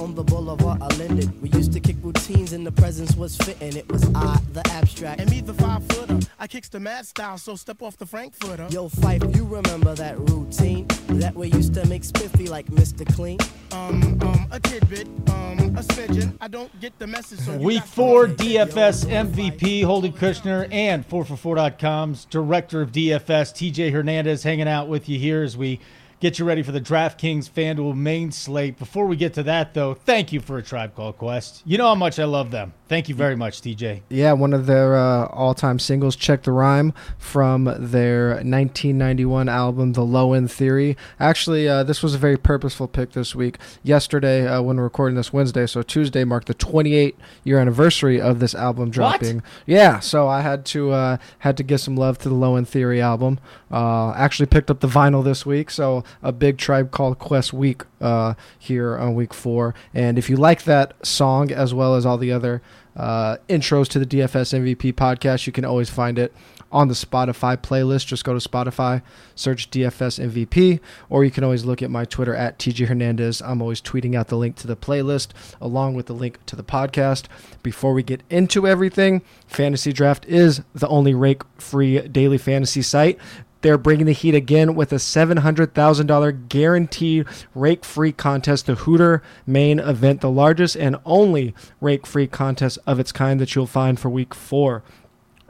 on 0.00 0.14
the 0.14 0.24
boulevard 0.24 0.80
of 0.80 0.98
Linden. 0.98 1.32
We 1.40 1.50
used 1.50 1.72
to 1.72 1.80
kick 1.80 1.96
routines 2.02 2.52
and 2.52 2.66
the 2.66 2.72
presence 2.72 3.14
was 3.16 3.36
fitting. 3.36 3.76
It 3.76 3.90
was 3.90 4.04
I, 4.14 4.40
the 4.52 4.66
abstract. 4.70 5.20
And 5.20 5.30
me, 5.30 5.40
the 5.40 5.54
five 5.54 5.86
footer. 5.88 6.18
I 6.38 6.46
kicks 6.46 6.68
the 6.68 6.80
mad 6.80 7.06
style, 7.06 7.36
so 7.36 7.54
step 7.54 7.82
off 7.82 7.98
the 7.98 8.06
Frankfurter. 8.06 8.66
Yo, 8.70 8.88
Phife, 8.88 9.34
you 9.36 9.44
remember 9.44 9.94
that 9.94 10.18
routine 10.18 10.86
that 11.08 11.34
we 11.34 11.48
used 11.48 11.74
to 11.74 11.86
make 11.86 12.04
spiffy 12.04 12.48
like 12.48 12.66
Mr. 12.66 13.06
Clean? 13.14 13.38
Um, 13.72 14.18
um, 14.22 14.48
a 14.50 14.58
tidbit, 14.58 15.06
um, 15.28 15.58
a 15.76 15.82
smidgen. 15.82 16.36
I 16.40 16.48
don't 16.48 16.80
get 16.80 16.98
the 16.98 17.06
message. 17.06 17.40
So 17.40 17.56
Week 17.58 17.84
four 17.84 18.26
DFS 18.26 19.04
MVP 19.04 19.84
Holden 19.84 20.12
Kushner 20.12 20.72
and 20.72 21.06
4for4.com's 21.08 22.24
director 22.24 22.80
of 22.80 22.90
DFS 22.90 23.52
TJ 23.52 23.92
Hernandez 23.92 24.42
hanging 24.42 24.68
out 24.68 24.88
with 24.88 25.08
you 25.08 25.18
here 25.18 25.42
as 25.42 25.56
we 25.56 25.78
get 26.20 26.38
you 26.38 26.44
ready 26.44 26.62
for 26.62 26.70
the 26.70 26.80
DraftKings 26.80 27.50
FanDuel 27.50 27.96
main 27.96 28.30
slate. 28.30 28.78
Before 28.78 29.06
we 29.06 29.16
get 29.16 29.34
to 29.34 29.42
that, 29.44 29.72
though, 29.74 29.94
thank 29.94 30.32
you 30.32 30.40
for 30.40 30.58
a 30.58 30.62
Tribe 30.62 30.94
Called 30.94 31.16
Quest. 31.16 31.62
You 31.64 31.78
know 31.78 31.86
how 31.86 31.94
much 31.94 32.18
I 32.18 32.24
love 32.24 32.50
them. 32.50 32.74
Thank 32.88 33.08
you 33.08 33.14
very 33.14 33.36
much, 33.36 33.62
TJ. 33.62 34.02
Yeah, 34.08 34.32
one 34.32 34.52
of 34.52 34.66
their 34.66 34.96
uh, 34.96 35.26
all-time 35.26 35.78
singles, 35.78 36.16
"Check 36.16 36.42
the 36.42 36.50
Rhyme," 36.50 36.92
from 37.18 37.64
their 37.78 38.30
1991 38.42 39.48
album, 39.48 39.92
"The 39.92 40.04
Low 40.04 40.32
End 40.32 40.50
Theory." 40.50 40.96
Actually, 41.20 41.68
uh, 41.68 41.84
this 41.84 42.02
was 42.02 42.16
a 42.16 42.18
very 42.18 42.36
purposeful 42.36 42.88
pick 42.88 43.12
this 43.12 43.32
week. 43.32 43.58
Yesterday, 43.84 44.44
uh, 44.44 44.60
when 44.60 44.76
we're 44.76 44.82
recording 44.82 45.14
this 45.14 45.32
Wednesday, 45.32 45.68
so 45.68 45.82
Tuesday 45.82 46.24
marked 46.24 46.48
the 46.48 46.54
28-year 46.54 47.60
anniversary 47.60 48.20
of 48.20 48.40
this 48.40 48.56
album 48.56 48.90
dropping. 48.90 49.44
Yeah, 49.66 50.00
so 50.00 50.26
I 50.26 50.40
had 50.40 50.64
to 50.66 50.90
uh, 50.90 51.16
had 51.38 51.56
to 51.58 51.62
give 51.62 51.80
some 51.80 51.94
love 51.96 52.18
to 52.18 52.28
the 52.28 52.34
Low 52.34 52.56
End 52.56 52.68
Theory 52.68 53.00
album. 53.00 53.38
Uh, 53.70 54.10
actually, 54.16 54.46
picked 54.46 54.68
up 54.68 54.80
the 54.80 54.88
vinyl 54.88 55.22
this 55.22 55.46
week, 55.46 55.70
so 55.70 56.02
a 56.22 56.32
big 56.32 56.58
Tribe 56.58 56.90
Called 56.90 57.18
Quest 57.18 57.52
week 57.52 57.82
uh, 58.00 58.34
here 58.58 58.96
on 58.96 59.14
week 59.14 59.34
four. 59.34 59.74
And 59.94 60.18
if 60.18 60.30
you 60.30 60.36
like 60.36 60.64
that 60.64 60.94
song 61.06 61.50
as 61.50 61.74
well 61.74 61.94
as 61.94 62.06
all 62.06 62.18
the 62.18 62.32
other 62.32 62.62
uh, 62.96 63.36
intros 63.48 63.88
to 63.88 63.98
the 63.98 64.06
DFS 64.06 64.58
MVP 64.58 64.94
podcast, 64.94 65.46
you 65.46 65.52
can 65.52 65.64
always 65.64 65.90
find 65.90 66.18
it 66.18 66.32
on 66.72 66.88
the 66.88 66.94
Spotify 66.94 67.56
playlist. 67.56 68.06
Just 68.06 68.24
go 68.24 68.38
to 68.38 68.48
Spotify, 68.48 69.02
search 69.34 69.70
DFS 69.70 70.30
MVP, 70.30 70.80
or 71.08 71.24
you 71.24 71.30
can 71.30 71.44
always 71.44 71.64
look 71.64 71.82
at 71.82 71.90
my 71.90 72.04
Twitter 72.04 72.34
at 72.34 72.58
TJ 72.58 72.86
Hernandez. 72.86 73.42
I'm 73.42 73.60
always 73.60 73.80
tweeting 73.80 74.14
out 74.14 74.28
the 74.28 74.36
link 74.36 74.56
to 74.56 74.66
the 74.66 74.76
playlist 74.76 75.30
along 75.60 75.94
with 75.94 76.06
the 76.06 76.14
link 76.14 76.44
to 76.46 76.56
the 76.56 76.62
podcast. 76.62 77.26
Before 77.62 77.92
we 77.92 78.02
get 78.02 78.22
into 78.30 78.66
everything, 78.66 79.22
Fantasy 79.46 79.92
Draft 79.92 80.24
is 80.26 80.62
the 80.74 80.88
only 80.88 81.14
rake 81.14 81.42
free 81.58 82.00
daily 82.08 82.38
fantasy 82.38 82.82
site. 82.82 83.18
They're 83.62 83.78
bringing 83.78 84.06
the 84.06 84.12
heat 84.12 84.34
again 84.34 84.74
with 84.74 84.92
a 84.92 84.96
$700,000 84.96 86.48
guaranteed 86.48 87.26
rake 87.54 87.84
free 87.84 88.12
contest, 88.12 88.66
the 88.66 88.74
Hooter 88.74 89.22
main 89.46 89.78
event, 89.78 90.20
the 90.20 90.30
largest 90.30 90.76
and 90.76 90.96
only 91.04 91.54
rake 91.80 92.06
free 92.06 92.26
contest 92.26 92.78
of 92.86 92.98
its 92.98 93.12
kind 93.12 93.40
that 93.40 93.54
you'll 93.54 93.66
find 93.66 93.98
for 94.00 94.08
week 94.08 94.34
four. 94.34 94.82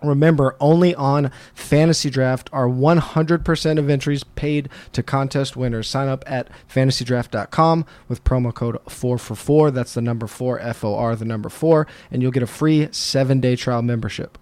Remember, 0.02 0.56
only 0.60 0.94
on 0.94 1.30
Fantasy 1.54 2.08
Draft 2.08 2.48
are 2.52 2.66
100% 2.66 3.78
of 3.78 3.90
entries 3.90 4.24
paid 4.24 4.68
to 4.92 5.02
contest 5.02 5.56
winners. 5.56 5.88
Sign 5.88 6.08
up 6.08 6.24
at 6.26 6.48
fantasydraft.com 6.72 7.84
with 8.08 8.24
promo 8.24 8.54
code 8.54 8.78
4 8.88 9.18
for 9.18 9.34
4. 9.34 9.70
That's 9.70 9.94
the 9.94 10.00
number 10.00 10.26
4, 10.26 10.58
F 10.60 10.84
O 10.84 10.94
R, 10.94 11.14
the 11.16 11.24
number 11.24 11.48
4, 11.48 11.86
and 12.10 12.22
you'll 12.22 12.30
get 12.30 12.42
a 12.42 12.46
free 12.46 12.88
seven 12.92 13.40
day 13.40 13.56
trial 13.56 13.82
membership. 13.82 14.38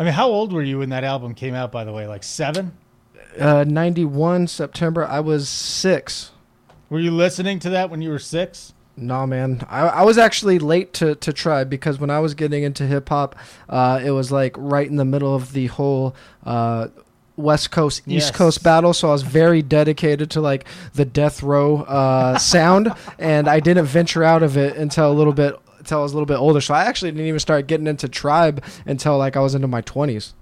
I 0.00 0.02
mean, 0.02 0.14
how 0.14 0.30
old 0.30 0.50
were 0.54 0.62
you 0.62 0.78
when 0.78 0.88
that 0.88 1.04
album 1.04 1.34
came 1.34 1.54
out, 1.54 1.70
by 1.70 1.84
the 1.84 1.92
way? 1.92 2.06
Like 2.06 2.22
seven? 2.22 2.72
Uh, 3.38 3.64
91 3.68 4.46
September, 4.46 5.04
I 5.04 5.20
was 5.20 5.46
six. 5.46 6.30
Were 6.88 7.00
you 7.00 7.10
listening 7.10 7.58
to 7.58 7.70
that 7.70 7.90
when 7.90 8.00
you 8.00 8.08
were 8.08 8.18
six? 8.18 8.72
No, 8.96 9.26
man. 9.26 9.62
I, 9.68 9.80
I 9.80 10.02
was 10.04 10.16
actually 10.16 10.58
late 10.58 10.94
to, 10.94 11.16
to 11.16 11.34
Tribe 11.34 11.68
because 11.68 12.00
when 12.00 12.08
I 12.08 12.18
was 12.18 12.32
getting 12.32 12.62
into 12.62 12.86
hip 12.86 13.10
hop, 13.10 13.36
uh, 13.68 14.00
it 14.02 14.12
was 14.12 14.32
like 14.32 14.54
right 14.56 14.88
in 14.88 14.96
the 14.96 15.04
middle 15.04 15.34
of 15.34 15.52
the 15.52 15.66
whole 15.66 16.14
uh, 16.46 16.88
West 17.36 17.70
Coast 17.70 18.00
East 18.06 18.28
Yes. 18.28 18.30
Coast 18.30 18.62
battle. 18.62 18.94
So 18.94 19.08
I 19.08 19.12
was 19.12 19.22
very 19.22 19.60
dedicated 19.60 20.30
to 20.30 20.40
like 20.40 20.64
the 20.94 21.04
death 21.04 21.42
row 21.42 21.82
uh, 21.82 22.38
sound, 22.38 22.90
and 23.18 23.48
I 23.48 23.60
didn't 23.60 23.84
venture 23.84 24.24
out 24.24 24.42
of 24.42 24.56
it 24.56 24.78
until 24.78 25.12
a 25.12 25.14
little 25.14 25.34
bit 25.34 25.56
until 25.90 26.00
I 26.00 26.02
was 26.04 26.12
a 26.12 26.14
little 26.14 26.26
bit 26.26 26.36
older. 26.36 26.60
So 26.60 26.72
I 26.72 26.84
actually 26.84 27.10
didn't 27.10 27.26
even 27.26 27.40
start 27.40 27.66
getting 27.66 27.88
into 27.88 28.08
tribe 28.08 28.64
until 28.86 29.18
like 29.18 29.36
I 29.36 29.40
was 29.40 29.56
into 29.56 29.66
my 29.66 29.80
twenties. 29.80 30.34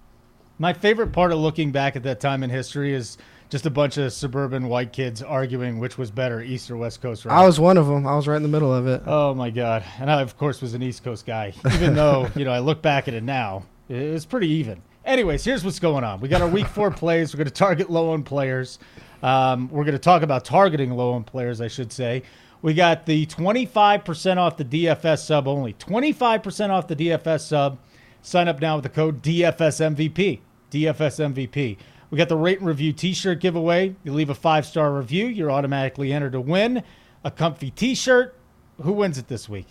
My 0.58 0.74
favorite 0.74 1.12
part 1.12 1.32
of 1.32 1.38
looking 1.38 1.72
back 1.72 1.96
at 1.96 2.02
that 2.02 2.20
time 2.20 2.42
in 2.42 2.50
history 2.50 2.92
is 2.92 3.16
just 3.48 3.64
a 3.64 3.70
bunch 3.70 3.96
of 3.96 4.12
suburban 4.12 4.68
white 4.68 4.92
kids 4.92 5.22
arguing 5.22 5.78
which 5.78 5.96
was 5.96 6.10
better, 6.10 6.42
East 6.42 6.70
or 6.70 6.76
West 6.76 7.00
Coast 7.00 7.24
rap. 7.24 7.34
I 7.34 7.46
was 7.46 7.58
one 7.58 7.78
of 7.78 7.86
them. 7.86 8.06
I 8.06 8.14
was 8.14 8.28
right 8.28 8.36
in 8.36 8.42
the 8.42 8.48
middle 8.48 8.74
of 8.74 8.86
it. 8.86 9.02
Oh 9.06 9.32
my 9.34 9.48
god! 9.48 9.84
And 9.98 10.10
I, 10.10 10.20
of 10.20 10.36
course, 10.36 10.60
was 10.60 10.74
an 10.74 10.82
East 10.82 11.02
Coast 11.02 11.24
guy. 11.24 11.54
Even 11.72 11.94
though 11.94 12.28
you 12.36 12.44
know, 12.44 12.52
I 12.52 12.58
look 12.58 12.82
back 12.82 13.08
at 13.08 13.14
it 13.14 13.22
now, 13.22 13.64
it 13.88 14.12
was 14.12 14.26
pretty 14.26 14.48
even. 14.48 14.82
Anyways, 15.06 15.42
here's 15.42 15.64
what's 15.64 15.78
going 15.78 16.04
on. 16.04 16.20
We 16.20 16.28
got 16.28 16.42
our 16.42 16.48
Week 16.48 16.66
Four 16.66 16.90
plays. 16.90 17.32
We're 17.32 17.38
going 17.38 17.46
to 17.46 17.54
target 17.54 17.88
low-owned 17.88 18.26
players. 18.26 18.78
Um, 19.22 19.70
we're 19.70 19.84
going 19.84 19.94
to 19.94 19.98
talk 19.98 20.20
about 20.20 20.44
targeting 20.44 20.90
low-owned 20.90 21.26
players, 21.26 21.62
I 21.62 21.68
should 21.68 21.90
say. 21.90 22.24
We 22.60 22.74
got 22.74 23.06
the 23.06 23.26
25% 23.26 24.36
off 24.36 24.56
the 24.56 24.64
DFS 24.64 25.24
sub 25.24 25.46
only. 25.46 25.74
25% 25.74 26.70
off 26.70 26.88
the 26.88 26.96
DFS 26.96 27.40
sub. 27.40 27.78
Sign 28.20 28.48
up 28.48 28.60
now 28.60 28.76
with 28.76 28.82
the 28.82 28.88
code 28.88 29.22
DFSMVP. 29.22 30.40
DFSMVP. 30.70 31.76
We 32.10 32.18
got 32.18 32.28
the 32.28 32.36
rate 32.36 32.58
and 32.58 32.66
review 32.66 32.92
t-shirt 32.92 33.40
giveaway. 33.40 33.94
You 34.02 34.12
leave 34.12 34.30
a 34.30 34.34
five-star 34.34 34.92
review, 34.92 35.26
you're 35.26 35.50
automatically 35.50 36.12
entered 36.12 36.32
to 36.32 36.40
win 36.40 36.82
a 37.22 37.30
comfy 37.30 37.70
t-shirt. 37.70 38.34
Who 38.82 38.92
wins 38.92 39.18
it 39.18 39.28
this 39.28 39.48
week? 39.48 39.66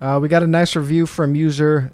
Uh, 0.00 0.18
we 0.22 0.28
got 0.28 0.42
a 0.42 0.46
nice 0.46 0.76
review 0.76 1.06
from 1.06 1.34
user 1.34 1.92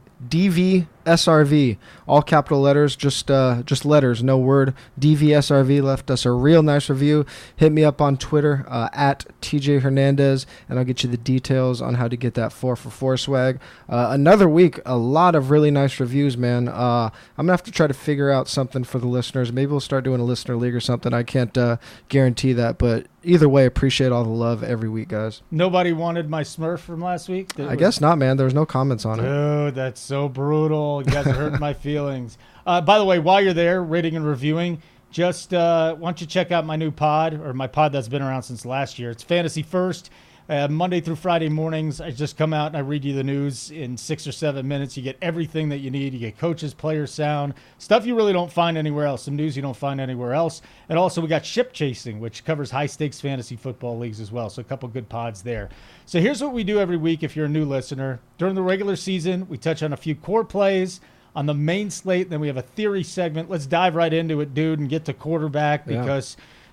DVSRV, 1.06 1.78
all 2.08 2.22
capital 2.22 2.60
letters, 2.60 2.96
just 2.96 3.30
uh, 3.30 3.62
just 3.64 3.84
letters, 3.84 4.22
no 4.22 4.36
word. 4.38 4.74
DVSRV 4.98 5.82
left 5.82 6.10
us 6.10 6.26
a 6.26 6.32
real 6.32 6.62
nice 6.62 6.90
review. 6.90 7.24
Hit 7.54 7.72
me 7.72 7.84
up 7.84 8.00
on 8.00 8.16
Twitter 8.16 8.64
uh, 8.68 8.88
at 8.92 9.24
TJ 9.40 9.80
Hernandez, 9.80 10.46
and 10.68 10.78
I'll 10.78 10.84
get 10.84 11.02
you 11.04 11.10
the 11.10 11.16
details 11.16 11.80
on 11.80 11.94
how 11.94 12.08
to 12.08 12.16
get 12.16 12.34
that 12.34 12.52
four 12.52 12.76
for 12.76 12.90
four 12.90 13.16
swag. 13.16 13.60
Uh, 13.88 14.08
another 14.10 14.48
week, 14.48 14.80
a 14.84 14.96
lot 14.96 15.34
of 15.34 15.50
really 15.50 15.70
nice 15.70 16.00
reviews, 16.00 16.36
man. 16.36 16.68
Uh, 16.68 17.10
I'm 17.38 17.46
gonna 17.46 17.52
have 17.52 17.62
to 17.64 17.72
try 17.72 17.86
to 17.86 17.94
figure 17.94 18.30
out 18.30 18.48
something 18.48 18.84
for 18.84 18.98
the 18.98 19.08
listeners. 19.08 19.52
Maybe 19.52 19.70
we'll 19.70 19.80
start 19.80 20.04
doing 20.04 20.20
a 20.20 20.24
listener 20.24 20.56
league 20.56 20.74
or 20.74 20.80
something. 20.80 21.14
I 21.14 21.22
can't 21.22 21.56
uh, 21.56 21.76
guarantee 22.08 22.52
that, 22.54 22.78
but 22.78 23.06
either 23.26 23.48
way, 23.48 23.66
appreciate 23.66 24.12
all 24.12 24.24
the 24.24 24.30
love 24.30 24.62
every 24.62 24.88
week, 24.88 25.08
guys. 25.08 25.42
Nobody 25.50 25.92
wanted 25.92 26.30
my 26.30 26.42
Smurf 26.42 26.78
from 26.78 27.00
last 27.00 27.28
week. 27.28 27.58
I 27.60 27.66
was- 27.70 27.76
guess 27.76 28.00
not, 28.00 28.16
man. 28.18 28.36
There 28.36 28.44
was 28.44 28.54
no 28.54 28.64
comments 28.66 29.04
on 29.04 29.20
it. 29.20 29.22
Dude, 29.22 29.74
that's 29.74 30.00
so 30.00 30.28
brutal. 30.28 31.02
You 31.04 31.10
guys 31.12 31.26
are 31.26 31.32
hurting 31.32 31.60
my 31.60 31.72
feelings. 31.86 32.38
Uh, 32.66 32.80
by 32.80 32.98
the 32.98 33.04
way, 33.04 33.18
while 33.18 33.40
you're 33.40 33.52
there, 33.52 33.82
rating 33.82 34.16
and 34.16 34.26
reviewing, 34.26 34.80
just 35.10 35.54
uh, 35.54 35.94
why 35.94 36.08
don't 36.08 36.20
you 36.20 36.26
check 36.26 36.50
out 36.52 36.66
my 36.66 36.76
new 36.76 36.90
pod 36.90 37.34
or 37.34 37.52
my 37.52 37.66
pod 37.66 37.92
that's 37.92 38.08
been 38.08 38.22
around 38.22 38.42
since 38.42 38.64
last 38.66 38.98
year? 38.98 39.10
It's 39.10 39.22
Fantasy 39.22 39.62
First. 39.62 40.10
Uh, 40.48 40.68
Monday 40.68 41.00
through 41.00 41.16
Friday 41.16 41.48
mornings, 41.48 42.00
I 42.00 42.12
just 42.12 42.36
come 42.36 42.52
out 42.52 42.68
and 42.68 42.76
I 42.76 42.80
read 42.80 43.04
you 43.04 43.12
the 43.14 43.24
news 43.24 43.72
in 43.72 43.96
six 43.96 44.28
or 44.28 44.32
seven 44.32 44.68
minutes. 44.68 44.96
You 44.96 45.02
get 45.02 45.18
everything 45.20 45.70
that 45.70 45.78
you 45.78 45.90
need. 45.90 46.12
You 46.12 46.20
get 46.20 46.38
coaches, 46.38 46.72
players, 46.72 47.12
sound, 47.12 47.54
stuff 47.78 48.06
you 48.06 48.14
really 48.14 48.32
don't 48.32 48.52
find 48.52 48.78
anywhere 48.78 49.06
else, 49.06 49.24
some 49.24 49.34
news 49.34 49.56
you 49.56 49.62
don't 49.62 49.76
find 49.76 50.00
anywhere 50.00 50.34
else. 50.34 50.62
And 50.88 51.00
also, 51.00 51.20
we 51.20 51.26
got 51.26 51.44
Ship 51.44 51.72
Chasing, 51.72 52.20
which 52.20 52.44
covers 52.44 52.70
high 52.70 52.86
stakes 52.86 53.20
fantasy 53.20 53.56
football 53.56 53.98
leagues 53.98 54.20
as 54.20 54.30
well. 54.30 54.48
So, 54.48 54.60
a 54.60 54.64
couple 54.64 54.88
good 54.88 55.08
pods 55.08 55.42
there. 55.42 55.68
So, 56.04 56.20
here's 56.20 56.40
what 56.40 56.52
we 56.52 56.62
do 56.62 56.78
every 56.78 56.96
week 56.96 57.24
if 57.24 57.34
you're 57.34 57.46
a 57.46 57.48
new 57.48 57.64
listener. 57.64 58.20
During 58.38 58.54
the 58.54 58.62
regular 58.62 58.94
season, 58.94 59.48
we 59.48 59.58
touch 59.58 59.82
on 59.82 59.92
a 59.92 59.96
few 59.96 60.14
core 60.14 60.44
plays. 60.44 61.00
On 61.34 61.44
the 61.44 61.54
main 61.54 61.90
slate, 61.90 62.30
then 62.30 62.40
we 62.40 62.46
have 62.46 62.56
a 62.56 62.62
theory 62.62 63.02
segment. 63.02 63.50
Let's 63.50 63.66
dive 63.66 63.94
right 63.94 64.12
into 64.12 64.40
it, 64.40 64.54
dude, 64.54 64.78
and 64.78 64.88
get 64.88 65.04
to 65.04 65.12
quarterback 65.12 65.86
Yeah. 65.86 66.02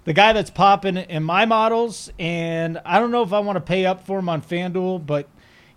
The 0.06 0.14
guy 0.14 0.34
that's 0.34 0.50
popping 0.50 0.98
in 0.98 1.24
my 1.24 1.46
models, 1.46 2.12
and 2.20 2.80
I 2.86 3.00
don't 3.00 3.12
know 3.12 3.24
if 3.24 3.34
I 3.34 3.40
want 3.40 3.56
to 3.56 3.62
pay 3.62 3.86
up 3.86 4.06
for 4.06 4.20
him 4.20 4.30
on 4.30 4.42
FanDuel, 4.42 5.06
but 5.06 5.28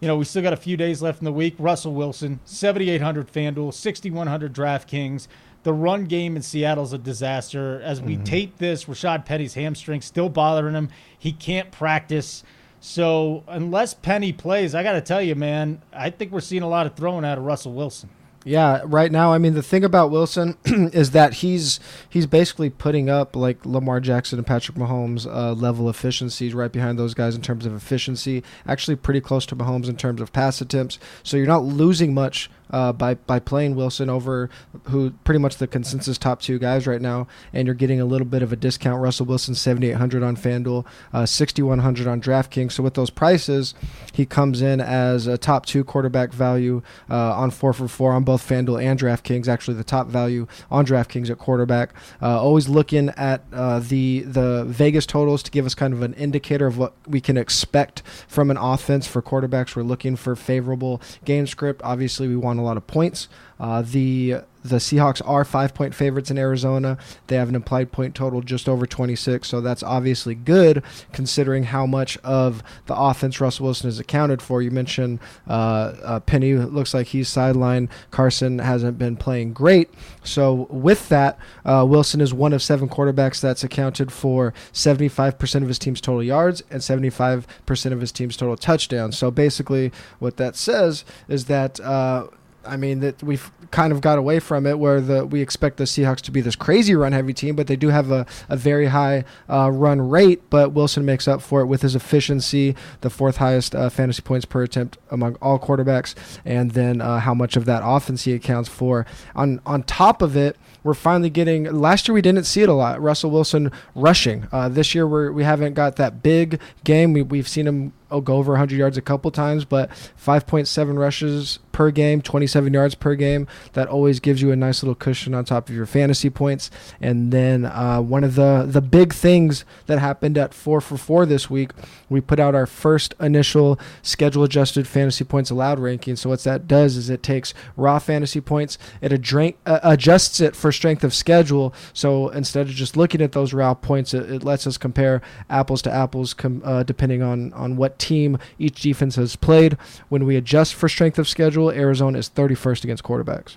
you 0.01 0.09
know, 0.09 0.17
we 0.17 0.25
still 0.25 0.43
got 0.43 0.53
a 0.53 0.59
few 0.59 0.77
days 0.77 1.01
left 1.01 1.21
in 1.21 1.25
the 1.25 1.33
week. 1.33 1.55
Russell 1.59 1.95
Wilson, 1.95 2.41
7,800 2.45 3.33
FanDuel, 3.33 3.73
6,100 3.73 4.53
DraftKings. 4.53 5.27
The 5.63 5.73
run 5.73 6.05
game 6.05 6.37
in 6.37 6.43
Seattle's 6.43 6.93
a 6.93 6.99
disaster. 6.99 7.81
As 7.83 8.01
we 8.01 8.15
mm-hmm. 8.15 8.25
tape 8.25 8.59
this, 8.59 8.85
Rashad 8.85 9.25
Penny's 9.25 9.55
hamstring 9.55 10.01
still 10.01 10.29
bothering 10.29 10.75
him. 10.75 10.91
He 11.19 11.33
can't 11.33 11.73
practice. 11.73 12.45
So 12.79 13.43
unless 13.49 13.95
Penny 13.95 14.33
plays, 14.33 14.75
I 14.75 14.83
got 14.83 14.93
to 14.93 15.01
tell 15.01 15.23
you, 15.23 15.35
man, 15.35 15.83
I 15.93 16.11
think 16.11 16.31
we're 16.31 16.41
seeing 16.41 16.63
a 16.63 16.69
lot 16.69 16.87
of 16.87 16.95
throwing 16.95 17.25
out 17.25 17.39
of 17.39 17.45
Russell 17.45 17.73
Wilson. 17.73 18.11
Yeah, 18.47 18.83
right 18.85 19.11
now, 19.11 19.33
I 19.33 19.39
mean, 19.39 19.55
the 19.55 19.63
thing 19.63 19.83
about 19.83 20.13
Wilson 20.13 20.57
is 20.65 21.11
that 21.11 21.35
he's 21.35 21.81
he's 22.09 22.27
basically 22.27 22.71
putting 22.71 23.11
up 23.11 23.35
like 23.35 23.67
Lamar 23.67 23.99
Jackson 23.99 24.39
and 24.39 24.47
Patrick 24.47 24.79
Mahomes 24.79 25.27
uh, 25.27 25.53
level 25.53 25.91
efficiencies 25.91 26.55
right 26.55 26.71
behind 26.71 26.97
those 26.97 27.13
guys 27.13 27.35
in 27.35 27.43
terms 27.43 27.67
of 27.67 27.75
efficiency. 27.75 28.45
Actually, 28.65 28.95
pretty 28.95 29.21
close 29.21 29.47
to 29.47 29.57
Mahomes 29.57 29.89
in 29.89 29.97
terms 29.97 30.21
of 30.21 30.33
pass 30.33 30.61
attempts. 30.61 31.01
So 31.25 31.37
you're 31.37 31.49
not 31.49 31.65
losing 31.65 32.15
much 32.15 32.49
uh, 32.71 32.93
by 32.93 33.15
by 33.15 33.39
playing 33.39 33.75
Wilson 33.75 34.11
over 34.11 34.51
who 34.85 35.11
pretty 35.25 35.39
much 35.39 35.57
the 35.57 35.67
consensus 35.67 36.19
top 36.19 36.41
two 36.41 36.59
guys 36.59 36.87
right 36.87 37.01
now, 37.01 37.27
and 37.53 37.67
you're 37.67 37.75
getting 37.75 38.01
a 38.01 38.05
little 38.05 38.27
bit 38.27 38.43
of 38.43 38.53
a 38.53 38.57
discount. 38.57 39.01
Russell 39.01 39.27
Wilson 39.27 39.55
7,800 39.55 40.23
on 40.23 40.37
FanDuel, 40.37 40.87
uh, 41.13 41.27
6,100 41.27 42.07
on 42.07 42.21
DraftKings. 42.21 42.73
So 42.73 42.83
with 42.83 42.95
those 42.95 43.11
prices, 43.11 43.75
he 44.13 44.27
comes 44.27 44.63
in 44.63 44.81
as 44.81 45.27
a 45.27 45.39
top 45.39 45.67
two 45.67 45.85
quarterback 45.85 46.33
value 46.33 46.83
uh, 47.11 47.35
on 47.35 47.51
four 47.51 47.73
for 47.73 47.89
four 47.89 48.13
on 48.13 48.25
both 48.25 48.47
FanDuel 48.47 48.83
and 48.83 48.99
DraftKings. 48.99 49.49
Actually, 49.49 49.77
the 49.77 49.85
top 49.85 50.09
value 50.09 50.47
on 50.71 50.87
DraftKings 50.87 51.31
at 51.31 51.39
quarterback. 51.39 51.93
Uh, 52.21 52.41
always 52.41 52.69
looking 52.69 53.11
at 53.11 53.45
uh, 53.53 53.81
the 53.81 54.21
the 54.21 54.65
Vegas 54.67 55.07
totals 55.07 55.43
to 55.43 55.51
give 55.51 55.67
us 55.67 55.75
kind 55.75 55.93
of 55.93 56.03
an 56.03 56.15
indicator 56.15 56.67
of 56.67 56.79
what 56.79 56.95
we 57.07 57.21
can 57.21 57.37
expect 57.37 58.03
from 58.29 58.51
an 58.51 58.57
offense 58.57 59.07
for 59.07 59.23
quarterbacks. 59.23 59.77
We're 59.77 59.83
looking 59.83 60.17
for 60.17 60.35
favorable 60.37 61.01
game 61.25 61.47
script. 61.47 61.81
Obviously, 61.85 62.29
we 62.29 62.37
want 62.37 62.56
a 62.59 62.63
lot 62.63 62.77
of 62.77 62.87
points. 62.87 63.29
Uh, 63.59 63.83
the 63.83 64.37
the 64.69 64.77
Seahawks 64.77 65.23
are 65.27 65.45
five 65.45 65.75
point 65.75 65.95
favorites 65.95 66.31
in 66.31 66.39
Arizona. 66.39 66.99
They 67.29 67.37
have 67.37 67.49
an 67.49 67.55
implied 67.55 67.93
point 67.93 68.15
total 68.15 68.41
just 68.41 68.69
over 68.69 68.87
26, 68.87 69.47
so 69.47 69.61
that's 69.61 69.83
obviously 69.83 70.35
good 70.35 70.83
considering 71.13 71.65
how 71.65 71.87
much 71.87 72.19
of 72.19 72.63
the 72.87 72.97
offense 72.97 73.41
Russell 73.41 73.65
Wilson 73.65 73.89
has 73.89 73.99
accounted 73.99 74.43
for. 74.43 74.61
You 74.61 74.71
mentioned 74.71 75.21
uh, 75.49 75.95
uh, 76.03 76.21
Penny 76.21 76.55
looks 76.55 76.95
like 76.95 77.09
he's 77.09 77.29
sidelined. 77.29 77.89
Carson 78.11 78.59
hasn't 78.59 78.99
been 78.99 79.17
playing 79.17 79.53
great. 79.53 79.91
So, 80.25 80.67
with 80.71 81.09
that, 81.09 81.39
uh, 81.65 81.87
Wilson 81.89 82.21
is 82.21 82.35
one 82.35 82.53
of 82.53 82.63
seven 82.63 82.89
quarterbacks 82.89 83.41
that's 83.41 83.63
accounted 83.63 84.13
for 84.13 84.53
75% 84.73 85.63
of 85.63 85.69
his 85.69 85.79
team's 85.79 86.01
total 86.01 86.23
yards 86.23 86.63
and 86.71 86.81
75% 86.83 87.93
of 87.93 88.01
his 88.01 88.13
team's 88.13 88.37
total 88.37 88.57
touchdowns. 88.57 89.17
So, 89.17 89.31
basically, 89.31 89.93
what 90.19 90.37
that 90.39 90.57
says 90.57 91.05
is 91.29 91.45
that 91.47 91.79
uh, 91.81 92.27
I 92.67 92.77
mean 92.77 93.01
that 93.01 93.23
we've 93.23 93.51
kind 93.71 93.93
of 93.93 94.01
got 94.01 94.19
away 94.19 94.39
from 94.39 94.67
it 94.67 94.79
where 94.79 95.01
the 95.01 95.27
we 95.27 95.41
expect 95.41 95.77
the 95.77 95.85
Seahawks 95.85 96.21
to 96.23 96.31
be 96.31 96.41
this 96.41 96.57
crazy 96.57 96.95
run 96.95 97.13
heavy 97.13 97.33
team, 97.33 97.57
but 97.57 97.67
they 97.67 97.77
do 97.77 97.89
have 97.89 98.11
a, 98.11 98.27
a 98.49 98.57
very 98.57 98.87
high 98.87 99.25
uh, 99.49 99.71
run 99.71 100.09
rate. 100.09 100.49
But 100.51 100.73
Wilson 100.73 101.05
makes 101.05 101.27
up 101.29 101.43
for 101.43 101.61
it 101.61 101.67
with 101.67 101.83
his 101.83 101.95
efficiency, 101.95 102.77
the 103.01 103.11
fourth 103.11 103.39
highest 103.39 103.75
uh, 103.75 103.89
fantasy 103.89 104.23
points 104.23 104.45
per 104.45 104.63
attempt 104.63 104.99
among 105.11 105.37
all 105.37 105.59
quarterbacks, 105.59 106.15
and 106.45 106.73
then 106.73 107.01
uh, 107.01 107.21
how 107.21 107.35
much 107.35 107.57
of 107.57 107.65
that 107.67 107.83
offense 107.85 108.25
he 108.25 108.33
accounts 108.33 108.69
for. 108.69 109.07
On 109.35 109.61
on 109.67 109.83
top 109.83 110.23
of 110.23 110.37
it, 110.37 110.57
we're 110.83 110.95
finally 110.95 111.31
getting. 111.31 111.65
Last 111.65 112.09
year 112.09 112.15
we 112.15 112.23
didn't 112.23 112.45
see 112.45 112.63
it 112.63 112.69
a 112.69 112.75
lot. 112.75 113.01
Russell 113.01 113.31
Wilson 113.31 113.73
rushing. 113.95 114.47
Uh, 114.53 114.69
this 114.69 114.95
year 114.95 115.07
we 115.07 115.31
we 115.31 115.45
haven't 115.45 115.75
got 115.75 115.97
that 115.97 116.23
big 116.23 116.61
game. 116.85 117.13
We 117.13 117.23
we've 117.23 117.49
seen 117.49 117.67
him 117.67 117.93
oh, 118.11 118.21
go 118.21 118.37
over 118.37 118.53
100 118.53 118.77
yards 118.77 118.97
a 118.97 119.03
couple 119.03 119.31
times, 119.31 119.65
but 119.65 119.91
5.7 119.91 120.99
rushes 120.99 121.59
per 121.77 121.91
game, 121.91 122.23
27 122.23 122.73
yards 122.73 122.95
per 122.95 123.15
game. 123.15 123.47
That 123.75 123.87
always 123.89 124.19
gives 124.19 124.41
you 124.41 124.51
a 124.51 124.57
nice 124.57 124.83
little 124.83 124.95
cushion 124.95 125.35
on 125.35 125.45
top 125.45 125.69
of 125.69 125.75
your 125.75 125.85
fantasy 125.85 126.31
points. 126.31 126.71
And 127.03 127.33
then 127.33 127.67
uh, 127.67 128.01
one 128.01 128.25
of 128.25 128.35
the 128.35 128.67
the 128.67 128.81
big 128.81 129.13
things 129.13 129.67
that 129.85 129.99
happened 129.99 130.39
at 130.39 130.55
four 130.55 130.81
for 130.81 130.97
four 130.97 131.27
this 131.27 131.51
week, 131.51 131.73
we 132.09 132.23
put 132.23 132.41
out 132.41 132.55
our 132.55 132.65
first 132.65 133.15
initial 133.21 133.79
schedule 134.01 134.43
adjusted 134.43 134.89
fantasy 134.89 135.23
points 135.23 135.51
allowed 135.51 135.79
ranking. 135.79 136.17
So 136.17 136.31
what 136.31 136.43
that 136.45 136.67
does 136.67 136.97
is 136.97 137.11
it 137.11 137.23
takes 137.23 137.53
raw 137.77 137.99
fantasy 137.99 138.41
points, 138.41 138.79
it 139.03 139.13
adra- 139.13 139.55
uh, 139.67 139.81
adjusts 139.83 140.41
it 140.41 140.57
for 140.57 140.73
strength 140.73 141.05
of 141.05 141.13
schedule. 141.13 141.75
So 141.93 142.31
instead 142.31 142.69
of 142.69 142.73
just 142.73 142.97
looking 142.97 143.21
at 143.21 143.33
those 143.33 143.53
raw 143.53 143.75
points, 143.75 144.15
it, 144.15 144.31
it 144.31 144.45
lets 144.45 144.67
us 144.67 144.79
compare 144.79 145.21
apples 145.51 145.83
to 145.83 145.93
apples, 145.93 146.33
com- 146.33 146.63
uh, 146.65 146.85
depending 146.85 147.23
on 147.23 147.53
on 147.53 147.77
what 147.77 147.96
team 147.99 148.39
each 148.59 148.81
defense 148.83 149.17
has 149.17 149.37
played. 149.37 149.77
When 150.09 150.25
we 150.25 150.37
adjust 150.37 150.75
for 150.75 150.89
strength 150.89 151.19
of 151.19 151.29
schedule, 151.29 151.71
Arizona 151.71 152.19
is 152.19 152.29
31st 152.31 152.85
against 152.85 153.03
quarterbacks. 153.03 153.57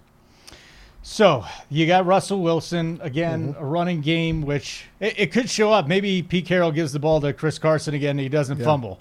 So 1.01 1.45
you 1.69 1.87
got 1.87 2.05
Russell 2.05 2.41
Wilson 2.41 2.99
again, 3.01 3.53
Mm-hmm. 3.53 3.63
a 3.63 3.65
running 3.65 4.01
game, 4.01 4.41
which 4.41 4.85
it, 4.99 5.15
it 5.17 5.31
could 5.31 5.49
show 5.49 5.71
up. 5.71 5.87
Maybe 5.87 6.21
Pete 6.21 6.45
Carroll 6.45 6.71
gives 6.71 6.91
the 6.91 6.99
ball 6.99 7.21
to 7.21 7.31
Chris 7.33 7.57
Carson 7.57 7.93
again, 7.93 8.11
and 8.11 8.19
he 8.19 8.29
doesn't 8.29 8.59
Yeah. 8.59 8.65
fumble. 8.65 8.99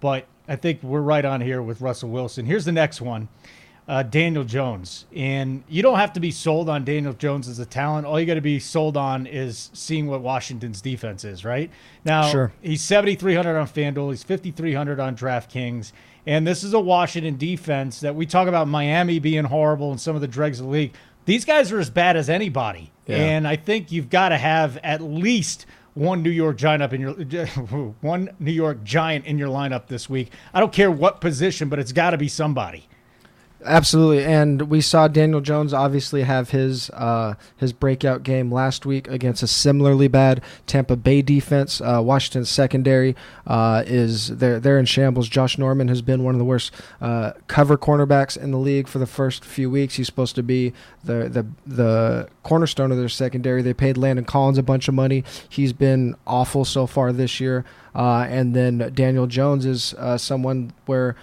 But 0.00 0.26
I 0.48 0.56
think 0.56 0.82
we're 0.82 1.00
right 1.00 1.24
on 1.24 1.40
here 1.40 1.60
with 1.62 1.80
Russell 1.80 2.10
Wilson. 2.10 2.46
Here's 2.46 2.64
the 2.64 2.72
next 2.72 3.00
one, 3.00 3.28
uh, 3.88 4.02
Daniel 4.02 4.44
Jones, 4.44 5.06
and 5.14 5.64
you 5.68 5.82
don't 5.82 5.98
have 5.98 6.12
to 6.12 6.20
be 6.20 6.30
sold 6.30 6.68
on 6.68 6.84
Daniel 6.84 7.12
Jones 7.12 7.48
as 7.48 7.58
a 7.58 7.66
talent. 7.66 8.06
All 8.06 8.18
you 8.20 8.26
got 8.26 8.34
to 8.34 8.40
be 8.40 8.58
sold 8.60 8.96
on 8.96 9.26
is 9.26 9.70
seeing 9.72 10.06
what 10.06 10.20
Washington's 10.20 10.80
defense 10.80 11.24
is. 11.24 11.44
Right 11.44 11.70
now, 12.04 12.28
Sure. 12.30 12.52
he's 12.62 12.80
7,300 12.82 13.58
on 13.58 13.66
FanDuel. 13.66 14.10
He's 14.10 14.22
5,300 14.22 15.00
on 15.00 15.16
DraftKings. 15.16 15.92
And 16.26 16.46
this 16.46 16.62
is 16.62 16.72
a 16.72 16.78
Washington 16.80 17.36
defense 17.36 18.00
that 18.00 18.14
we 18.14 18.26
talk 18.26 18.46
about 18.46 18.68
Miami 18.68 19.18
being 19.18 19.44
horrible 19.44 19.90
and 19.90 20.00
some 20.00 20.14
of 20.14 20.20
the 20.20 20.28
dregs 20.28 20.60
of 20.60 20.66
the 20.66 20.72
league. 20.72 20.94
These 21.24 21.44
guys 21.44 21.72
are 21.72 21.80
as 21.80 21.90
bad 21.90 22.16
as 22.16 22.30
anybody. 22.30 22.92
Yeah. 23.08 23.16
And 23.16 23.48
I 23.48 23.56
think 23.56 23.90
you've 23.90 24.08
got 24.10 24.28
to 24.28 24.38
have 24.38 24.78
at 24.84 25.00
least 25.02 25.66
one 25.94 26.22
New 26.22 26.30
York 26.30 26.56
Giant 26.56 26.82
up 26.84 26.92
in 26.92 27.00
your 27.00 27.12
one 28.00 28.30
New 28.38 28.52
York 28.52 28.84
Giant 28.84 29.26
in 29.26 29.38
your 29.38 29.48
lineup 29.48 29.88
this 29.88 30.08
week. 30.08 30.30
I 30.54 30.60
don't 30.60 30.72
care 30.72 30.90
what 30.90 31.20
position, 31.20 31.68
but 31.68 31.80
it's 31.80 31.92
got 31.92 32.10
to 32.10 32.18
be 32.18 32.28
somebody. 32.28 32.86
Absolutely, 33.64 34.24
and 34.24 34.62
we 34.62 34.80
saw 34.80 35.06
Daniel 35.06 35.40
Jones 35.40 35.72
obviously 35.72 36.22
have 36.22 36.50
his 36.50 36.90
uh, 36.90 37.34
his 37.56 37.72
breakout 37.72 38.24
game 38.24 38.52
last 38.52 38.84
week 38.84 39.06
against 39.08 39.42
a 39.42 39.46
similarly 39.46 40.08
bad 40.08 40.42
Tampa 40.66 40.96
Bay 40.96 41.22
defense. 41.22 41.80
Uh, 41.80 42.00
Washington's 42.02 42.50
secondary 42.50 43.14
uh, 43.46 43.84
is 43.86 44.36
they're 44.38 44.58
they're 44.58 44.78
in 44.78 44.86
shambles. 44.86 45.28
Josh 45.28 45.58
Norman 45.58 45.88
has 45.88 46.02
been 46.02 46.24
one 46.24 46.34
of 46.34 46.40
the 46.40 46.44
worst 46.44 46.72
uh, 47.00 47.32
cover 47.46 47.78
cornerbacks 47.78 48.36
in 48.36 48.50
the 48.50 48.58
league 48.58 48.88
for 48.88 48.98
the 48.98 49.06
first 49.06 49.44
few 49.44 49.70
weeks. 49.70 49.94
He's 49.94 50.06
supposed 50.06 50.34
to 50.34 50.42
be 50.42 50.72
the 51.04 51.28
the 51.28 51.46
the 51.64 52.28
cornerstone 52.42 52.90
of 52.90 52.98
their 52.98 53.08
secondary. 53.08 53.62
They 53.62 53.74
paid 53.74 53.96
Landon 53.96 54.24
Collins 54.24 54.58
a 54.58 54.62
bunch 54.62 54.88
of 54.88 54.94
money. 54.94 55.22
He's 55.48 55.72
been 55.72 56.16
awful 56.26 56.64
so 56.64 56.86
far 56.86 57.12
this 57.12 57.38
year. 57.38 57.64
Uh, 57.94 58.26
and 58.28 58.56
then 58.56 58.90
Daniel 58.94 59.26
Jones 59.26 59.66
is 59.66 59.94
uh, 59.94 60.18
someone 60.18 60.72
where. 60.86 61.14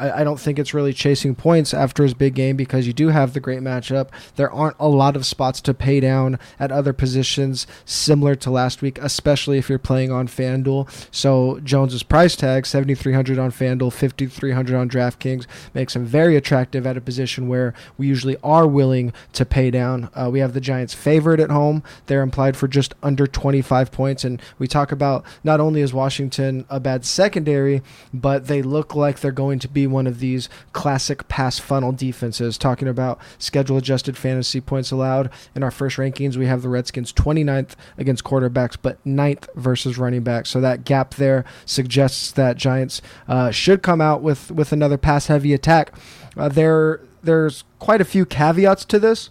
I, 0.00 0.20
I 0.20 0.24
don't 0.24 0.40
think 0.40 0.58
it's 0.58 0.74
really 0.74 0.92
chasing 0.92 1.34
points 1.34 1.74
after 1.74 2.02
his 2.02 2.14
big 2.14 2.34
game 2.34 2.56
because 2.56 2.86
you 2.86 2.92
do 2.92 3.08
have 3.08 3.34
the 3.34 3.40
great 3.40 3.60
matchup. 3.60 4.08
There 4.36 4.50
aren't 4.50 4.76
a 4.80 4.88
lot 4.88 5.14
of 5.14 5.26
spots 5.26 5.60
to 5.62 5.74
pay 5.74 6.00
down 6.00 6.38
at 6.58 6.72
other 6.72 6.92
positions 6.92 7.66
similar 7.84 8.34
to 8.36 8.50
last 8.50 8.82
week, 8.82 8.98
especially 8.98 9.58
if 9.58 9.68
you're 9.68 9.78
playing 9.78 10.10
on 10.10 10.26
FanDuel. 10.26 10.88
So 11.14 11.60
Jones's 11.62 12.02
price 12.02 12.34
tag, 12.34 12.66
7300 12.66 13.38
on 13.38 13.50
FanDuel, 13.50 13.92
5300 13.92 14.76
on 14.76 14.88
DraftKings, 14.88 15.46
makes 15.74 15.94
him 15.94 16.06
very 16.06 16.36
attractive 16.36 16.86
at 16.86 16.96
a 16.96 17.00
position 17.00 17.48
where 17.48 17.74
we 17.98 18.06
usually 18.06 18.36
are 18.42 18.66
willing 18.66 19.12
to 19.34 19.44
pay 19.44 19.70
down. 19.70 20.08
Uh, 20.14 20.30
we 20.32 20.40
have 20.40 20.54
the 20.54 20.60
Giants 20.60 20.94
favorite 20.94 21.40
at 21.40 21.50
home. 21.50 21.82
They're 22.06 22.22
implied 22.22 22.56
for 22.56 22.68
just 22.68 22.94
under 23.02 23.26
25 23.26 23.92
points. 23.92 24.24
And 24.24 24.40
we 24.58 24.66
talk 24.66 24.92
about 24.92 25.24
not 25.44 25.60
only 25.60 25.82
is 25.82 25.92
Washington 25.92 26.64
a 26.70 26.80
bad 26.80 27.04
secondary, 27.04 27.82
but 28.14 28.46
they 28.46 28.62
look 28.62 28.94
like 28.94 29.20
they're 29.20 29.32
going 29.32 29.58
to 29.58 29.68
be 29.68 29.86
one 29.90 30.06
of 30.06 30.18
these 30.20 30.48
classic 30.72 31.28
pass 31.28 31.58
funnel 31.58 31.92
defenses. 31.92 32.58
Talking 32.58 32.88
about 32.88 33.18
schedule 33.38 33.76
adjusted 33.76 34.16
fantasy 34.16 34.60
points 34.60 34.90
allowed. 34.90 35.30
In 35.54 35.62
our 35.62 35.70
first 35.70 35.96
rankings, 35.96 36.36
we 36.36 36.46
have 36.46 36.62
the 36.62 36.68
Redskins 36.68 37.12
29th 37.12 37.74
against 37.98 38.24
quarterbacks, 38.24 38.76
but 38.80 39.02
9th 39.04 39.48
versus 39.54 39.98
running 39.98 40.22
backs. 40.22 40.50
So 40.50 40.60
that 40.60 40.84
gap 40.84 41.14
there 41.14 41.44
suggests 41.64 42.30
that 42.32 42.56
Giants 42.56 43.02
uh, 43.28 43.50
should 43.50 43.82
come 43.82 44.00
out 44.00 44.22
with, 44.22 44.50
with 44.50 44.72
another 44.72 44.98
pass 44.98 45.26
heavy 45.26 45.52
attack. 45.52 45.92
Uh, 46.36 46.48
there, 46.48 47.00
there's 47.22 47.64
quite 47.78 48.00
a 48.00 48.04
few 48.04 48.24
caveats 48.24 48.84
to 48.86 48.98
this. 48.98 49.30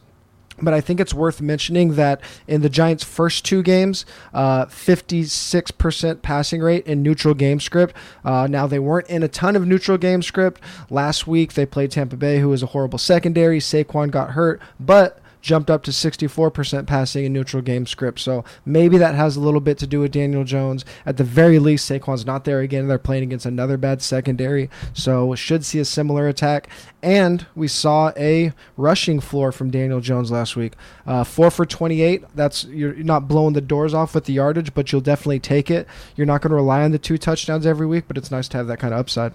But 0.61 0.73
I 0.73 0.81
think 0.81 0.99
it's 0.99 1.13
worth 1.13 1.41
mentioning 1.41 1.95
that 1.95 2.21
in 2.47 2.61
the 2.61 2.69
Giants' 2.69 3.03
first 3.03 3.45
two 3.45 3.63
games, 3.63 4.05
uh, 4.33 4.65
56% 4.65 6.21
passing 6.21 6.61
rate 6.61 6.85
in 6.85 7.01
neutral 7.03 7.33
game 7.33 7.59
script. 7.59 7.95
Uh, 8.23 8.47
now, 8.49 8.67
they 8.67 8.79
weren't 8.79 9.07
in 9.07 9.23
a 9.23 9.27
ton 9.27 9.55
of 9.55 9.65
neutral 9.65 9.97
game 9.97 10.21
script. 10.21 10.61
Last 10.89 11.27
week, 11.27 11.53
they 11.53 11.65
played 11.65 11.91
Tampa 11.91 12.17
Bay, 12.17 12.39
who 12.39 12.49
was 12.49 12.63
a 12.63 12.67
horrible 12.67 12.99
secondary. 12.99 13.59
Saquon 13.59 14.11
got 14.11 14.31
hurt, 14.31 14.61
but 14.79 15.19
jumped 15.41 15.69
up 15.69 15.83
to 15.83 15.91
64% 15.91 16.85
passing 16.85 17.25
in 17.25 17.33
neutral 17.33 17.61
game 17.61 17.85
script. 17.85 18.19
So 18.19 18.43
maybe 18.65 18.97
that 18.97 19.15
has 19.15 19.35
a 19.35 19.39
little 19.39 19.61
bit 19.61 19.77
to 19.79 19.87
do 19.87 20.01
with 20.01 20.11
Daniel 20.11 20.43
Jones. 20.43 20.85
At 21.05 21.17
the 21.17 21.23
very 21.23 21.59
least, 21.59 21.89
Saquon's 21.89 22.25
not 22.25 22.45
there 22.45 22.59
again. 22.59 22.87
They're 22.87 22.99
playing 22.99 23.23
against 23.23 23.45
another 23.45 23.77
bad 23.77 24.01
secondary. 24.01 24.69
So 24.93 25.35
should 25.35 25.65
see 25.65 25.79
a 25.79 25.85
similar 25.85 26.27
attack. 26.27 26.69
And 27.01 27.45
we 27.55 27.67
saw 27.67 28.11
a 28.17 28.53
rushing 28.77 29.19
floor 29.19 29.51
from 29.51 29.71
Daniel 29.71 30.01
Jones 30.01 30.31
last 30.31 30.55
week. 30.55 30.73
Uh, 31.05 31.23
four 31.23 31.49
for 31.49 31.65
28. 31.65 32.23
That's 32.35 32.65
you're 32.65 32.95
not 32.95 33.27
blowing 33.27 33.53
the 33.53 33.61
doors 33.61 33.93
off 33.93 34.13
with 34.13 34.25
the 34.25 34.33
yardage, 34.33 34.73
but 34.73 34.91
you'll 34.91 35.01
definitely 35.01 35.39
take 35.39 35.71
it. 35.71 35.87
You're 36.15 36.27
not 36.27 36.41
going 36.41 36.51
to 36.51 36.55
rely 36.55 36.83
on 36.83 36.91
the 36.91 36.99
two 36.99 37.17
touchdowns 37.17 37.65
every 37.65 37.87
week, 37.87 38.05
but 38.07 38.17
it's 38.17 38.31
nice 38.31 38.47
to 38.49 38.57
have 38.57 38.67
that 38.67 38.79
kind 38.79 38.93
of 38.93 38.99
upside. 38.99 39.33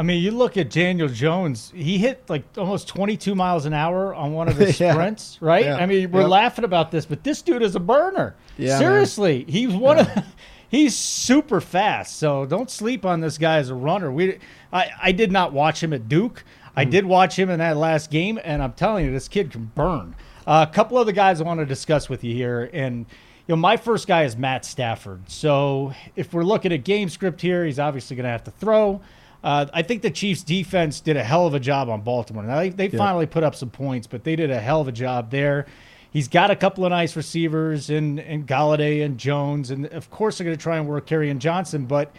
I 0.00 0.02
mean, 0.02 0.22
you 0.22 0.30
look 0.30 0.56
at 0.56 0.70
Daniel 0.70 1.08
Jones, 1.08 1.70
he 1.76 1.98
hit 1.98 2.22
like 2.30 2.42
almost 2.56 2.88
22 2.88 3.34
miles 3.34 3.66
an 3.66 3.74
hour 3.74 4.14
on 4.14 4.32
one 4.32 4.48
of 4.48 4.56
his 4.56 4.80
Yeah. 4.80 4.92
sprints, 4.94 5.36
right? 5.42 5.66
Yeah. 5.66 5.76
I 5.76 5.84
mean, 5.84 6.10
we're 6.10 6.22
Yep. 6.22 6.30
laughing 6.30 6.64
about 6.64 6.90
this, 6.90 7.04
but 7.04 7.22
this 7.22 7.42
dude 7.42 7.60
is 7.60 7.76
a 7.76 7.80
burner. 7.80 8.34
Yeah, 8.56 8.70
man. 8.70 8.78
Seriously, 8.78 9.44
he's 9.46 9.74
one 9.74 9.98
of 9.98 10.08
he's 10.70 10.96
super 10.96 11.60
fast. 11.60 12.16
So 12.16 12.46
don't 12.46 12.70
sleep 12.70 13.04
on 13.04 13.20
this 13.20 13.36
guy 13.36 13.58
as 13.58 13.68
a 13.68 13.74
runner. 13.74 14.10
We 14.10 14.38
I, 14.72 14.88
I 15.02 15.12
did 15.12 15.30
not 15.30 15.52
watch 15.52 15.82
him 15.82 15.92
at 15.92 16.08
Duke. 16.08 16.44
I 16.74 16.84
did 16.84 17.04
watch 17.04 17.38
him 17.38 17.50
in 17.50 17.58
that 17.58 17.76
last 17.76 18.10
game, 18.10 18.40
and 18.42 18.62
I'm 18.62 18.72
telling 18.72 19.04
you, 19.04 19.12
this 19.12 19.28
kid 19.28 19.50
can 19.50 19.70
burn. 19.74 20.14
Uh, 20.46 20.64
a 20.66 20.72
couple 20.72 20.96
other 20.96 21.12
guys 21.12 21.42
I 21.42 21.44
want 21.44 21.60
to 21.60 21.66
discuss 21.66 22.08
with 22.08 22.24
you 22.24 22.32
here, 22.34 22.70
and 22.72 23.00
you 23.46 23.54
know, 23.54 23.56
my 23.56 23.76
first 23.76 24.06
guy 24.06 24.22
is 24.24 24.34
Matt 24.34 24.64
Stafford. 24.64 25.28
So 25.28 25.92
if 26.16 26.32
we're 26.32 26.42
looking 26.44 26.72
at 26.72 26.84
game 26.84 27.10
script 27.10 27.42
here, 27.42 27.66
he's 27.66 27.78
obviously 27.78 28.16
going 28.16 28.24
to 28.24 28.30
have 28.30 28.44
to 28.44 28.50
throw. 28.52 29.02
Uh, 29.42 29.66
I 29.72 29.82
think 29.82 30.02
the 30.02 30.10
Chiefs' 30.10 30.42
defense 30.42 31.00
did 31.00 31.16
a 31.16 31.24
hell 31.24 31.46
of 31.46 31.54
a 31.54 31.60
job 31.60 31.88
on 31.88 32.02
Baltimore. 32.02 32.42
Now, 32.42 32.58
they, 32.58 32.68
they 32.68 32.88
finally 32.88 33.26
put 33.26 33.42
up 33.42 33.54
some 33.54 33.70
points, 33.70 34.06
but 34.06 34.24
they 34.24 34.36
did 34.36 34.50
a 34.50 34.60
hell 34.60 34.80
of 34.80 34.88
a 34.88 34.92
job 34.92 35.30
there. 35.30 35.66
He's 36.12 36.28
got 36.28 36.50
a 36.50 36.56
couple 36.56 36.84
of 36.84 36.90
nice 36.90 37.16
receivers 37.16 37.88
in, 37.88 38.18
in 38.18 38.44
Golladay 38.44 39.04
and 39.04 39.16
Jones, 39.16 39.70
and 39.70 39.86
of 39.86 40.10
course 40.10 40.38
they're 40.38 40.44
going 40.44 40.56
to 40.56 40.62
try 40.62 40.76
and 40.76 40.88
work 40.88 41.06
Kerryon 41.06 41.38
Johnson, 41.38 41.86
but 41.86 42.12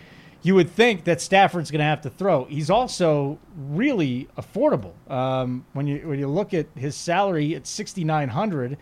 you 0.43 0.55
would 0.55 0.69
think 0.69 1.03
that 1.03 1.21
Stafford's 1.21 1.69
going 1.69 1.79
to 1.79 1.85
have 1.85 2.01
to 2.01 2.09
throw. 2.09 2.45
He's 2.45 2.69
also 2.69 3.37
really 3.55 4.27
affordable. 4.37 4.93
Um, 5.11 5.65
when 5.73 5.87
you 5.87 6.07
when 6.07 6.19
you 6.19 6.27
look 6.27 6.53
at 6.53 6.67
his 6.75 6.95
salary 6.95 7.53
at 7.53 7.67
sixty 7.67 8.03
nine 8.03 8.29
hundred, 8.29 8.77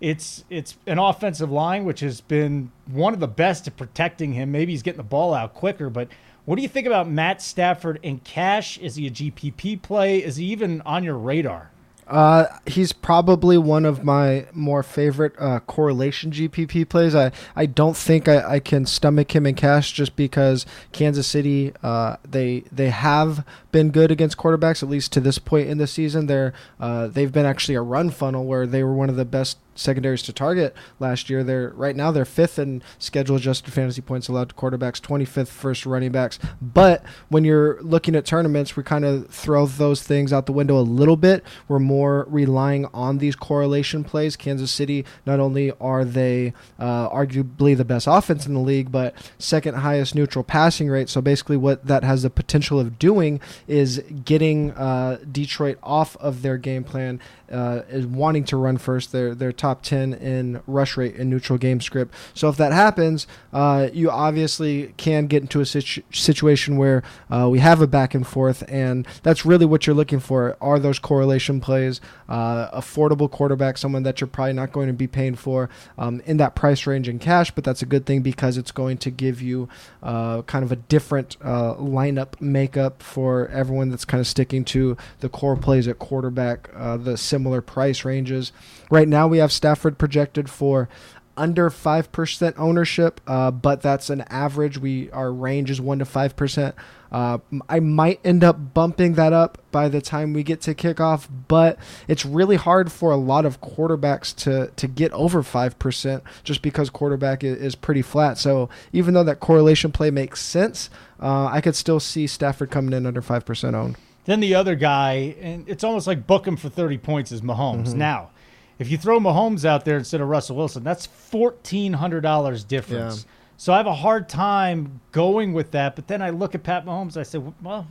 it's 0.00 0.44
it's 0.50 0.76
an 0.86 0.98
offensive 0.98 1.52
line 1.52 1.84
which 1.84 2.00
has 2.00 2.20
been 2.20 2.72
one 2.86 3.14
of 3.14 3.20
the 3.20 3.28
best 3.28 3.68
at 3.68 3.76
protecting 3.76 4.32
him. 4.32 4.50
Maybe 4.50 4.72
he's 4.72 4.82
getting 4.82 4.96
the 4.96 5.04
ball 5.04 5.34
out 5.34 5.54
quicker, 5.54 5.88
but 5.88 6.08
what 6.44 6.56
do 6.56 6.62
you 6.62 6.68
think 6.68 6.86
about 6.86 7.08
Matt 7.08 7.40
Stafford 7.40 7.98
in 8.02 8.18
cash? 8.18 8.78
Is 8.78 8.96
he 8.96 9.06
a 9.06 9.10
GPP 9.10 9.80
play? 9.80 10.22
Is 10.22 10.36
he 10.36 10.46
even 10.46 10.80
on 10.82 11.02
your 11.04 11.16
radar? 11.16 11.70
Uh, 12.06 12.46
he's 12.66 12.92
probably 12.92 13.56
one 13.56 13.86
of 13.86 14.04
my 14.04 14.46
more 14.52 14.82
favorite 14.82 15.32
uh, 15.38 15.60
correlation 15.60 16.30
GPP 16.30 16.86
plays. 16.86 17.14
I, 17.14 17.32
I 17.56 17.64
don't 17.64 17.96
think 17.96 18.28
I, 18.28 18.56
I 18.56 18.60
can 18.60 18.84
stomach 18.84 19.34
him 19.34 19.46
in 19.46 19.54
cash 19.54 19.92
just 19.92 20.14
because 20.14 20.66
Kansas 20.92 21.26
City 21.26 21.72
uh, 21.82 22.16
they 22.22 22.64
they 22.70 22.90
have 22.90 23.46
been 23.72 23.90
good 23.90 24.10
against 24.10 24.36
quarterbacks 24.36 24.82
at 24.82 24.90
least 24.90 25.12
to 25.12 25.20
this 25.20 25.38
point 25.38 25.68
in 25.68 25.78
the 25.78 25.86
season. 25.86 26.26
They're 26.26 26.52
uh, 26.78 27.06
they've 27.06 27.32
been 27.32 27.46
actually 27.46 27.76
a 27.76 27.82
run 27.82 28.10
funnel 28.10 28.44
where 28.44 28.66
they 28.66 28.84
were 28.84 28.94
one 28.94 29.08
of 29.08 29.16
the 29.16 29.24
best 29.24 29.56
secondaries 29.74 30.22
to 30.22 30.32
target 30.32 30.74
last 31.00 31.28
year. 31.28 31.44
They're 31.44 31.70
right 31.70 31.96
now 31.96 32.10
they're 32.10 32.24
fifth 32.24 32.58
in 32.58 32.82
schedule 32.98 33.36
adjusted 33.36 33.72
fantasy 33.72 34.02
points 34.02 34.28
allowed 34.28 34.50
to 34.50 34.54
quarterbacks, 34.54 35.00
25th 35.00 35.48
first 35.48 35.86
running 35.86 36.12
backs. 36.12 36.38
But 36.60 37.04
when 37.28 37.44
you're 37.44 37.80
looking 37.82 38.14
at 38.16 38.24
tournaments, 38.24 38.76
we 38.76 38.82
kind 38.82 39.04
of 39.04 39.28
throw 39.28 39.66
those 39.66 40.02
things 40.02 40.32
out 40.32 40.46
the 40.46 40.52
window 40.52 40.78
a 40.78 40.82
little 40.82 41.16
bit. 41.16 41.44
We're 41.68 41.78
more 41.78 42.26
relying 42.28 42.86
on 42.94 43.18
these 43.18 43.36
correlation 43.36 44.04
plays. 44.04 44.36
Kansas 44.36 44.70
City 44.70 45.04
not 45.26 45.40
only 45.40 45.72
are 45.80 46.04
they 46.04 46.52
uh, 46.78 47.08
arguably 47.10 47.76
the 47.76 47.84
best 47.84 48.06
offense 48.06 48.46
in 48.46 48.54
the 48.54 48.60
league, 48.60 48.90
but 48.90 49.14
second 49.38 49.74
highest 49.76 50.14
neutral 50.14 50.44
passing 50.44 50.88
rate. 50.88 51.08
So 51.08 51.20
basically, 51.20 51.56
what 51.56 51.86
that 51.86 52.04
has 52.04 52.22
the 52.22 52.30
potential 52.30 52.78
of 52.80 52.98
doing 52.98 53.40
is 53.66 54.02
getting 54.24 54.72
uh, 54.72 55.18
Detroit 55.30 55.78
off 55.82 56.16
of 56.16 56.42
their 56.42 56.56
game 56.56 56.84
plan 56.84 57.20
uh, 57.50 57.82
is 57.88 58.06
wanting 58.06 58.44
to 58.44 58.56
run 58.56 58.78
first. 58.78 59.12
They're 59.12 59.34
they're 59.34 59.52
top 59.64 59.82
ten 59.82 60.12
in 60.12 60.60
rush 60.66 60.96
rate 60.98 61.14
in 61.20 61.30
neutral 61.30 61.58
game 61.58 61.80
script. 61.80 62.10
So 62.34 62.44
if 62.52 62.56
that 62.56 62.72
happens, 62.72 63.26
uh, 63.52 63.88
you 63.92 64.10
obviously 64.10 64.92
can 64.96 65.26
get 65.26 65.40
into 65.42 65.60
a 65.60 65.66
situ- 65.66 66.02
situation 66.12 66.76
where 66.76 67.02
uh, 67.30 67.48
we 67.54 67.58
have 67.60 67.80
a 67.80 67.86
back 67.86 68.14
and 68.14 68.26
forth, 68.26 68.60
and 68.68 69.06
that's 69.22 69.46
really 69.50 69.66
what 69.66 69.86
you're 69.86 69.96
looking 70.02 70.20
for. 70.20 70.56
Are 70.60 70.78
those 70.78 70.98
correlation 70.98 71.60
plays 71.60 72.00
uh, 72.28 72.78
affordable 72.80 73.30
quarterback, 73.30 73.78
someone 73.78 74.02
that 74.02 74.20
you're 74.20 74.28
probably 74.36 74.52
not 74.52 74.70
going 74.72 74.88
to 74.88 74.92
be 75.04 75.06
paying 75.06 75.36
for 75.36 75.70
um, 75.96 76.20
in 76.26 76.36
that 76.36 76.54
price 76.54 76.86
range 76.86 77.08
in 77.08 77.18
cash, 77.18 77.50
but 77.50 77.64
that's 77.64 77.82
a 77.82 77.86
good 77.86 78.04
thing 78.04 78.20
because 78.22 78.58
it's 78.58 78.72
going 78.72 78.98
to 78.98 79.10
give 79.10 79.40
you 79.40 79.68
uh, 80.02 80.42
kind 80.42 80.64
of 80.64 80.72
a 80.72 80.76
different 80.76 81.36
uh, 81.42 81.74
lineup 81.76 82.40
makeup 82.40 83.02
for 83.02 83.48
everyone 83.48 83.88
that's 83.90 84.04
kind 84.04 84.20
of 84.20 84.26
sticking 84.26 84.64
to 84.64 84.96
the 85.20 85.28
core 85.28 85.56
plays 85.56 85.88
at 85.88 85.98
quarterback, 85.98 86.70
the 87.08 87.16
similar 87.16 87.60
price 87.62 88.04
ranges. 88.04 88.52
Right 88.90 89.08
now, 89.08 89.26
we 89.28 89.38
have 89.38 89.52
Stafford 89.52 89.98
projected 89.98 90.50
for 90.50 90.88
under 91.36 91.68
5% 91.68 92.54
ownership, 92.56 93.20
uh, 93.26 93.50
but 93.50 93.82
that's 93.82 94.10
an 94.10 94.22
average. 94.22 94.78
We 94.78 95.10
Our 95.10 95.32
range 95.32 95.70
is 95.70 95.80
1% 95.80 95.98
to 95.98 96.04
5%. 96.04 96.74
Uh, 97.10 97.38
I 97.68 97.78
might 97.78 98.20
end 98.24 98.42
up 98.42 98.74
bumping 98.74 99.14
that 99.14 99.32
up 99.32 99.58
by 99.70 99.88
the 99.88 100.00
time 100.00 100.32
we 100.32 100.42
get 100.42 100.60
to 100.62 100.74
kickoff, 100.74 101.28
but 101.46 101.78
it's 102.08 102.24
really 102.24 102.56
hard 102.56 102.90
for 102.90 103.12
a 103.12 103.16
lot 103.16 103.46
of 103.46 103.60
quarterbacks 103.60 104.34
to, 104.36 104.72
to 104.74 104.88
get 104.88 105.12
over 105.12 105.42
5% 105.42 106.22
just 106.42 106.60
because 106.60 106.90
quarterback 106.90 107.44
is, 107.44 107.56
is 107.58 107.74
pretty 107.76 108.02
flat. 108.02 108.36
So 108.36 108.68
even 108.92 109.14
though 109.14 109.22
that 109.24 109.38
correlation 109.38 109.92
play 109.92 110.10
makes 110.10 110.42
sense, 110.42 110.90
uh, 111.20 111.46
I 111.46 111.60
could 111.60 111.76
still 111.76 112.00
see 112.00 112.26
Stafford 112.26 112.72
coming 112.72 112.92
in 112.92 113.06
under 113.06 113.22
5% 113.22 113.74
owned. 113.74 113.96
Then 114.24 114.40
the 114.40 114.54
other 114.54 114.74
guy, 114.74 115.36
and 115.40 115.68
it's 115.68 115.84
almost 115.84 116.06
like 116.06 116.26
book 116.26 116.46
him 116.46 116.56
for 116.56 116.68
30 116.68 116.98
points 116.98 117.30
is 117.30 117.42
Mahomes. 117.42 117.88
Mm-hmm. 117.88 117.98
Now, 117.98 118.30
if 118.78 118.90
you 118.90 118.98
throw 118.98 119.18
Mahomes 119.20 119.64
out 119.64 119.84
there 119.84 119.96
instead 119.96 120.20
of 120.20 120.28
Russell 120.28 120.56
Wilson, 120.56 120.82
that's 120.82 121.06
$1,400 121.06 122.68
difference. 122.68 123.24
Yeah. 123.24 123.30
So 123.56 123.72
I 123.72 123.76
have 123.76 123.86
a 123.86 123.94
hard 123.94 124.28
time 124.28 125.00
going 125.12 125.52
with 125.52 125.70
that. 125.72 125.94
But 125.96 126.08
then 126.08 126.20
I 126.22 126.30
look 126.30 126.54
at 126.54 126.62
Pat 126.62 126.84
Mahomes, 126.84 127.16
I 127.16 127.22
said, 127.22 127.52
well, 127.62 127.86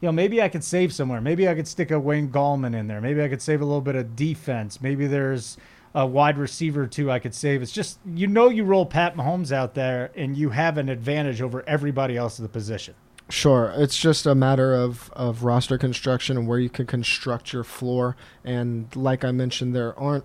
you 0.00 0.06
know, 0.06 0.12
maybe 0.12 0.40
I 0.40 0.48
could 0.48 0.62
save 0.62 0.92
somewhere. 0.92 1.20
Maybe 1.20 1.48
I 1.48 1.54
could 1.54 1.66
stick 1.66 1.90
a 1.90 1.98
Wayne 1.98 2.30
Gallman 2.30 2.74
in 2.76 2.86
there. 2.86 3.00
Maybe 3.00 3.22
I 3.22 3.28
could 3.28 3.42
save 3.42 3.60
a 3.60 3.64
little 3.64 3.80
bit 3.80 3.96
of 3.96 4.14
defense. 4.14 4.80
Maybe 4.80 5.08
there's 5.08 5.56
a 5.94 6.06
wide 6.06 6.38
receiver 6.38 6.86
too 6.86 7.10
I 7.10 7.18
could 7.18 7.34
save. 7.34 7.62
It's 7.62 7.72
just, 7.72 7.98
you 8.06 8.28
know, 8.28 8.48
you 8.48 8.62
roll 8.62 8.86
Pat 8.86 9.16
Mahomes 9.16 9.50
out 9.50 9.74
there 9.74 10.12
and 10.14 10.36
you 10.36 10.50
have 10.50 10.78
an 10.78 10.88
advantage 10.88 11.42
over 11.42 11.64
everybody 11.66 12.16
else 12.16 12.38
in 12.38 12.44
the 12.44 12.48
position. 12.48 12.94
Sure, 13.30 13.74
it's 13.76 13.98
just 13.98 14.24
a 14.24 14.34
matter 14.34 14.74
of, 14.74 15.10
of 15.12 15.44
roster 15.44 15.76
construction 15.76 16.38
and 16.38 16.48
where 16.48 16.58
you 16.58 16.70
can 16.70 16.86
construct 16.86 17.52
your 17.52 17.62
floor. 17.62 18.16
And 18.42 18.94
like 18.96 19.22
I 19.22 19.32
mentioned, 19.32 19.76
there 19.76 19.98
aren't 19.98 20.24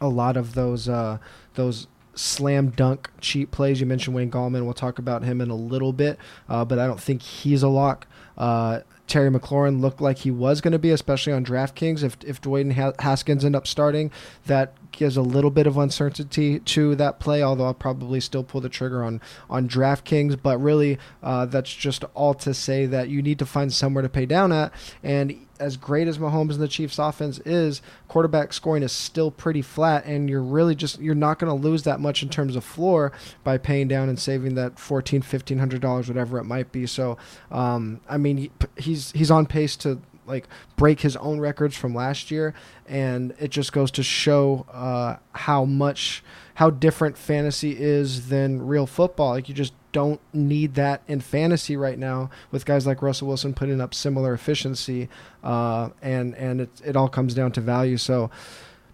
a 0.00 0.08
lot 0.08 0.36
of 0.36 0.54
those 0.54 0.88
uh, 0.88 1.18
those 1.54 1.86
slam 2.14 2.70
dunk 2.70 3.10
cheap 3.20 3.50
plays. 3.50 3.80
You 3.80 3.86
mentioned 3.86 4.14
Wayne 4.14 4.30
Gallman. 4.30 4.64
We'll 4.64 4.74
talk 4.74 4.98
about 4.98 5.22
him 5.22 5.40
in 5.40 5.48
a 5.50 5.54
little 5.54 5.92
bit, 5.92 6.18
uh, 6.48 6.64
but 6.64 6.78
I 6.78 6.86
don't 6.86 7.00
think 7.00 7.22
he's 7.22 7.62
a 7.62 7.68
lock. 7.68 8.06
Uh, 8.36 8.80
Terry 9.06 9.30
McLaurin 9.30 9.80
looked 9.80 10.02
like 10.02 10.18
he 10.18 10.30
was 10.30 10.60
going 10.60 10.72
to 10.72 10.78
be, 10.78 10.90
especially 10.90 11.32
on 11.32 11.44
DraftKings. 11.44 12.02
If 12.02 12.18
if 12.24 12.42
Dwayne 12.42 12.72
Haskins 13.00 13.44
end 13.44 13.56
up 13.56 13.66
starting, 13.66 14.10
that 14.46 14.74
gives 14.98 15.16
a 15.16 15.22
little 15.22 15.50
bit 15.50 15.66
of 15.66 15.78
uncertainty 15.78 16.58
to 16.60 16.94
that 16.96 17.18
play. 17.20 17.42
Although 17.42 17.66
I'll 17.66 17.74
probably 17.74 18.20
still 18.20 18.44
pull 18.44 18.60
the 18.60 18.68
trigger 18.68 19.02
on 19.02 19.20
on 19.48 19.68
DraftKings. 19.68 20.38
But 20.42 20.58
really, 20.58 20.98
uh, 21.22 21.46
that's 21.46 21.72
just 21.74 22.04
all 22.14 22.34
to 22.34 22.52
say 22.52 22.86
that 22.86 23.08
you 23.08 23.22
need 23.22 23.38
to 23.38 23.46
find 23.46 23.72
somewhere 23.72 24.02
to 24.02 24.08
pay 24.08 24.26
down 24.26 24.52
at. 24.52 24.72
And 25.02 25.46
as 25.60 25.76
great 25.76 26.06
as 26.06 26.18
Mahomes 26.18 26.52
and 26.52 26.60
the 26.60 26.68
Chiefs 26.68 26.98
offense 26.98 27.40
is, 27.40 27.82
quarterback 28.06 28.52
scoring 28.52 28.82
is 28.82 28.92
still 28.92 29.30
pretty 29.30 29.62
flat, 29.62 30.04
and 30.04 30.28
you're 30.30 30.42
really 30.42 30.74
just 30.74 31.00
you're 31.00 31.14
not 31.14 31.38
going 31.38 31.50
to 31.50 31.68
lose 31.68 31.82
that 31.82 32.00
much 32.00 32.22
in 32.22 32.28
terms 32.28 32.54
of 32.54 32.64
floor 32.64 33.12
by 33.42 33.58
paying 33.58 33.88
down 33.88 34.08
and 34.08 34.18
saving 34.18 34.54
that 34.54 34.78
fourteen, 34.78 35.22
fifteen 35.22 35.58
hundred 35.58 35.80
dollars, 35.80 36.08
whatever 36.08 36.38
it 36.38 36.44
might 36.44 36.70
be. 36.70 36.86
So, 36.86 37.18
um, 37.50 38.00
I 38.08 38.18
mean, 38.18 38.50
he's 38.76 39.10
he's 39.12 39.30
on 39.30 39.46
pace 39.46 39.76
to 39.78 40.00
like 40.28 40.46
break 40.76 41.00
his 41.00 41.16
own 41.16 41.40
records 41.40 41.76
from 41.76 41.94
last 41.94 42.30
year, 42.30 42.54
and 42.86 43.34
it 43.38 43.48
just 43.48 43.72
goes 43.72 43.90
to 43.92 44.02
show 44.02 44.66
uh, 44.72 45.16
how 45.32 45.64
much 45.64 46.22
how 46.54 46.70
different 46.70 47.16
fantasy 47.16 47.76
is 47.78 48.28
than 48.28 48.66
real 48.66 48.86
football. 48.86 49.30
Like 49.30 49.48
you 49.48 49.54
just 49.54 49.72
don't 49.92 50.20
need 50.32 50.74
that 50.74 51.02
in 51.08 51.20
fantasy 51.20 51.76
right 51.76 51.98
now 51.98 52.30
with 52.50 52.64
guys 52.66 52.86
like 52.86 53.02
Russell 53.02 53.28
Wilson 53.28 53.54
putting 53.54 53.80
up 53.80 53.94
similar 53.94 54.34
efficiency, 54.34 55.08
uh, 55.42 55.90
and 56.02 56.34
and 56.36 56.60
it 56.60 56.70
it 56.84 56.96
all 56.96 57.08
comes 57.08 57.34
down 57.34 57.52
to 57.52 57.60
value. 57.60 57.96
So. 57.96 58.30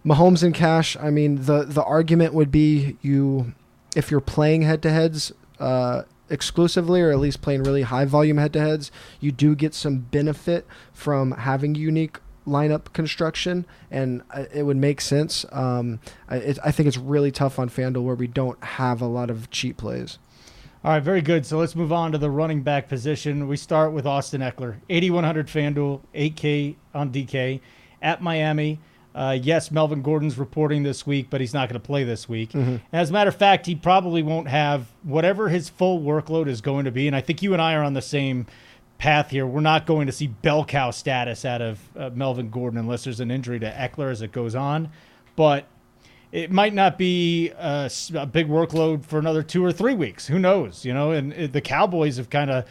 Mahomes 0.05 0.43
and 0.43 0.53
cash. 0.53 0.95
I 0.97 1.09
mean, 1.09 1.45
the 1.45 1.63
the 1.63 1.83
argument 1.83 2.35
would 2.35 2.51
be 2.51 2.95
you, 3.01 3.55
if 3.95 4.11
you're 4.11 4.21
playing 4.21 4.61
head 4.61 4.83
to 4.83 4.91
heads, 4.91 5.33
uh, 5.59 6.03
exclusively 6.29 7.01
or 7.01 7.11
at 7.11 7.19
least 7.19 7.41
playing 7.41 7.63
really 7.63 7.83
high 7.83 8.05
volume 8.05 8.37
head 8.37 8.53
to 8.53 8.59
heads, 8.59 8.91
you 9.19 9.31
do 9.31 9.55
get 9.55 9.73
some 9.73 9.99
benefit 9.99 10.65
from 10.93 11.31
having 11.31 11.75
unique 11.75 12.19
lineup 12.47 12.93
construction, 12.93 13.65
and 13.89 14.21
it 14.53 14.63
would 14.63 14.77
make 14.77 15.01
sense. 15.01 15.45
Um, 15.51 15.99
I, 16.29 16.55
I 16.63 16.71
think 16.71 16.87
it's 16.87 16.97
really 16.97 17.31
tough 17.31 17.59
on 17.59 17.69
FanDuel 17.69 18.03
where 18.03 18.15
we 18.15 18.27
don't 18.27 18.63
have 18.63 19.01
a 19.01 19.07
lot 19.07 19.29
of 19.29 19.49
cheap 19.49 19.77
plays. 19.77 20.19
All 20.83 20.91
right, 20.91 21.01
very 21.01 21.21
good. 21.21 21.47
So 21.47 21.57
let's 21.57 21.75
move 21.75 21.91
on 21.91 22.11
to 22.11 22.19
the 22.19 22.29
running 22.29 22.61
back 22.61 22.87
position. 22.87 23.47
We 23.47 23.57
start 23.57 23.91
with 23.91 24.05
Austin 24.05 24.41
Ekeler, 24.41 24.75
8,100 24.89 25.47
FanDuel, 25.47 26.01
8K 26.13 26.75
on 26.93 27.11
DK 27.11 27.59
at 28.01 28.21
Miami. 28.21 28.79
Uh, 29.15 29.39
yes, 29.41 29.71
Melvin 29.71 30.01
Gordon's 30.01 30.37
reporting 30.37 30.83
this 30.83 31.07
week, 31.07 31.27
but 31.29 31.39
he's 31.39 31.53
not 31.53 31.69
going 31.69 31.79
to 31.79 31.85
play 31.85 32.03
this 32.03 32.27
week. 32.27 32.51
Mm-hmm. 32.51 32.75
As 32.91 33.09
a 33.09 33.13
matter 33.13 33.29
of 33.29 33.35
fact, 33.35 33.65
he 33.65 33.73
probably 33.73 34.21
won't 34.21 34.49
have 34.49 34.87
whatever 35.03 35.47
his 35.47 35.69
full 35.69 36.01
workload 36.01 36.47
is 36.47 36.59
going 36.59 36.83
to 36.83 36.91
be. 36.91 37.07
And 37.07 37.15
I 37.15 37.21
think 37.21 37.41
you 37.41 37.53
and 37.53 37.61
I 37.61 37.75
are 37.75 37.83
on 37.83 37.93
the 37.93 38.01
same 38.01 38.45
path 38.97 39.29
here. 39.29 39.47
We're 39.47 39.61
not 39.61 39.85
going 39.85 40.07
to 40.07 40.11
see 40.11 40.27
bell 40.27 40.65
cow 40.65 40.91
status 40.91 41.45
out 41.45 41.61
of 41.61 41.79
uh, 41.95 42.09
Melvin 42.13 42.49
Gordon 42.49 42.77
unless 42.77 43.05
there's 43.05 43.21
an 43.21 43.31
injury 43.31 43.59
to 43.59 43.71
Ekeler 43.71 44.11
as 44.11 44.21
it 44.21 44.33
goes 44.33 44.53
on. 44.53 44.89
But 45.37 45.65
it 46.33 46.51
might 46.51 46.73
not 46.73 46.97
be 46.97 47.51
a, 47.51 47.89
a 48.15 48.25
big 48.25 48.49
workload 48.49 49.05
for 49.05 49.17
another 49.17 49.43
two 49.43 49.63
or 49.63 49.71
three 49.71 49.95
weeks. 49.95 50.27
Who 50.27 50.39
knows? 50.39 50.83
You 50.83 50.93
know, 50.93 51.11
and 51.11 51.31
it, 51.31 51.53
the 51.53 51.61
Cowboys 51.61 52.17
have 52.17 52.29
kind 52.29 52.51
of 52.51 52.65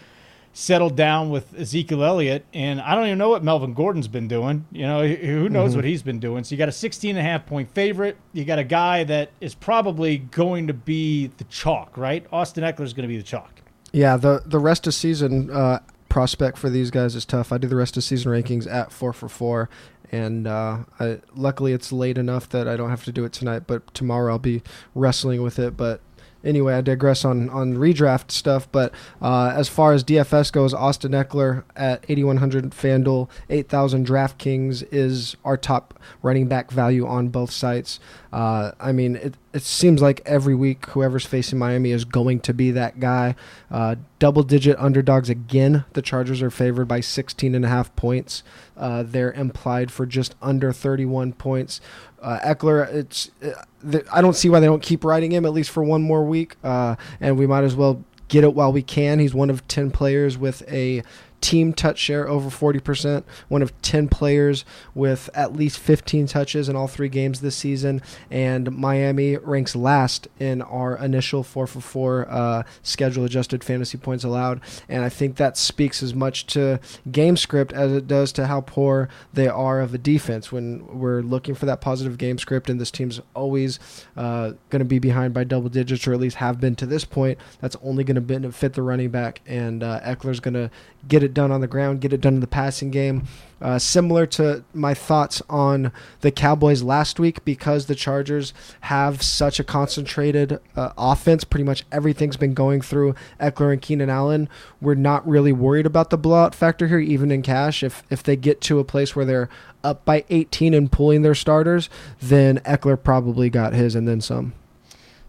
settled 0.55 0.97
down 0.97 1.31
with 1.31 1.53
Ezekiel 1.59 2.05
Elliott, 2.05 2.47
and 2.55 2.81
I 2.81 2.95
don't 2.95 3.07
even 3.07 3.19
know 3.19 3.29
what 3.29 3.43
Melvin 3.43 3.75
Gordon's 3.75 4.09
been 4.09 4.29
doing. 4.29 4.65
You 4.71 4.87
know, 4.87 5.07
who 5.07 5.49
knows 5.49 5.71
mm-hmm. 5.71 5.79
what 5.79 5.85
he's 5.85 6.03
been 6.03 6.21
doing. 6.21 6.45
So 6.45 6.55
you 6.55 6.59
got 6.59 6.69
a 6.69 6.73
16 6.73 7.11
and 7.11 7.19
a 7.19 7.23
half 7.23 7.45
point 7.45 7.69
favorite. 7.71 8.17
You 8.33 8.45
got 8.45 8.61
a 8.61 8.65
guy 8.65 9.05
that 9.05 9.31
is 9.41 9.55
probably 9.55 10.19
going 10.19 10.69
to 10.69 10.73
be 10.73 11.27
the 11.37 11.45
chalk, 11.45 11.99
right? 11.99 12.25
Austin 12.33 12.65
Ekeler 12.65 12.85
is 12.85 12.95
going 12.95 13.03
to 13.03 13.13
be 13.13 13.19
the 13.19 13.25
chalk. 13.25 13.51
Yeah, 13.93 14.17
the 14.17 14.43
the 14.47 14.59
rest 14.59 14.87
of 14.87 14.95
season 14.95 15.51
uh, 15.51 15.81
prospect 16.09 16.57
for 16.57 16.71
these 16.71 16.91
guys 16.91 17.15
is 17.17 17.25
tough. 17.25 17.53
I 17.53 17.59
do 17.59 17.69
the 17.69 17.77
rest 17.77 17.97
of 17.97 18.05
season 18.05 18.33
rankings 18.33 18.73
at 18.73 18.93
four 18.93 19.13
for 19.13 19.29
four, 19.29 19.69
and 20.11 20.47
uh, 20.47 20.79
I, 20.99 21.21
luckily 21.35 21.73
it's 21.73 21.93
late 21.93 22.19
enough 22.19 22.49
that 22.51 22.69
I 22.69 22.77
don't 22.77 22.91
have 22.91 23.05
to 23.05 23.13
do 23.13 23.25
it 23.25 23.33
tonight. 23.33 23.65
But 23.67 23.93
tomorrow 23.93 24.33
I'll 24.33 24.39
be 24.39 24.63
wrestling 24.95 25.43
with 25.43 25.59
it. 25.59 25.77
But 25.77 26.01
anyway, 26.45 26.75
I 26.75 26.81
digress 26.81 27.25
on 27.25 27.49
on 27.51 27.75
redraft 27.75 28.31
stuff. 28.31 28.71
But 28.71 28.93
uh, 29.21 29.53
as 29.55 29.69
far 29.69 29.93
as 29.93 30.05
DFS 30.05 30.53
goes, 30.53 30.75
Austin 30.75 31.13
Ekeler 31.13 31.65
at 31.75 32.05
8100 32.09 32.71
FanDuel, 32.71 33.29
8000 33.49 34.07
DraftKings 34.07 34.87
is 34.93 35.37
our 35.45 35.57
top 35.57 35.99
running 36.23 36.47
back 36.47 36.71
value 36.71 37.07
on 37.07 37.29
both 37.29 37.51
sites. 37.51 37.99
Uh, 38.33 38.73
I 38.81 38.93
mean, 38.93 39.17
it, 39.17 39.37
it 39.53 39.63
seems 39.63 40.03
like 40.03 40.21
every 40.27 40.57
week 40.57 40.87
whoever's 40.87 41.25
facing 41.25 41.61
Miami 41.61 41.93
is 41.93 42.05
going 42.05 42.41
to 42.41 42.53
be 42.53 42.73
that 42.73 42.99
guy. 42.99 43.37
Uh, 43.71 43.95
double 44.19 44.43
digit 44.43 44.77
underdogs 44.79 45.31
again. 45.31 45.85
The 45.93 46.03
Chargers 46.03 46.43
are 46.43 46.51
favored 46.51 46.87
by 46.87 46.99
16 46.99 47.55
and 47.55 47.65
a 47.65 47.69
half 47.69 47.95
points. 47.95 48.43
Uh, 48.77 49.05
they're 49.05 49.33
implied 49.33 49.93
for 49.93 50.07
just 50.07 50.35
under 50.43 50.73
31 50.73 51.35
points. 51.35 51.81
Uh, 52.25 52.41
Ekeler, 52.41 52.91
it's 52.93 53.31
uh, 53.43 53.99
I 54.11 54.23
don't 54.23 54.35
see 54.35 54.49
why 54.49 54.59
they 54.59 54.67
don't 54.67 54.83
keep 54.83 55.05
riding 55.05 55.31
him 55.31 55.45
at 55.45 55.53
least 55.53 55.69
for 55.69 55.85
one 55.85 56.01
more 56.01 56.25
week, 56.25 56.57
uh, 56.65 56.97
and 57.21 57.39
we 57.39 57.47
might 57.47 57.65
as 57.65 57.77
well 57.77 58.03
get 58.29 58.45
it 58.45 58.55
while 58.55 58.73
we 58.73 58.83
can. 58.83 59.19
He's 59.19 59.35
one 59.35 59.51
of 59.51 59.69
10 59.69 59.91
players 59.91 60.39
with 60.39 60.63
a 60.73 61.03
team 61.45 61.75
touch 61.75 61.99
share 61.99 62.27
over 62.27 62.49
40%, 62.49 63.23
one 63.49 63.61
of 63.61 63.81
10 63.83 64.09
players 64.09 64.65
with 64.95 65.29
at 65.35 65.53
least 65.53 65.79
15 65.79 66.27
touches 66.27 66.71
in 66.71 66.75
all 66.75 66.89
three 66.89 67.11
games 67.11 67.43
this 67.43 67.55
season, 67.55 68.01
and 68.31 68.73
Miami 68.73 69.37
ranks 69.37 69.77
last 69.77 70.27
in 70.41 70.63
our 70.63 70.97
initial 70.97 71.43
4 71.43 71.67
for 71.67 71.81
4 71.83 72.27
uh, 72.31 72.63
schedule 72.83 73.25
adjusted 73.25 73.63
fantasy 73.63 73.99
points 73.99 74.25
allowed. 74.25 74.63
And 74.89 75.05
I 75.05 75.11
think 75.11 75.37
that 75.37 75.59
speaks 75.59 76.03
as 76.03 76.15
much 76.15 76.47
to 76.47 76.81
game 77.13 77.37
script 77.37 77.75
as 77.75 77.93
it 77.93 78.07
does 78.07 78.33
to 78.33 78.47
how 78.47 78.63
poor 78.63 79.11
they 79.35 79.47
are 79.47 79.83
of 79.83 79.93
a 79.93 79.99
defense. 79.99 80.51
When 80.51 80.87
we're 80.99 81.21
looking 81.21 81.55
for 81.55 81.67
that 81.67 81.83
positive 81.83 82.17
game 82.17 82.39
script, 82.39 82.71
and 82.71 82.81
this 82.81 82.91
team's 82.91 83.21
always 83.35 83.79
uh, 84.17 84.53
going 84.71 84.81
to 84.81 84.87
be 84.87 84.99
behind 84.99 85.35
by 85.35 85.45
double 85.45 85.69
digits, 85.69 86.09
or 86.09 86.15
at 86.15 86.21
least 86.21 86.37
have 86.37 86.59
been 86.59 86.75
to 86.77 86.87
this 86.87 87.05
point, 87.05 87.39
that's 87.61 87.77
only 87.83 88.03
going 88.03 88.15
to 88.15 88.23
benefit 88.23 88.73
the 88.73 88.81
running 88.81 89.11
back, 89.11 89.43
and 89.47 89.83
uh, 89.83 90.01
Ekeler's 90.01 90.41
going 90.41 90.55
to 90.55 90.71
get 91.07 91.23
it 91.23 91.34
done 91.35 91.51
on 91.51 91.61
the 91.61 91.67
ground, 91.67 92.01
get 92.01 92.13
it 92.13 92.21
done 92.21 92.35
in 92.35 92.41
the 92.41 92.47
passing 92.47 92.91
game. 92.91 93.25
Uh, 93.61 93.79
similar 93.79 94.27
to 94.27 94.63
my 94.75 94.93
thoughts 94.93 95.41
on 95.49 95.91
the 96.21 96.31
Cowboys 96.31 96.83
last 96.83 97.19
week, 97.19 97.45
because 97.45 97.87
the 97.87 97.95
Chargers 97.95 98.53
have 98.83 99.23
such 99.23 99.59
a 99.59 99.65
concentrated 99.65 100.61
uh, 100.77 100.91
offense, 100.99 101.45
pretty 101.45 101.65
much 101.65 101.85
everything's 101.91 102.37
been 102.37 102.55
going 102.55 102.81
through 102.81 103.15
Ekeler 103.41 103.73
and 103.73 103.81
Keenan 103.81 104.11
Allen. 104.11 104.49
We're 104.81 104.95
not 104.95 105.27
really 105.27 105.53
worried 105.53 105.87
about 105.87 106.11
the 106.11 106.19
blowout 106.19 106.55
factor 106.55 106.89
here, 106.89 106.99
even 106.99 107.31
in 107.31 107.43
cash. 107.43 107.83
If 107.83 108.03
if 108.11 108.23
they 108.23 108.37
get 108.37 108.61
to 108.63 108.79
a 108.79 108.85
place 108.85 109.17
where 109.17 109.25
they're 109.25 109.49
up 109.83 110.05
by 110.05 110.25
18 110.31 110.75
and 110.75 110.91
pulling 110.91 111.23
their 111.23 111.35
starters, 111.35 111.89
then 112.21 112.59
Ekeler 112.61 113.03
probably 113.03 113.51
got 113.51 113.73
his 113.73 113.95
and 113.95 114.07
then 114.07 114.21
some. 114.21 114.55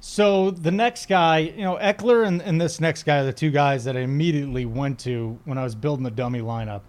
So 0.07 0.51
the 0.51 0.69
next 0.71 1.07
guy, 1.07 1.39
you 1.39 1.63
know, 1.63 1.77
Ekeler 1.77 2.27
and, 2.27 2.39
and 2.39 2.61
this 2.61 2.79
next 2.79 3.03
guy 3.03 3.17
are 3.17 3.25
the 3.25 3.33
two 3.33 3.49
guys 3.49 3.85
that 3.85 3.97
I 3.97 4.01
immediately 4.01 4.63
went 4.63 4.99
to 4.99 5.37
when 5.45 5.57
I 5.57 5.63
was 5.63 5.73
building 5.73 6.03
the 6.03 6.11
dummy 6.11 6.41
lineup. 6.41 6.81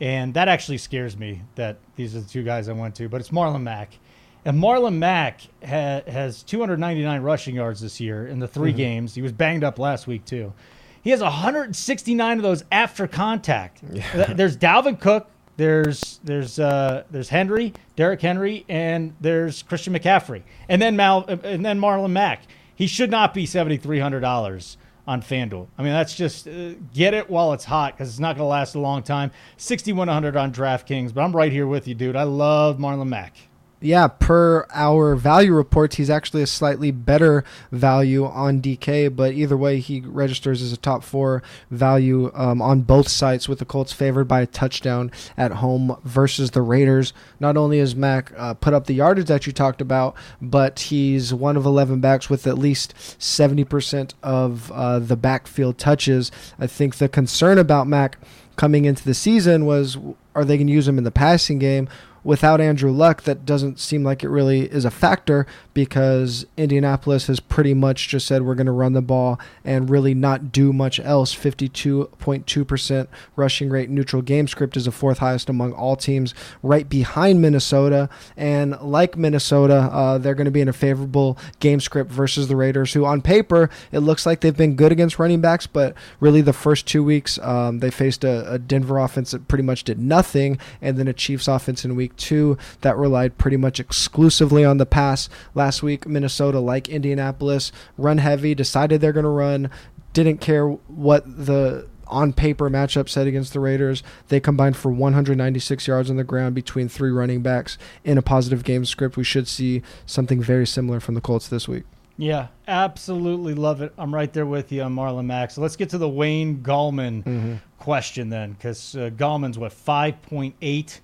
And 0.00 0.32
that 0.32 0.48
actually 0.48 0.78
scares 0.78 1.14
me 1.14 1.42
that 1.54 1.76
these 1.96 2.16
are 2.16 2.20
the 2.20 2.28
two 2.28 2.42
guys 2.42 2.70
I 2.70 2.72
went 2.72 2.94
to. 2.94 3.10
But 3.10 3.20
it's 3.20 3.28
Marlon 3.28 3.62
Mack. 3.62 3.98
And 4.46 4.58
Marlon 4.58 4.94
Mack 4.94 5.42
ha- 5.60 6.00
has 6.08 6.42
299 6.44 7.20
rushing 7.20 7.54
yards 7.54 7.82
this 7.82 8.00
year 8.00 8.26
in 8.26 8.38
the 8.38 8.48
3 8.48 8.70
mm-hmm. 8.70 8.76
games. 8.78 9.14
He 9.14 9.20
was 9.20 9.32
banged 9.32 9.64
up 9.64 9.78
last 9.78 10.06
week, 10.06 10.24
too. 10.24 10.54
He 11.02 11.10
has 11.10 11.20
169 11.20 12.38
of 12.38 12.42
those 12.42 12.64
after 12.72 13.06
contact. 13.06 13.82
Yeah. 13.92 14.32
There's 14.32 14.56
Dalvin 14.56 14.98
Cook, 14.98 15.28
there's 15.58 16.20
there's 16.24 16.58
uh, 16.58 17.04
there's 17.10 17.28
Henry, 17.28 17.74
Derrick 17.96 18.22
Henry, 18.22 18.64
and 18.70 19.14
there's 19.20 19.62
Christian 19.62 19.92
McCaffrey, 19.92 20.42
and 20.70 20.80
then 20.80 20.96
Mal 20.96 21.26
and 21.26 21.62
then 21.64 21.78
Marlon 21.78 22.12
Mack 22.12 22.44
he 22.74 22.86
should 22.86 23.10
not 23.10 23.34
be 23.34 23.46
seventy 23.46 23.76
three 23.76 23.98
hundred 24.00 24.20
dollars 24.20 24.76
on 25.06 25.20
FanDuel. 25.20 25.66
I 25.76 25.82
mean, 25.82 25.92
that's 25.92 26.14
just 26.14 26.46
uh, 26.46 26.74
get 26.94 27.12
it 27.12 27.28
while 27.28 27.52
it's 27.52 27.64
hot 27.64 27.94
because 27.94 28.08
it's 28.08 28.20
not 28.20 28.36
going 28.36 28.44
to 28.44 28.48
last 28.48 28.74
a 28.74 28.80
long 28.80 29.02
time. 29.02 29.32
Sixty 29.56 29.92
one 29.92 30.08
hundred 30.08 30.36
on 30.36 30.52
DraftKings, 30.52 31.12
but 31.12 31.22
I'm 31.22 31.34
right 31.34 31.52
here 31.52 31.66
with 31.66 31.88
you, 31.88 31.94
dude. 31.94 32.16
I 32.16 32.22
love 32.22 32.78
Marlon 32.78 33.08
Mack. 33.08 33.36
Yeah, 33.82 34.06
per 34.06 34.64
our 34.72 35.16
value 35.16 35.52
reports, 35.52 35.96
he's 35.96 36.08
actually 36.08 36.42
a 36.42 36.46
slightly 36.46 36.92
better 36.92 37.42
value 37.72 38.24
on 38.24 38.62
DK, 38.62 39.14
but 39.14 39.34
either 39.34 39.56
way, 39.56 39.80
he 39.80 40.00
registers 40.00 40.62
as 40.62 40.72
a 40.72 40.76
top 40.76 41.02
four 41.02 41.42
value 41.68 42.30
um, 42.32 42.62
on 42.62 42.82
both 42.82 43.08
sites, 43.08 43.48
with 43.48 43.58
the 43.58 43.64
Colts 43.64 43.92
favored 43.92 44.28
by 44.28 44.40
a 44.40 44.46
touchdown 44.46 45.10
at 45.36 45.50
home 45.50 45.96
versus 46.04 46.52
the 46.52 46.62
Raiders. 46.62 47.12
Not 47.40 47.56
only 47.56 47.80
has 47.80 47.96
Mack 47.96 48.32
uh, 48.36 48.54
put 48.54 48.72
up 48.72 48.86
the 48.86 48.94
yardage 48.94 49.26
that 49.26 49.48
you 49.48 49.52
talked 49.52 49.80
about, 49.80 50.14
but 50.40 50.78
he's 50.78 51.34
one 51.34 51.56
of 51.56 51.66
11 51.66 52.00
backs 52.00 52.30
with 52.30 52.46
at 52.46 52.56
least 52.56 52.94
70% 52.94 54.14
of 54.22 54.70
uh, 54.70 55.00
the 55.00 55.16
backfield 55.16 55.76
touches. 55.76 56.30
I 56.56 56.68
think 56.68 56.96
the 56.96 57.08
concern 57.08 57.58
about 57.58 57.88
Mack 57.88 58.18
coming 58.54 58.84
into 58.84 59.04
the 59.04 59.14
season 59.14 59.66
was 59.66 59.98
are 60.34 60.44
they 60.44 60.56
going 60.56 60.66
to 60.66 60.72
use 60.72 60.88
him 60.88 60.98
in 60.98 61.04
the 61.04 61.10
passing 61.10 61.58
game? 61.58 61.88
Without 62.24 62.60
Andrew 62.60 62.90
Luck, 62.90 63.22
that 63.22 63.44
doesn't 63.44 63.78
seem 63.78 64.04
like 64.04 64.22
it 64.22 64.28
really 64.28 64.62
is 64.62 64.84
a 64.84 64.90
factor 64.90 65.46
because 65.74 66.46
Indianapolis 66.56 67.26
has 67.26 67.40
pretty 67.40 67.74
much 67.74 68.08
just 68.08 68.26
said 68.26 68.42
we're 68.42 68.54
going 68.54 68.66
to 68.66 68.72
run 68.72 68.92
the 68.92 69.02
ball 69.02 69.40
and 69.64 69.90
really 69.90 70.14
not 70.14 70.52
do 70.52 70.72
much 70.72 71.00
else. 71.00 71.34
52.2% 71.34 73.08
rushing 73.36 73.70
rate 73.70 73.90
neutral 73.90 74.22
game 74.22 74.46
script 74.46 74.76
is 74.76 74.84
the 74.84 74.92
fourth 74.92 75.18
highest 75.18 75.48
among 75.48 75.72
all 75.72 75.96
teams, 75.96 76.34
right 76.62 76.88
behind 76.88 77.40
Minnesota. 77.40 78.08
And 78.36 78.80
like 78.80 79.16
Minnesota, 79.16 79.88
uh, 79.92 80.18
they're 80.18 80.34
going 80.34 80.44
to 80.44 80.50
be 80.50 80.60
in 80.60 80.68
a 80.68 80.72
favorable 80.72 81.38
game 81.60 81.80
script 81.80 82.10
versus 82.10 82.48
the 82.48 82.56
Raiders, 82.56 82.92
who 82.92 83.04
on 83.04 83.22
paper, 83.22 83.70
it 83.90 84.00
looks 84.00 84.26
like 84.26 84.40
they've 84.40 84.56
been 84.56 84.76
good 84.76 84.92
against 84.92 85.18
running 85.18 85.40
backs, 85.40 85.66
but 85.66 85.94
really 86.20 86.40
the 86.40 86.52
first 86.52 86.86
two 86.86 87.02
weeks, 87.02 87.38
um, 87.40 87.80
they 87.80 87.90
faced 87.90 88.24
a, 88.24 88.52
a 88.52 88.58
Denver 88.58 88.98
offense 88.98 89.32
that 89.32 89.48
pretty 89.48 89.64
much 89.64 89.84
did 89.84 89.98
nothing, 89.98 90.58
and 90.80 90.96
then 90.96 91.08
a 91.08 91.12
Chiefs 91.12 91.48
offense 91.48 91.84
in 91.84 91.96
week 91.96 92.11
week 92.12 92.16
two 92.16 92.58
that 92.82 92.96
relied 92.96 93.38
pretty 93.38 93.56
much 93.56 93.80
exclusively 93.80 94.64
on 94.64 94.78
the 94.78 94.86
pass. 94.86 95.28
Last 95.54 95.82
week, 95.82 96.06
Minnesota, 96.06 96.60
like 96.60 96.88
Indianapolis, 96.88 97.72
run 97.96 98.18
heavy, 98.18 98.54
decided 98.54 99.00
they're 99.00 99.12
going 99.12 99.24
to 99.24 99.30
run, 99.30 99.70
didn't 100.12 100.38
care 100.38 100.66
what 100.68 101.24
the 101.26 101.86
on 102.06 102.32
paper 102.32 102.68
matchup 102.68 103.08
said 103.08 103.26
against 103.26 103.54
the 103.54 103.60
Raiders. 103.60 104.02
They 104.28 104.38
combined 104.38 104.76
for 104.76 104.92
196 104.92 105.86
yards 105.86 106.10
on 106.10 106.16
the 106.16 106.24
ground 106.24 106.54
between 106.54 106.88
three 106.88 107.10
running 107.10 107.40
backs 107.40 107.78
in 108.04 108.18
a 108.18 108.22
positive 108.22 108.64
game 108.64 108.84
script. 108.84 109.16
We 109.16 109.24
should 109.24 109.48
see 109.48 109.82
something 110.04 110.42
very 110.42 110.66
similar 110.66 111.00
from 111.00 111.14
the 111.14 111.22
Colts 111.22 111.48
this 111.48 111.66
week. 111.66 111.84
Yeah, 112.18 112.48
absolutely 112.68 113.54
love 113.54 113.80
it. 113.80 113.94
I'm 113.96 114.14
right 114.14 114.30
there 114.30 114.44
with 114.44 114.70
you 114.70 114.82
on 114.82 114.94
Marlon 114.94 115.24
Mack. 115.24 115.52
So 115.52 115.62
let's 115.62 115.76
get 115.76 115.88
to 115.90 115.98
the 115.98 116.08
Wayne 116.08 116.62
Gallman 116.62 117.24
mm-hmm. 117.24 117.54
question 117.78 118.28
then, 118.28 118.52
because 118.52 118.94
uh, 118.94 119.08
Gallman's 119.16 119.58
what 119.58 119.72
5.8 119.72 121.00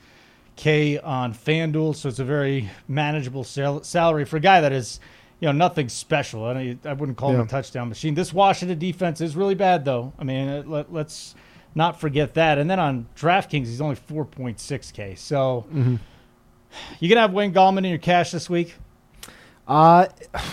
K 0.59 0.99
on 0.99 1.33
FanDuel, 1.33 1.95
so 1.95 2.09
it's 2.09 2.19
a 2.19 2.25
very 2.25 2.69
manageable 2.89 3.45
sal- 3.45 3.85
salary 3.85 4.25
for 4.25 4.39
a 4.39 4.41
guy 4.41 4.61
that 4.61 4.73
is, 4.73 4.99
you 5.39 5.47
know, 5.47 5.53
nothing 5.53 5.89
special. 5.89 6.45
I, 6.45 6.77
I 6.85 6.95
wouldn't 6.95 7.17
call 7.17 7.31
yeah. 7.31 7.37
him 7.37 7.43
a 7.43 7.47
touchdown 7.47 7.89
machine. 7.89 8.15
This 8.15 8.35
Washington 8.35 8.77
defense 8.77 9.21
is 9.21 9.37
really 9.37 9.55
bad, 9.55 9.85
though. 9.85 10.13
I 10.19 10.25
mean, 10.25 10.49
uh, 10.49 10.65
let, 10.67 10.93
us 10.93 11.37
not 11.77 12.01
forget 12.01 12.35
that. 12.35 12.59
And 12.59 12.69
then 12.69 12.81
on 12.81 13.07
DraftKings, 13.17 13.67
he's 13.67 13.81
only 13.81 13.95
4.6K. 13.95 15.17
So 15.17 15.65
mm-hmm. 15.73 15.97
you 16.99 17.09
gonna 17.09 17.21
have 17.21 17.33
Wayne 17.33 17.55
Gallman 17.55 17.79
in 17.79 17.91
your 17.91 17.99
cash 17.99 18.33
this 18.33 18.51
week? 18.51 18.75
Uh 19.67 20.07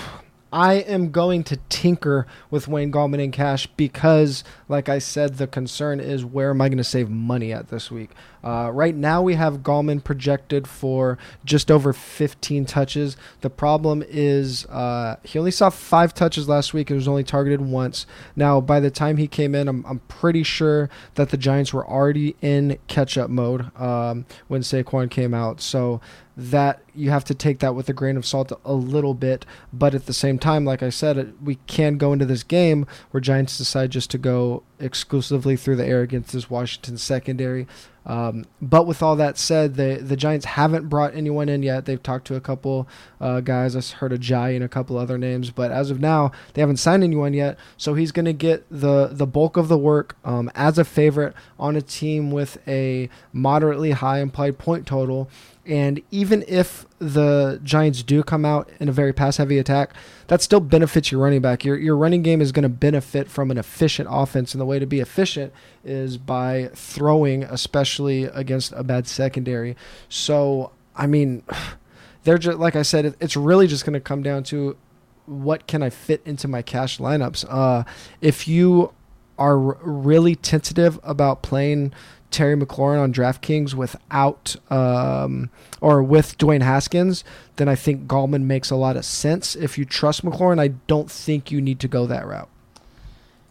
I 0.53 0.75
am 0.75 1.11
going 1.11 1.43
to 1.45 1.57
tinker 1.67 2.27
with 2.49 2.69
Wayne 2.69 2.89
Gallman 2.89 3.21
in 3.21 3.31
cash 3.31 3.67
because, 3.67 4.45
like 4.67 4.89
I 4.89 4.99
said, 4.99 5.37
the 5.37 5.47
concern 5.47 5.99
is 5.99 6.25
where 6.25 6.49
am 6.49 6.61
I 6.61 6.69
going 6.69 6.77
to 6.77 6.83
save 6.83 7.09
money 7.09 7.53
at 7.53 7.69
this 7.69 7.91
week? 7.91 8.11
Uh, 8.43 8.69
right 8.71 8.95
now, 8.95 9.21
we 9.21 9.35
have 9.35 9.59
Gallman 9.59 10.03
projected 10.03 10.67
for 10.67 11.17
just 11.43 11.71
over 11.71 11.93
15 11.93 12.65
touches. 12.65 13.17
The 13.41 13.49
problem 13.49 14.03
is 14.07 14.65
uh, 14.67 15.17
he 15.23 15.39
only 15.39 15.51
saw 15.51 15.69
five 15.69 16.13
touches 16.13 16.47
last 16.47 16.73
week 16.73 16.89
and 16.89 16.97
was 16.97 17.07
only 17.07 17.23
targeted 17.23 17.61
once. 17.61 18.05
Now, 18.35 18.61
by 18.61 18.79
the 18.79 18.91
time 18.91 19.17
he 19.17 19.27
came 19.27 19.55
in, 19.55 19.67
I'm, 19.67 19.85
I'm 19.85 19.99
pretty 20.07 20.43
sure 20.43 20.89
that 21.15 21.29
the 21.29 21.37
Giants 21.37 21.73
were 21.73 21.87
already 21.87 22.35
in 22.41 22.77
catch 22.87 23.17
up 23.17 23.29
mode 23.29 23.75
um, 23.79 24.25
when 24.47 24.61
Saquon 24.61 25.09
came 25.09 25.33
out. 25.33 25.61
So 25.61 26.01
that 26.37 26.81
you 26.93 27.09
have 27.09 27.23
to 27.23 27.33
take 27.33 27.59
that 27.59 27.75
with 27.75 27.87
a 27.87 27.93
grain 27.93 28.17
of 28.17 28.25
salt 28.25 28.51
a 28.65 28.73
little 28.73 29.13
bit. 29.13 29.45
But 29.71 29.95
at 29.95 30.05
the 30.05 30.13
same 30.13 30.37
time, 30.37 30.65
like 30.65 30.83
I 30.83 30.89
said, 30.89 31.33
we 31.41 31.55
can 31.67 31.97
go 31.97 32.13
into 32.13 32.25
this 32.25 32.43
game 32.43 32.85
where 33.11 33.21
Giants 33.21 33.57
decide 33.57 33.91
just 33.91 34.11
to 34.11 34.17
go 34.17 34.54
exclusively 34.79 35.55
through 35.55 35.75
the 35.77 35.85
air 35.85 36.01
against 36.01 36.33
this 36.33 36.49
Washington 36.49 36.97
secondary. 36.97 37.67
Um, 38.05 38.45
but 38.61 38.85
with 38.85 39.01
all 39.01 39.15
that 39.15 39.37
said, 39.37 39.75
the 39.75 39.95
the 39.95 40.15
Giants 40.15 40.45
haven't 40.45 40.89
brought 40.89 41.15
anyone 41.15 41.49
in 41.49 41.63
yet. 41.63 41.85
They've 41.85 42.01
talked 42.01 42.27
to 42.27 42.35
a 42.35 42.41
couple 42.41 42.87
uh, 43.19 43.39
guys. 43.39 43.75
I 43.75 43.95
heard 43.95 44.11
Ajayi 44.11 44.55
and 44.55 44.63
a 44.63 44.69
couple 44.69 44.97
other 44.97 45.17
names, 45.17 45.49
but 45.49 45.71
as 45.71 45.89
of 45.89 45.99
now, 45.99 46.31
they 46.53 46.61
haven't 46.61 46.77
signed 46.77 47.03
anyone 47.03 47.33
yet. 47.33 47.57
So 47.77 47.95
he's 47.95 48.11
going 48.11 48.25
to 48.25 48.33
get 48.33 48.65
the 48.69 49.07
the 49.11 49.25
bulk 49.25 49.57
of 49.57 49.69
the 49.69 49.77
work 49.77 50.17
um, 50.23 50.51
as 50.53 50.77
a 50.77 50.85
favorite 50.85 51.33
on 51.57 51.75
a 51.75 51.81
team 51.81 52.29
with 52.31 52.59
a 52.67 53.09
moderately 53.33 53.91
high 53.91 54.19
implied 54.19 54.59
point 54.59 54.85
total. 54.85 55.29
And 55.65 56.01
even 56.11 56.43
if 56.47 56.85
the 56.99 57.59
Giants 57.63 58.03
do 58.03 58.23
come 58.23 58.45
out 58.45 58.69
in 58.79 58.87
a 58.87 58.91
very 58.91 59.13
pass 59.13 59.37
heavy 59.37 59.57
attack, 59.57 59.93
that 60.27 60.41
still 60.41 60.59
benefits 60.59 61.11
your 61.11 61.21
running 61.21 61.41
back. 61.41 61.65
Your, 61.65 61.77
your 61.77 61.97
running 61.97 62.21
game 62.21 62.41
is 62.41 62.51
going 62.51 62.63
to 62.63 62.69
benefit 62.69 63.29
from 63.29 63.49
an 63.51 63.57
efficient 63.57 64.07
offense. 64.11 64.53
And 64.53 64.61
the 64.61 64.65
way 64.65 64.79
to 64.79 64.85
be 64.85 64.99
efficient 64.99 65.53
is 65.83 66.17
by 66.17 66.69
throwing, 66.73 67.43
especially 67.43 68.25
against 68.25 68.73
a 68.73 68.83
bad 68.83 69.07
secondary. 69.07 69.75
So, 70.07 70.71
I 70.95 71.07
mean, 71.07 71.43
they're 72.23 72.37
just, 72.37 72.59
like 72.59 72.75
I 72.75 72.83
said, 72.83 73.15
it's 73.19 73.35
really 73.35 73.67
just 73.67 73.85
going 73.85 73.93
to 73.93 73.99
come 73.99 74.21
down 74.21 74.43
to 74.45 74.77
what 75.25 75.65
can 75.65 75.81
I 75.81 75.89
fit 75.89 76.21
into 76.25 76.47
my 76.47 76.61
cash 76.61 76.99
lineups. 76.99 77.45
Uh, 77.49 77.83
if 78.21 78.47
you 78.47 78.93
are 79.37 79.57
really 79.57 80.35
tentative 80.35 80.99
about 81.03 81.41
playing 81.41 81.93
Terry 82.35 82.57
McLaurin 82.57 83.01
on 83.01 83.13
DraftKings 83.13 83.73
without 83.73 84.57
um, 84.69 85.49
or 85.79 86.03
with 86.03 86.37
Dwayne 86.37 86.61
Haskins, 86.61 87.23
then 87.55 87.69
I 87.69 87.75
think 87.75 88.07
Gallman 88.07 88.43
makes 88.43 88.69
a 88.69 88.75
lot 88.75 88.97
of 88.97 89.05
sense. 89.05 89.55
If 89.55 89.77
you 89.77 89.85
trust 89.85 90.25
McLaurin, 90.25 90.59
I 90.59 90.67
don't 90.87 91.09
think 91.09 91.49
you 91.49 91.61
need 91.61 91.79
to 91.79 91.87
go 91.87 92.05
that 92.07 92.27
route. 92.27 92.49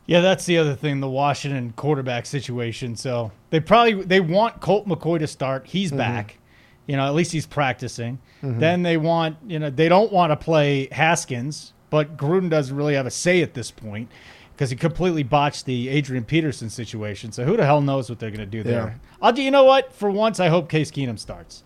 Yeah, 0.05 0.20
that's 0.20 0.44
the 0.44 0.59
other 0.59 0.75
thing, 0.75 1.01
the 1.01 1.09
Washington 1.09 1.73
quarterback 1.77 2.27
situation. 2.27 2.94
So 2.94 3.33
they 3.49 3.59
probably 3.59 4.05
they 4.05 4.20
want 4.20 4.61
Colt 4.61 4.87
McCoy 4.87 5.18
to 5.20 5.27
start. 5.27 5.66
He's 5.66 5.88
mm-hmm. 5.88 5.97
back. 5.97 6.37
You 6.87 6.99
know, 6.99 7.07
at 7.07 7.14
least 7.14 7.33
he's 7.33 7.47
practicing. 7.47 8.18
Mm-hmm. 8.42 8.59
Then 8.59 8.83
they 8.83 8.99
want, 8.99 9.38
you 9.47 9.59
know, 9.59 9.70
they 9.70 9.88
don't 9.88 10.12
want 10.12 10.31
to 10.31 10.37
play 10.37 10.88
Haskins, 10.92 11.73
but 11.88 12.18
Gruden 12.18 12.51
doesn't 12.51 12.77
really 12.77 12.92
have 12.92 13.07
a 13.07 13.11
say 13.11 13.40
at 13.40 13.55
this 13.55 13.70
point 13.70 14.11
because 14.55 14.71
he 14.71 14.77
completely 14.77 15.23
botched 15.23 15.67
the 15.67 15.88
Adrian 15.88 16.25
Peterson 16.25 16.71
situation. 16.71 17.33
So 17.33 17.45
who 17.45 17.57
the 17.57 17.64
hell 17.64 17.81
knows 17.81 18.09
what 18.09 18.19
they're 18.19 18.31
going 18.31 18.40
to 18.40 18.47
do 18.47 18.62
there? 18.62 18.87
Yeah. 18.87 19.09
I'll, 19.21 19.33
do. 19.33 19.43
you 19.43 19.51
know 19.51 19.64
what? 19.64 19.93
For 19.93 20.11
once, 20.11 20.38
I 20.38 20.49
hope 20.49 20.69
Case 20.69 20.90
Keenum 20.90 21.19
starts. 21.19 21.62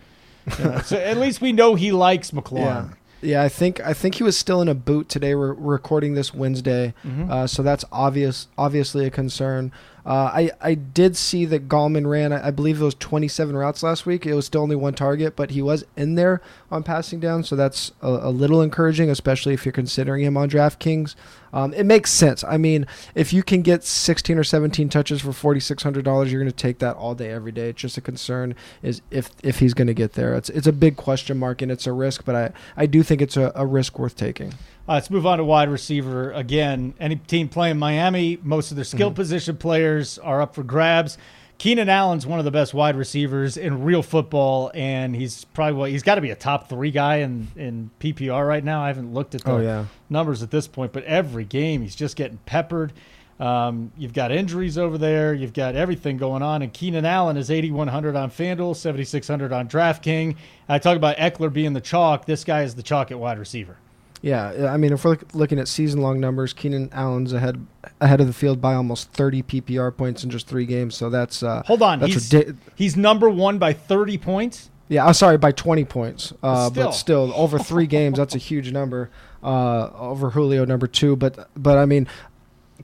You 0.59 0.65
know, 0.65 0.79
so 0.81 0.97
at 0.97 1.19
least 1.19 1.41
we 1.41 1.53
know 1.53 1.75
he 1.75 1.93
likes 1.93 2.31
McLaurin. 2.31 2.89
Yeah. 2.91 2.95
Yeah, 3.21 3.43
I 3.43 3.49
think 3.49 3.81
I 3.81 3.95
think 3.95 4.15
he 4.15 4.23
was 4.23 4.39
still 4.39 4.63
in 4.63 4.69
a 4.69 4.75
boot 4.75 5.09
today. 5.09 5.35
We're 5.35 5.53
recording 5.53 6.15
this 6.15 6.33
Wednesday, 6.33 6.95
mm-hmm. 7.05 7.29
uh, 7.29 7.47
so 7.49 7.65
that's 7.65 7.85
obvious. 7.91 8.47
Obviously, 8.57 9.07
a 9.07 9.11
concern. 9.11 9.73
Uh, 10.09 10.33
I 10.33 10.51
I 10.63 10.75
did 10.75 11.19
see 11.19 11.45
that 11.45 11.69
Gallman 11.69 12.09
ran. 12.09 12.33
I, 12.33 12.51
believe 12.51 12.79
those 12.79 12.95
27 12.95 13.55
routes 13.55 13.83
last 13.83 14.07
week. 14.07 14.25
It 14.25 14.33
was 14.33 14.47
still 14.47 14.63
only 14.63 14.75
one 14.75 14.95
target, 14.95 15.37
but 15.37 15.51
he 15.51 15.61
was 15.61 15.85
in 15.99 16.15
there 16.15 16.41
on 16.71 16.83
passing 16.83 17.21
down, 17.21 17.45
so 17.45 17.55
that's 17.55 17.93
a, 18.01 18.09
a 18.09 18.31
little 18.31 18.63
encouraging, 18.63 19.11
especially 19.11 19.53
if 19.53 19.67
you're 19.67 19.73
considering 19.73 20.25
him 20.25 20.39
on 20.39 20.49
DraftKings. 20.49 21.15
Um, 21.53 21.75
it 21.75 21.85
makes 21.85 22.11
sense. 22.11 22.43
I 22.43 22.57
mean, 22.57 22.87
if 23.15 23.35
you 23.35 23.43
can 23.43 23.61
get 23.61 23.85
16 23.85 24.39
or 24.39 24.45
17 24.45 24.89
touches 24.89 25.21
for 25.21 25.55
$4,600, 25.55 26.31
you're 26.31 26.41
going 26.41 26.51
to 26.51 26.53
take 26.53 26.79
that 26.79 26.97
all 26.97 27.15
day, 27.15 27.29
every 27.29 27.53
day. 27.53 27.69
It's 27.69 27.83
just 27.83 27.99
a 27.99 28.01
concern 28.01 28.55
is 28.83 29.03
if 29.11 29.31
if 29.43 29.59
he's 29.59 29.75
going 29.75 29.89
to 29.89 29.95
get 29.95 30.15
there. 30.15 30.35
It's 30.35 30.49
it's 30.49 30.67
a 30.67 30.73
big 30.73 30.97
question 30.97 31.37
mark 31.37 31.61
and 31.61 31.71
it's 31.71 31.87
a 31.87 31.93
risk, 31.93 32.25
but 32.25 32.35
I 32.35 32.53
I 32.79 32.87
do 32.87 33.03
think 33.03 33.21
it's 33.21 33.37
a, 33.37 33.53
a 33.55 33.67
risk 33.67 33.99
worth 33.99 34.17
taking. 34.17 34.55
Uh, 34.89 34.95
let's 34.95 35.11
move 35.11 35.27
on 35.27 35.39
to 35.39 35.45
wide 35.45 35.69
receiver. 35.69 36.33
Again, 36.33 36.95
any 36.99 37.17
team 37.17 37.49
playing 37.49 37.79
Miami, 37.79 38.39
most 38.43 38.71
of 38.71 38.77
their 38.77 38.85
skill 38.85 39.09
mm-hmm. 39.09 39.17
position 39.17 39.57
players 39.59 40.19
are 40.19 40.41
up 40.41 40.55
for 40.55 40.63
grabs. 40.63 41.19
Keenan 41.59 41.89
Allen's 41.89 42.25
one 42.25 42.39
of 42.39 42.45
the 42.45 42.53
best 42.53 42.73
wide 42.73 42.97
receivers 42.97 43.57
in 43.57 43.83
real 43.83 44.03
football, 44.03 44.71
and 44.75 45.15
he's 45.15 45.45
probably 45.47 45.91
he's 45.91 46.05
got 46.05 46.15
to 46.15 46.21
be 46.21 46.31
a 46.31 46.37
top 46.37 46.69
three 46.69 46.93
guy 46.93 47.17
in, 47.17 47.49
in 47.57 47.91
PPR 48.01 48.47
right 48.47 48.63
now. 48.63 48.83
I 48.83 48.87
haven't 48.87 49.13
looked 49.13 49.35
at 49.35 49.43
the 49.43 49.53
oh, 49.53 49.61
yeah. 49.61 49.85
numbers 50.09 50.43
at 50.43 50.53
this 50.53 50.69
point, 50.69 50.93
but 50.93 51.03
every 51.05 51.45
game 51.45 51.83
he's 51.83 51.97
just 51.97 52.17
getting 52.17 52.39
peppered. 52.47 52.93
Um, 53.41 53.93
you've 53.97 54.15
got 54.15 54.33
injuries 54.33 54.79
over 54.79 54.99
there. 54.99 55.35
You've 55.35 55.53
got 55.53 55.77
everything 55.77 56.17
going 56.17 56.43
on. 56.43 56.63
And 56.63 56.73
Keenan 56.73 57.05
Allen 57.05 57.37
is 57.37 57.51
8,100 57.51 58.17
on 58.17 58.31
FanDuel, 58.31 58.75
7,600 58.75 59.53
on 59.53 59.69
DraftKings. 59.69 60.37
I 60.69 60.79
talk 60.79 60.97
about 60.97 61.17
Ekeler 61.19 61.53
being 61.53 61.73
the 61.73 61.81
chalk. 61.81 62.25
This 62.25 62.43
guy 62.43 62.63
is 62.63 62.75
the 62.75 62.83
chalk 62.83 63.13
at 63.13 63.19
wide 63.19 63.39
receiver. 63.39 63.77
Yeah, 64.21 64.71
I 64.73 64.77
mean, 64.77 64.93
if 64.93 65.05
we're 65.05 65.19
looking 65.33 65.59
at 65.59 65.69
season-long 65.69 66.19
numbers, 66.19 66.53
Keenan 66.53 66.91
Allen's 66.93 67.33
ahead 67.33 67.65
ahead 68.01 68.21
of 68.21 68.27
the 68.27 68.33
field 68.33 68.61
by 68.61 68.75
almost 68.75 69.13
30 69.13 69.43
PPR 69.45 69.97
points 69.97 70.25
in 70.25 70.31
just 70.31 70.49
three 70.49 70.67
games. 70.67 70.97
So 70.97 71.09
that's 71.09 71.43
uh, 71.43 71.63
hold 71.67 71.83
on, 71.83 72.01
that's 72.01 72.31
he's 72.31 72.53
he's 72.75 72.97
number 72.97 73.31
one 73.31 73.59
by 73.59 73.73
30 73.73 74.19
points. 74.19 74.71
Yeah, 74.89 75.07
I'm 75.07 75.15
sorry, 75.15 75.37
by 75.37 75.53
20 75.53 75.85
points. 75.85 76.33
Uh, 76.43 76.71
still. 76.71 76.85
But 76.87 76.93
still, 76.93 77.33
over 77.35 77.59
three 77.59 77.87
games, 77.87 78.17
that's 78.17 78.35
a 78.35 78.39
huge 78.39 78.73
number. 78.73 79.11
Uh, 79.43 79.91
over 79.95 80.31
Julio, 80.31 80.65
number 80.65 80.87
two. 80.87 81.15
But 81.15 81.49
but 81.57 81.79
I 81.79 81.85
mean, 81.85 82.09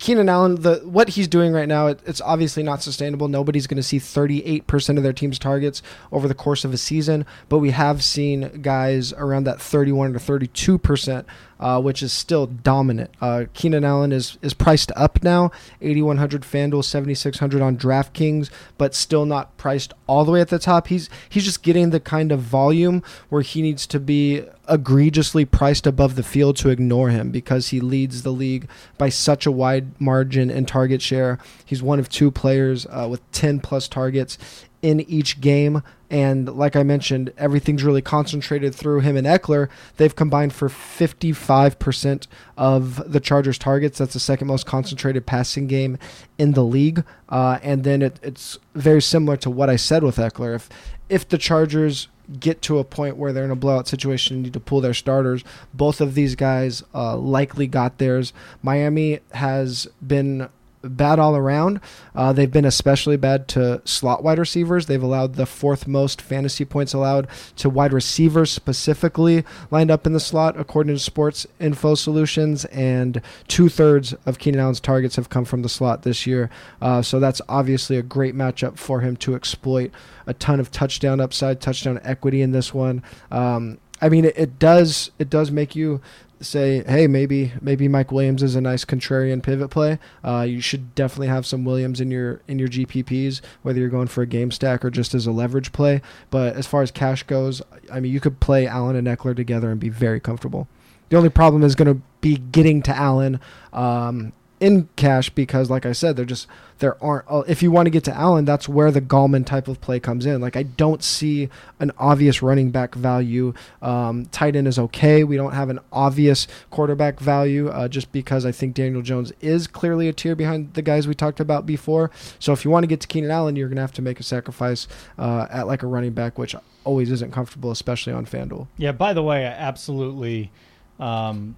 Keenan 0.00 0.28
Allen, 0.28 0.56
the 0.56 0.80
what 0.84 1.10
he's 1.10 1.28
doing 1.28 1.52
right 1.52 1.68
now, 1.68 1.86
it, 1.86 2.00
it's 2.04 2.20
obviously 2.20 2.62
not 2.64 2.82
sustainable. 2.82 3.28
Nobody's 3.28 3.68
going 3.68 3.76
to 3.76 3.82
see 3.82 4.00
38% 4.00 4.96
of 4.96 5.02
their 5.04 5.12
team's 5.12 5.38
targets 5.38 5.82
over 6.10 6.26
the 6.26 6.34
course 6.34 6.64
of 6.64 6.72
a 6.72 6.76
season, 6.76 7.24
but 7.48 7.58
we 7.58 7.70
have 7.70 8.02
seen 8.02 8.60
guys 8.60 9.12
around 9.12 9.44
that 9.44 9.60
31 9.60 10.14
to 10.14 10.18
32% 10.18 11.24
uh, 11.64 11.80
which 11.80 12.02
is 12.02 12.12
still 12.12 12.46
dominant. 12.46 13.10
Uh, 13.22 13.46
Keenan 13.54 13.86
Allen 13.86 14.12
is 14.12 14.36
is 14.42 14.52
priced 14.52 14.92
up 14.96 15.22
now, 15.22 15.50
8100 15.80 16.42
FanDuel, 16.42 16.84
7600 16.84 17.62
on 17.62 17.78
DraftKings, 17.78 18.50
but 18.76 18.94
still 18.94 19.24
not 19.24 19.56
priced 19.56 19.94
all 20.06 20.26
the 20.26 20.32
way 20.32 20.42
at 20.42 20.48
the 20.48 20.58
top. 20.58 20.88
He's 20.88 21.08
he's 21.26 21.46
just 21.46 21.62
getting 21.62 21.88
the 21.88 22.00
kind 22.00 22.32
of 22.32 22.40
volume 22.40 23.02
where 23.30 23.40
he 23.40 23.62
needs 23.62 23.86
to 23.86 23.98
be 23.98 24.44
egregiously 24.68 25.46
priced 25.46 25.86
above 25.86 26.16
the 26.16 26.22
field 26.22 26.56
to 26.56 26.68
ignore 26.68 27.08
him 27.08 27.30
because 27.30 27.68
he 27.68 27.80
leads 27.80 28.22
the 28.22 28.30
league 28.30 28.68
by 28.98 29.08
such 29.08 29.46
a 29.46 29.52
wide 29.52 29.98
margin 29.98 30.50
in 30.50 30.66
target 30.66 31.00
share. 31.00 31.38
He's 31.64 31.82
one 31.82 31.98
of 31.98 32.10
two 32.10 32.30
players 32.30 32.86
uh, 32.90 33.08
with 33.10 33.30
10 33.32 33.60
plus 33.60 33.88
targets 33.88 34.36
in 34.84 35.00
each 35.00 35.40
game. 35.40 35.82
And 36.10 36.46
like 36.46 36.76
I 36.76 36.82
mentioned, 36.82 37.32
everything's 37.38 37.82
really 37.82 38.02
concentrated 38.02 38.74
through 38.74 39.00
him 39.00 39.16
and 39.16 39.26
Ekeler. 39.26 39.70
They've 39.96 40.14
combined 40.14 40.52
for 40.52 40.68
55% 40.68 42.26
of 42.58 43.10
the 43.10 43.18
Chargers' 43.18 43.56
targets. 43.56 43.96
That's 43.96 44.12
the 44.12 44.20
second 44.20 44.46
most 44.46 44.66
concentrated 44.66 45.24
passing 45.24 45.68
game 45.68 45.96
in 46.36 46.52
the 46.52 46.62
league. 46.62 47.02
Uh, 47.30 47.58
and 47.62 47.82
then 47.82 48.02
it, 48.02 48.20
it's 48.22 48.58
very 48.74 49.00
similar 49.00 49.38
to 49.38 49.48
what 49.48 49.70
I 49.70 49.76
said 49.76 50.02
with 50.02 50.16
Ekeler. 50.16 50.54
If 50.54 50.68
if 51.08 51.26
the 51.26 51.38
Chargers 51.38 52.08
get 52.40 52.62
to 52.62 52.78
a 52.78 52.84
point 52.84 53.16
where 53.16 53.32
they're 53.32 53.44
in 53.44 53.50
a 53.50 53.56
blowout 53.56 53.88
situation 53.88 54.36
and 54.36 54.44
need 54.44 54.52
to 54.54 54.60
pull 54.60 54.80
their 54.80 54.94
starters. 54.94 55.44
Both 55.74 56.00
of 56.00 56.14
these 56.14 56.34
guys 56.34 56.82
uh, 56.94 57.18
likely 57.18 57.66
got 57.66 57.98
theirs. 57.98 58.32
Miami 58.62 59.20
has 59.32 59.86
been 60.06 60.48
bad 60.84 61.18
all 61.18 61.36
around. 61.36 61.80
Uh, 62.14 62.32
they've 62.32 62.50
been 62.50 62.64
especially 62.64 63.16
bad 63.16 63.48
to 63.48 63.82
slot 63.84 64.22
wide 64.22 64.38
receivers. 64.38 64.86
They've 64.86 65.02
allowed 65.02 65.34
the 65.34 65.46
fourth 65.46 65.86
most 65.86 66.20
fantasy 66.20 66.64
points 66.64 66.94
allowed 66.94 67.28
to 67.56 67.70
wide 67.70 67.92
receivers 67.92 68.50
specifically 68.50 69.44
lined 69.70 69.90
up 69.90 70.06
in 70.06 70.12
the 70.12 70.20
slot, 70.20 70.58
according 70.58 70.94
to 70.94 70.98
Sports 71.00 71.46
Info 71.60 71.94
Solutions. 71.94 72.64
And 72.66 73.20
two 73.48 73.68
thirds 73.68 74.14
of 74.26 74.38
Keenan 74.38 74.60
Allen's 74.60 74.80
targets 74.80 75.16
have 75.16 75.28
come 75.28 75.44
from 75.44 75.62
the 75.62 75.68
slot 75.68 76.02
this 76.02 76.26
year. 76.26 76.50
Uh, 76.80 77.02
so 77.02 77.20
that's 77.20 77.40
obviously 77.48 77.96
a 77.96 78.02
great 78.02 78.34
matchup 78.34 78.78
for 78.78 79.00
him 79.00 79.16
to 79.16 79.34
exploit. 79.34 79.90
A 80.26 80.34
ton 80.34 80.60
of 80.60 80.70
touchdown 80.70 81.20
upside, 81.20 81.60
touchdown 81.60 82.00
equity 82.02 82.40
in 82.40 82.52
this 82.52 82.72
one. 82.72 83.02
Um, 83.30 83.78
I 84.00 84.08
mean, 84.08 84.24
it, 84.24 84.36
it, 84.36 84.58
does 84.58 85.10
it 85.18 85.30
does 85.30 85.50
make 85.50 85.76
you 85.76 86.00
say, 86.40 86.82
hey, 86.86 87.06
maybe 87.06 87.52
maybe 87.60 87.88
Mike 87.88 88.12
Williams 88.12 88.42
is 88.42 88.54
a 88.54 88.60
nice 88.60 88.84
contrarian 88.84 89.42
pivot 89.42 89.70
play. 89.70 89.98
Uh, 90.24 90.42
you 90.42 90.60
should 90.60 90.94
definitely 90.94 91.28
have 91.28 91.46
some 91.46 91.64
Williams 91.64 92.00
in 92.00 92.10
your 92.10 92.42
in 92.48 92.58
your 92.58 92.68
GPPs, 92.68 93.40
whether 93.62 93.78
you're 93.78 93.88
going 93.88 94.08
for 94.08 94.22
a 94.22 94.26
game 94.26 94.50
stack 94.50 94.84
or 94.84 94.90
just 94.90 95.14
as 95.14 95.26
a 95.26 95.32
leverage 95.32 95.72
play. 95.72 96.02
But 96.30 96.56
as 96.56 96.66
far 96.66 96.82
as 96.82 96.90
cash 96.90 97.22
goes, 97.22 97.62
I 97.90 98.00
mean, 98.00 98.12
you 98.12 98.20
could 98.20 98.40
play 98.40 98.66
Allen 98.66 98.96
and 98.96 99.06
Ekeler 99.06 99.36
together 99.36 99.70
and 99.70 99.80
be 99.80 99.88
very 99.88 100.20
comfortable. 100.20 100.68
The 101.08 101.16
only 101.16 101.30
problem 101.30 101.62
is 101.62 101.74
going 101.74 101.94
to 101.94 102.02
be 102.20 102.36
getting 102.36 102.82
to 102.82 102.96
Allen. 102.96 103.40
Um, 103.72 104.32
in 104.64 104.88
cash 104.96 105.28
because, 105.28 105.68
like 105.68 105.84
I 105.84 105.92
said, 105.92 106.16
they're 106.16 106.24
just 106.24 106.48
there 106.78 107.02
aren't. 107.04 107.26
Uh, 107.30 107.44
if 107.46 107.62
you 107.62 107.70
want 107.70 107.84
to 107.84 107.90
get 107.90 108.02
to 108.04 108.14
Allen, 108.14 108.46
that's 108.46 108.66
where 108.66 108.90
the 108.90 109.02
Gallman 109.02 109.44
type 109.44 109.68
of 109.68 109.78
play 109.82 110.00
comes 110.00 110.24
in. 110.24 110.40
Like 110.40 110.56
I 110.56 110.62
don't 110.62 111.04
see 111.04 111.50
an 111.80 111.92
obvious 111.98 112.40
running 112.40 112.70
back 112.70 112.94
value. 112.94 113.52
Um, 113.82 114.24
tight 114.26 114.56
end 114.56 114.66
is 114.66 114.78
okay. 114.78 115.22
We 115.22 115.36
don't 115.36 115.52
have 115.52 115.68
an 115.68 115.80
obvious 115.92 116.48
quarterback 116.70 117.20
value 117.20 117.68
uh, 117.68 117.88
just 117.88 118.10
because 118.10 118.46
I 118.46 118.52
think 118.52 118.74
Daniel 118.74 119.02
Jones 119.02 119.32
is 119.42 119.66
clearly 119.66 120.08
a 120.08 120.14
tier 120.14 120.34
behind 120.34 120.72
the 120.72 120.82
guys 120.82 121.06
we 121.06 121.14
talked 121.14 121.40
about 121.40 121.66
before. 121.66 122.10
So 122.38 122.54
if 122.54 122.64
you 122.64 122.70
want 122.70 122.84
to 122.84 122.88
get 122.88 123.00
to 123.02 123.06
Keenan 123.06 123.30
Allen, 123.30 123.56
you're 123.56 123.68
going 123.68 123.76
to 123.76 123.82
have 123.82 123.92
to 123.92 124.02
make 124.02 124.18
a 124.18 124.24
sacrifice 124.24 124.88
uh, 125.18 125.46
at 125.50 125.66
like 125.66 125.82
a 125.82 125.86
running 125.86 126.12
back, 126.12 126.38
which 126.38 126.56
always 126.84 127.10
isn't 127.10 127.32
comfortable, 127.32 127.70
especially 127.70 128.14
on 128.14 128.24
FanDuel. 128.24 128.66
Yeah. 128.78 128.92
By 128.92 129.12
the 129.12 129.22
way, 129.22 129.46
I 129.46 129.50
absolutely. 129.50 130.50
Um, 130.98 131.56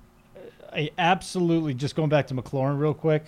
I 0.77 0.91
absolutely 0.99 1.75
just 1.75 1.97
going 1.97 2.11
back 2.11 2.27
to 2.29 2.35
McLaurin 2.35 2.79
real 2.79 2.95
quick. 2.95 3.25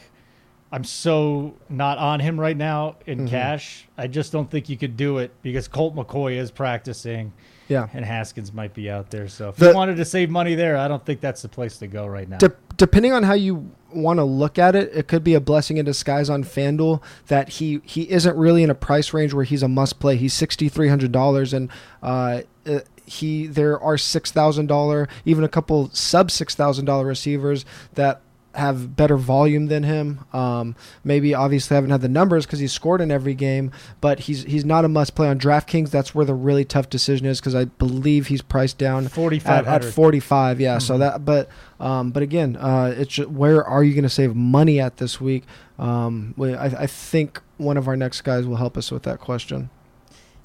I'm 0.70 0.84
so 0.84 1.54
not 1.70 1.96
on 1.96 2.20
him 2.20 2.38
right 2.38 2.56
now 2.56 2.96
in 3.06 3.20
Mm-hmm. 3.20 3.28
cash. 3.28 3.88
I 3.96 4.06
just 4.06 4.32
don't 4.32 4.50
think 4.50 4.68
you 4.68 4.76
could 4.76 4.98
do 4.98 5.16
it 5.18 5.30
because 5.40 5.66
Colt 5.66 5.96
McCoy 5.96 6.36
is 6.36 6.50
practicing 6.50 7.32
Yeah. 7.68 7.88
and 7.94 8.04
Haskins 8.04 8.52
might 8.52 8.74
be 8.74 8.90
out 8.90 9.10
there. 9.10 9.28
So 9.28 9.48
if 9.48 9.56
The- 9.56 9.70
you 9.70 9.74
wanted 9.74 9.96
to 9.96 10.04
save 10.04 10.28
money 10.28 10.54
there, 10.54 10.76
I 10.76 10.86
don't 10.86 11.02
think 11.04 11.20
that's 11.22 11.40
the 11.40 11.48
place 11.48 11.78
to 11.78 11.86
go 11.86 12.06
right 12.06 12.28
now. 12.28 12.36
De- 12.36 12.52
depending 12.76 13.12
on 13.14 13.22
how 13.22 13.32
you 13.32 13.70
want 13.92 14.18
to 14.18 14.24
look 14.24 14.58
at 14.58 14.74
it, 14.74 14.90
it 14.94 15.08
could 15.08 15.24
be 15.24 15.34
a 15.34 15.40
blessing 15.40 15.76
in 15.76 15.84
disguise 15.84 16.28
on 16.28 16.44
FanDuel 16.44 17.02
that 17.28 17.48
he 17.48 17.80
he 17.84 18.10
isn't 18.10 18.36
really 18.36 18.62
in 18.62 18.70
a 18.70 18.74
price 18.74 19.12
range 19.12 19.32
where 19.32 19.44
he's 19.44 19.62
a 19.62 19.68
must 19.68 19.98
play. 19.98 20.16
He's 20.16 20.34
sixty 20.34 20.68
three 20.68 20.88
hundred 20.88 21.12
dollars, 21.12 21.52
and 21.52 21.70
uh, 22.02 22.42
uh, 22.66 22.80
he 23.06 23.46
there 23.46 23.80
are 23.80 23.98
six 23.98 24.30
thousand 24.30 24.66
dollar, 24.66 25.08
even 25.24 25.44
a 25.44 25.48
couple 25.48 25.90
sub 25.92 26.30
six 26.30 26.54
thousand 26.54 26.84
dollar 26.84 27.06
receivers 27.06 27.64
that 27.94 28.20
have 28.58 28.96
better 28.96 29.16
volume 29.16 29.66
than 29.66 29.82
him. 29.82 30.20
Um, 30.32 30.76
maybe 31.02 31.34
obviously 31.34 31.74
haven't 31.74 31.90
had 31.90 32.00
the 32.00 32.08
numbers 32.08 32.46
because 32.46 32.58
he's 32.58 32.72
scored 32.72 33.00
in 33.00 33.10
every 33.10 33.34
game, 33.34 33.72
but 34.00 34.20
he's 34.20 34.44
he's 34.44 34.64
not 34.64 34.84
a 34.84 34.88
must 34.88 35.14
play 35.14 35.28
on 35.28 35.38
DraftKings. 35.38 35.90
That's 35.90 36.14
where 36.14 36.24
the 36.24 36.34
really 36.34 36.64
tough 36.64 36.90
decision 36.90 37.26
is 37.26 37.40
because 37.40 37.54
I 37.54 37.64
believe 37.64 38.26
he's 38.26 38.42
priced 38.42 38.78
down 38.78 39.08
at, 39.66 39.66
at 39.66 39.84
45 39.94 40.60
yeah 40.60 40.78
so 40.78 40.98
that 40.98 41.24
but 41.24 41.48
um 41.80 42.10
but 42.10 42.22
again 42.22 42.56
uh 42.56 42.94
it's 42.96 43.14
ju- 43.14 43.28
where 43.28 43.64
are 43.64 43.82
you 43.82 43.94
going 43.94 44.04
to 44.04 44.08
save 44.08 44.34
money 44.34 44.80
at 44.80 44.96
this 44.98 45.20
week 45.20 45.44
um 45.78 46.34
we, 46.36 46.54
I, 46.54 46.66
I 46.66 46.86
think 46.86 47.40
one 47.56 47.76
of 47.76 47.88
our 47.88 47.96
next 47.96 48.22
guys 48.22 48.46
will 48.46 48.56
help 48.56 48.76
us 48.76 48.90
with 48.90 49.04
that 49.04 49.20
question 49.20 49.70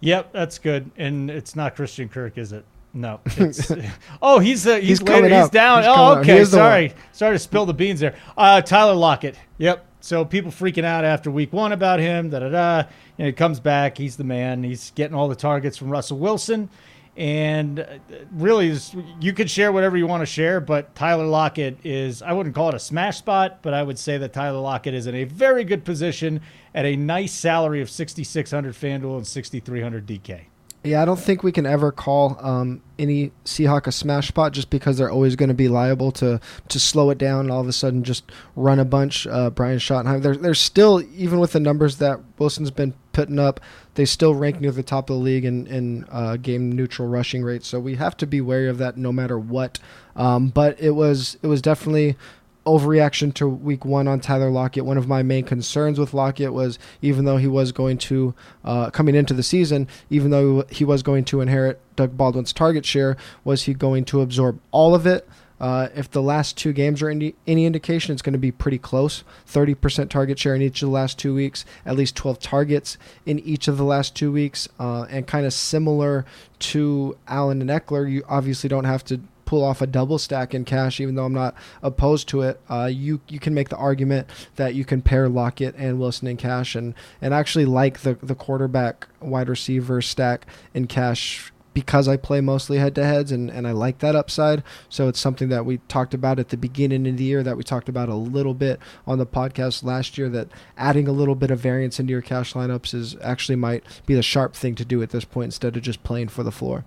Yep, 0.03 0.33
that's 0.33 0.59
good. 0.59 0.91
And 0.97 1.31
it's 1.31 1.55
not 1.55 1.77
Christian 1.77 2.09
Kirk, 2.09 2.37
is 2.37 2.51
it? 2.51 2.65
No. 2.93 3.19
It's, 3.25 3.71
oh, 4.21 4.39
he's 4.39 4.67
uh, 4.67 4.75
he's, 4.75 4.99
He's 4.99 5.01
later. 5.01 5.27
He's 5.27 5.45
up. 5.45 5.51
down. 5.51 5.79
He's 5.79 5.87
oh, 5.89 6.19
okay. 6.19 6.45
Sorry, 6.45 6.93
sorry 7.11 7.35
to 7.35 7.39
spill 7.39 7.65
the 7.65 7.73
beans 7.73 7.99
there. 7.99 8.15
Uh, 8.37 8.61
Tyler 8.61 8.93
Lockett. 8.93 9.35
Yep. 9.57 9.85
So 9.99 10.25
people 10.25 10.51
freaking 10.51 10.83
out 10.83 11.05
after 11.05 11.31
week 11.31 11.53
one 11.53 11.71
about 11.71 11.99
him. 11.99 12.29
Da 12.29 12.39
da 12.39 12.49
da. 12.49 12.83
And 13.17 13.27
he 13.27 13.33
comes 13.33 13.59
back. 13.59 13.97
He's 13.97 14.15
the 14.17 14.23
man. 14.23 14.63
He's 14.63 14.91
getting 14.91 15.15
all 15.15 15.27
the 15.27 15.35
targets 15.35 15.77
from 15.77 15.89
Russell 15.89 16.19
Wilson. 16.19 16.69
And 17.15 17.79
uh, 17.79 17.85
really, 18.31 18.69
is- 18.69 18.95
you 19.21 19.33
could 19.33 19.49
share 19.49 19.71
whatever 19.71 19.95
you 19.97 20.07
want 20.07 20.21
to 20.21 20.25
share, 20.25 20.59
but 20.59 20.93
Tyler 20.95 21.25
Lockett 21.25 21.77
is, 21.83 22.21
I 22.23 22.33
wouldn't 22.33 22.55
call 22.55 22.69
it 22.69 22.75
a 22.75 22.79
smash 22.79 23.19
spot, 23.19 23.59
but 23.61 23.73
I 23.73 23.83
would 23.83 23.99
say 23.99 24.17
that 24.17 24.33
Tyler 24.33 24.59
Lockett 24.59 24.95
is 24.95 25.05
in 25.05 25.13
a 25.13 25.23
very 25.23 25.63
good 25.63 25.85
position 25.85 26.41
at 26.73 26.85
a 26.85 26.95
nice 26.95 27.31
salary 27.31 27.81
of 27.81 27.89
6,600 27.89 28.73
FanDuel 28.73 29.17
and 29.17 29.27
6,300 29.27 30.07
DK. 30.07 30.45
Yeah 30.83 31.01
i 31.01 31.05
don't 31.05 31.19
think 31.19 31.43
we 31.43 31.51
can 31.51 31.65
ever 31.65 31.91
call 31.91 32.37
um 32.39 32.81
any 32.99 33.31
seahawk 33.45 33.87
a 33.87 33.91
smash 33.91 34.27
spot 34.27 34.51
just 34.51 34.69
because 34.69 34.97
they're 34.97 35.11
always 35.11 35.35
going 35.35 35.49
to 35.49 35.55
be 35.55 35.67
liable 35.67 36.11
to 36.13 36.39
to 36.67 36.79
slow 36.79 37.09
it 37.09 37.17
down 37.17 37.41
and 37.41 37.51
all 37.51 37.61
of 37.61 37.67
a 37.67 37.73
sudden 37.73 38.03
just 38.03 38.31
run 38.55 38.79
a 38.79 38.85
bunch 38.85 39.25
uh 39.27 39.49
brian 39.49 39.77
schottenheimer 39.77 40.21
they're, 40.21 40.35
they're 40.35 40.53
still 40.53 41.01
even 41.15 41.39
with 41.39 41.53
the 41.53 41.59
numbers 41.59 41.97
that 41.97 42.19
wilson's 42.37 42.71
been 42.71 42.93
putting 43.13 43.39
up 43.39 43.59
they 43.95 44.05
still 44.05 44.33
rank 44.33 44.59
near 44.59 44.71
the 44.71 44.83
top 44.83 45.09
of 45.09 45.17
the 45.17 45.21
league 45.21 45.45
in, 45.45 45.67
in 45.67 46.05
uh, 46.11 46.37
game 46.37 46.71
neutral 46.71 47.07
rushing 47.07 47.43
rates. 47.43 47.67
So 47.67 47.79
we 47.79 47.95
have 47.95 48.17
to 48.17 48.27
be 48.27 48.41
wary 48.41 48.67
of 48.67 48.79
that 48.79 48.97
no 48.97 49.11
matter 49.11 49.37
what. 49.37 49.79
Um, 50.15 50.49
but 50.49 50.79
it 50.79 50.91
was 50.91 51.37
it 51.41 51.47
was 51.47 51.61
definitely 51.61 52.17
overreaction 52.65 53.33
to 53.35 53.47
week 53.47 53.85
one 53.85 54.07
on 54.07 54.19
Tyler 54.19 54.49
Lockett. 54.49 54.85
One 54.85 54.97
of 54.97 55.07
my 55.07 55.23
main 55.23 55.43
concerns 55.43 55.99
with 55.99 56.13
Lockett 56.13 56.53
was 56.53 56.79
even 57.01 57.25
though 57.25 57.37
he 57.37 57.47
was 57.47 57.71
going 57.71 57.97
to 57.99 58.33
uh, 58.63 58.89
coming 58.89 59.15
into 59.15 59.33
the 59.33 59.43
season, 59.43 59.87
even 60.09 60.31
though 60.31 60.63
he 60.69 60.85
was 60.85 61.03
going 61.03 61.25
to 61.25 61.41
inherit 61.41 61.79
Doug 61.95 62.17
Baldwin's 62.17 62.53
target 62.53 62.85
share, 62.85 63.17
was 63.43 63.63
he 63.63 63.73
going 63.73 64.05
to 64.05 64.21
absorb 64.21 64.59
all 64.71 64.95
of 64.95 65.05
it? 65.05 65.27
Uh, 65.59 65.87
if 65.95 66.11
the 66.11 66.21
last 66.21 66.57
two 66.57 66.73
games 66.73 67.01
are 67.01 67.09
any, 67.09 67.35
any 67.47 67.65
indication, 67.65 68.11
it's 68.11 68.21
going 68.21 68.33
to 68.33 68.39
be 68.39 68.51
pretty 68.51 68.77
close. 68.77 69.23
30% 69.47 70.09
target 70.09 70.37
share 70.37 70.55
in 70.55 70.61
each 70.61 70.81
of 70.81 70.87
the 70.87 70.93
last 70.93 71.17
two 71.17 71.33
weeks, 71.33 71.63
at 71.85 71.95
least 71.95 72.17
12 72.17 72.39
targets 72.39 72.97
in 73.25 73.39
each 73.39 73.69
of 73.69 73.77
the 73.77 73.85
last 73.85 74.13
two 74.13 74.29
weeks, 74.29 74.67
uh, 74.77 75.03
and 75.09 75.25
kind 75.25 75.45
of 75.45 75.53
similar 75.53 76.25
to 76.59 77.17
Allen 77.29 77.61
and 77.61 77.69
Ekeler. 77.69 78.11
You 78.11 78.25
obviously 78.27 78.67
don't 78.67 78.83
have 78.83 79.05
to 79.05 79.21
pull 79.45 79.63
off 79.63 79.81
a 79.81 79.87
double 79.87 80.17
stack 80.17 80.53
in 80.53 80.65
cash, 80.65 80.99
even 80.99 81.15
though 81.15 81.25
I'm 81.25 81.33
not 81.33 81.55
opposed 81.81 82.27
to 82.29 82.41
it. 82.41 82.59
Uh, 82.69 82.89
you 82.91 83.21
you 83.27 83.39
can 83.39 83.53
make 83.53 83.69
the 83.69 83.77
argument 83.77 84.27
that 84.55 84.75
you 84.75 84.85
can 84.85 85.01
pair 85.01 85.29
Lockett 85.29 85.75
and 85.77 85.99
Wilson 85.99 86.27
in 86.27 86.37
cash, 86.37 86.75
and 86.75 86.93
and 87.21 87.33
actually 87.33 87.65
like 87.65 87.99
the 87.99 88.15
the 88.15 88.35
quarterback 88.35 89.07
wide 89.21 89.49
receiver 89.49 90.01
stack 90.01 90.45
in 90.73 90.87
cash 90.87 91.53
because 91.73 92.07
I 92.07 92.17
play 92.17 92.41
mostly 92.41 92.77
head 92.77 92.95
to 92.95 93.05
heads 93.05 93.31
and, 93.31 93.49
and 93.49 93.67
I 93.67 93.71
like 93.71 93.99
that 93.99 94.15
upside. 94.15 94.63
So 94.89 95.07
it's 95.07 95.19
something 95.19 95.49
that 95.49 95.65
we 95.65 95.79
talked 95.87 96.13
about 96.13 96.39
at 96.39 96.49
the 96.49 96.57
beginning 96.57 97.07
of 97.07 97.17
the 97.17 97.23
year 97.23 97.43
that 97.43 97.57
we 97.57 97.63
talked 97.63 97.89
about 97.89 98.09
a 98.09 98.15
little 98.15 98.53
bit 98.53 98.79
on 99.07 99.17
the 99.17 99.25
podcast 99.25 99.83
last 99.83 100.17
year 100.17 100.29
that 100.29 100.49
adding 100.77 101.07
a 101.07 101.11
little 101.11 101.35
bit 101.35 101.51
of 101.51 101.59
variance 101.59 101.99
into 101.99 102.11
your 102.11 102.21
cash 102.21 102.53
lineups 102.53 102.93
is 102.93 103.15
actually 103.21 103.55
might 103.55 103.83
be 104.05 104.15
the 104.15 104.23
sharp 104.23 104.55
thing 104.55 104.75
to 104.75 104.85
do 104.85 105.01
at 105.01 105.09
this 105.09 105.25
point 105.25 105.45
instead 105.45 105.75
of 105.75 105.83
just 105.83 106.03
playing 106.03 106.27
for 106.27 106.43
the 106.43 106.51
floor. 106.51 106.85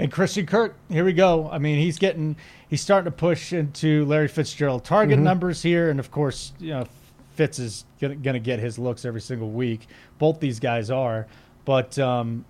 And 0.00 0.10
Christian 0.10 0.46
Kirk, 0.46 0.76
here 0.88 1.04
we 1.04 1.12
go. 1.12 1.50
I 1.50 1.58
mean, 1.58 1.78
he's 1.78 1.98
getting, 1.98 2.34
he's 2.70 2.80
starting 2.80 3.04
to 3.04 3.16
push 3.16 3.52
into 3.52 4.06
Larry 4.06 4.28
Fitzgerald 4.28 4.82
target 4.82 5.18
numbers 5.18 5.60
here, 5.60 5.90
and 5.90 6.00
of 6.00 6.10
course, 6.10 6.54
you 6.58 6.70
know, 6.70 6.86
Fitz 7.34 7.58
is 7.58 7.84
going 8.00 8.22
to 8.22 8.38
get 8.38 8.58
his 8.58 8.78
looks 8.78 9.04
every 9.04 9.20
single 9.20 9.50
week. 9.50 9.86
Both 10.18 10.40
these 10.40 10.58
guys 10.58 10.90
are, 10.90 11.26
but 11.66 11.98
um, 11.98 12.46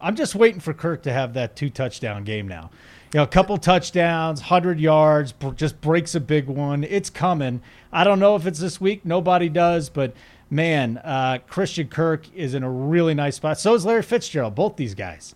I'm 0.00 0.14
just 0.14 0.36
waiting 0.36 0.60
for 0.60 0.72
Kirk 0.72 1.02
to 1.02 1.12
have 1.12 1.34
that 1.34 1.56
two 1.56 1.68
touchdown 1.68 2.22
game 2.22 2.46
now. 2.46 2.70
You 3.12 3.18
know, 3.18 3.24
a 3.24 3.28
couple 3.28 3.58
touchdowns, 3.58 4.42
hundred 4.42 4.78
yards, 4.78 5.34
just 5.56 5.80
breaks 5.80 6.14
a 6.14 6.20
big 6.20 6.46
one. 6.46 6.84
It's 6.84 7.10
coming. 7.10 7.60
I 7.92 8.04
don't 8.04 8.20
know 8.20 8.36
if 8.36 8.46
it's 8.46 8.60
this 8.60 8.80
week. 8.80 9.04
Nobody 9.04 9.48
does, 9.48 9.88
but 9.88 10.14
man, 10.48 10.98
uh, 10.98 11.38
Christian 11.48 11.88
Kirk 11.88 12.32
is 12.34 12.54
in 12.54 12.62
a 12.62 12.70
really 12.70 13.14
nice 13.14 13.34
spot. 13.34 13.58
So 13.58 13.74
is 13.74 13.84
Larry 13.84 14.02
Fitzgerald. 14.02 14.54
Both 14.54 14.76
these 14.76 14.94
guys. 14.94 15.34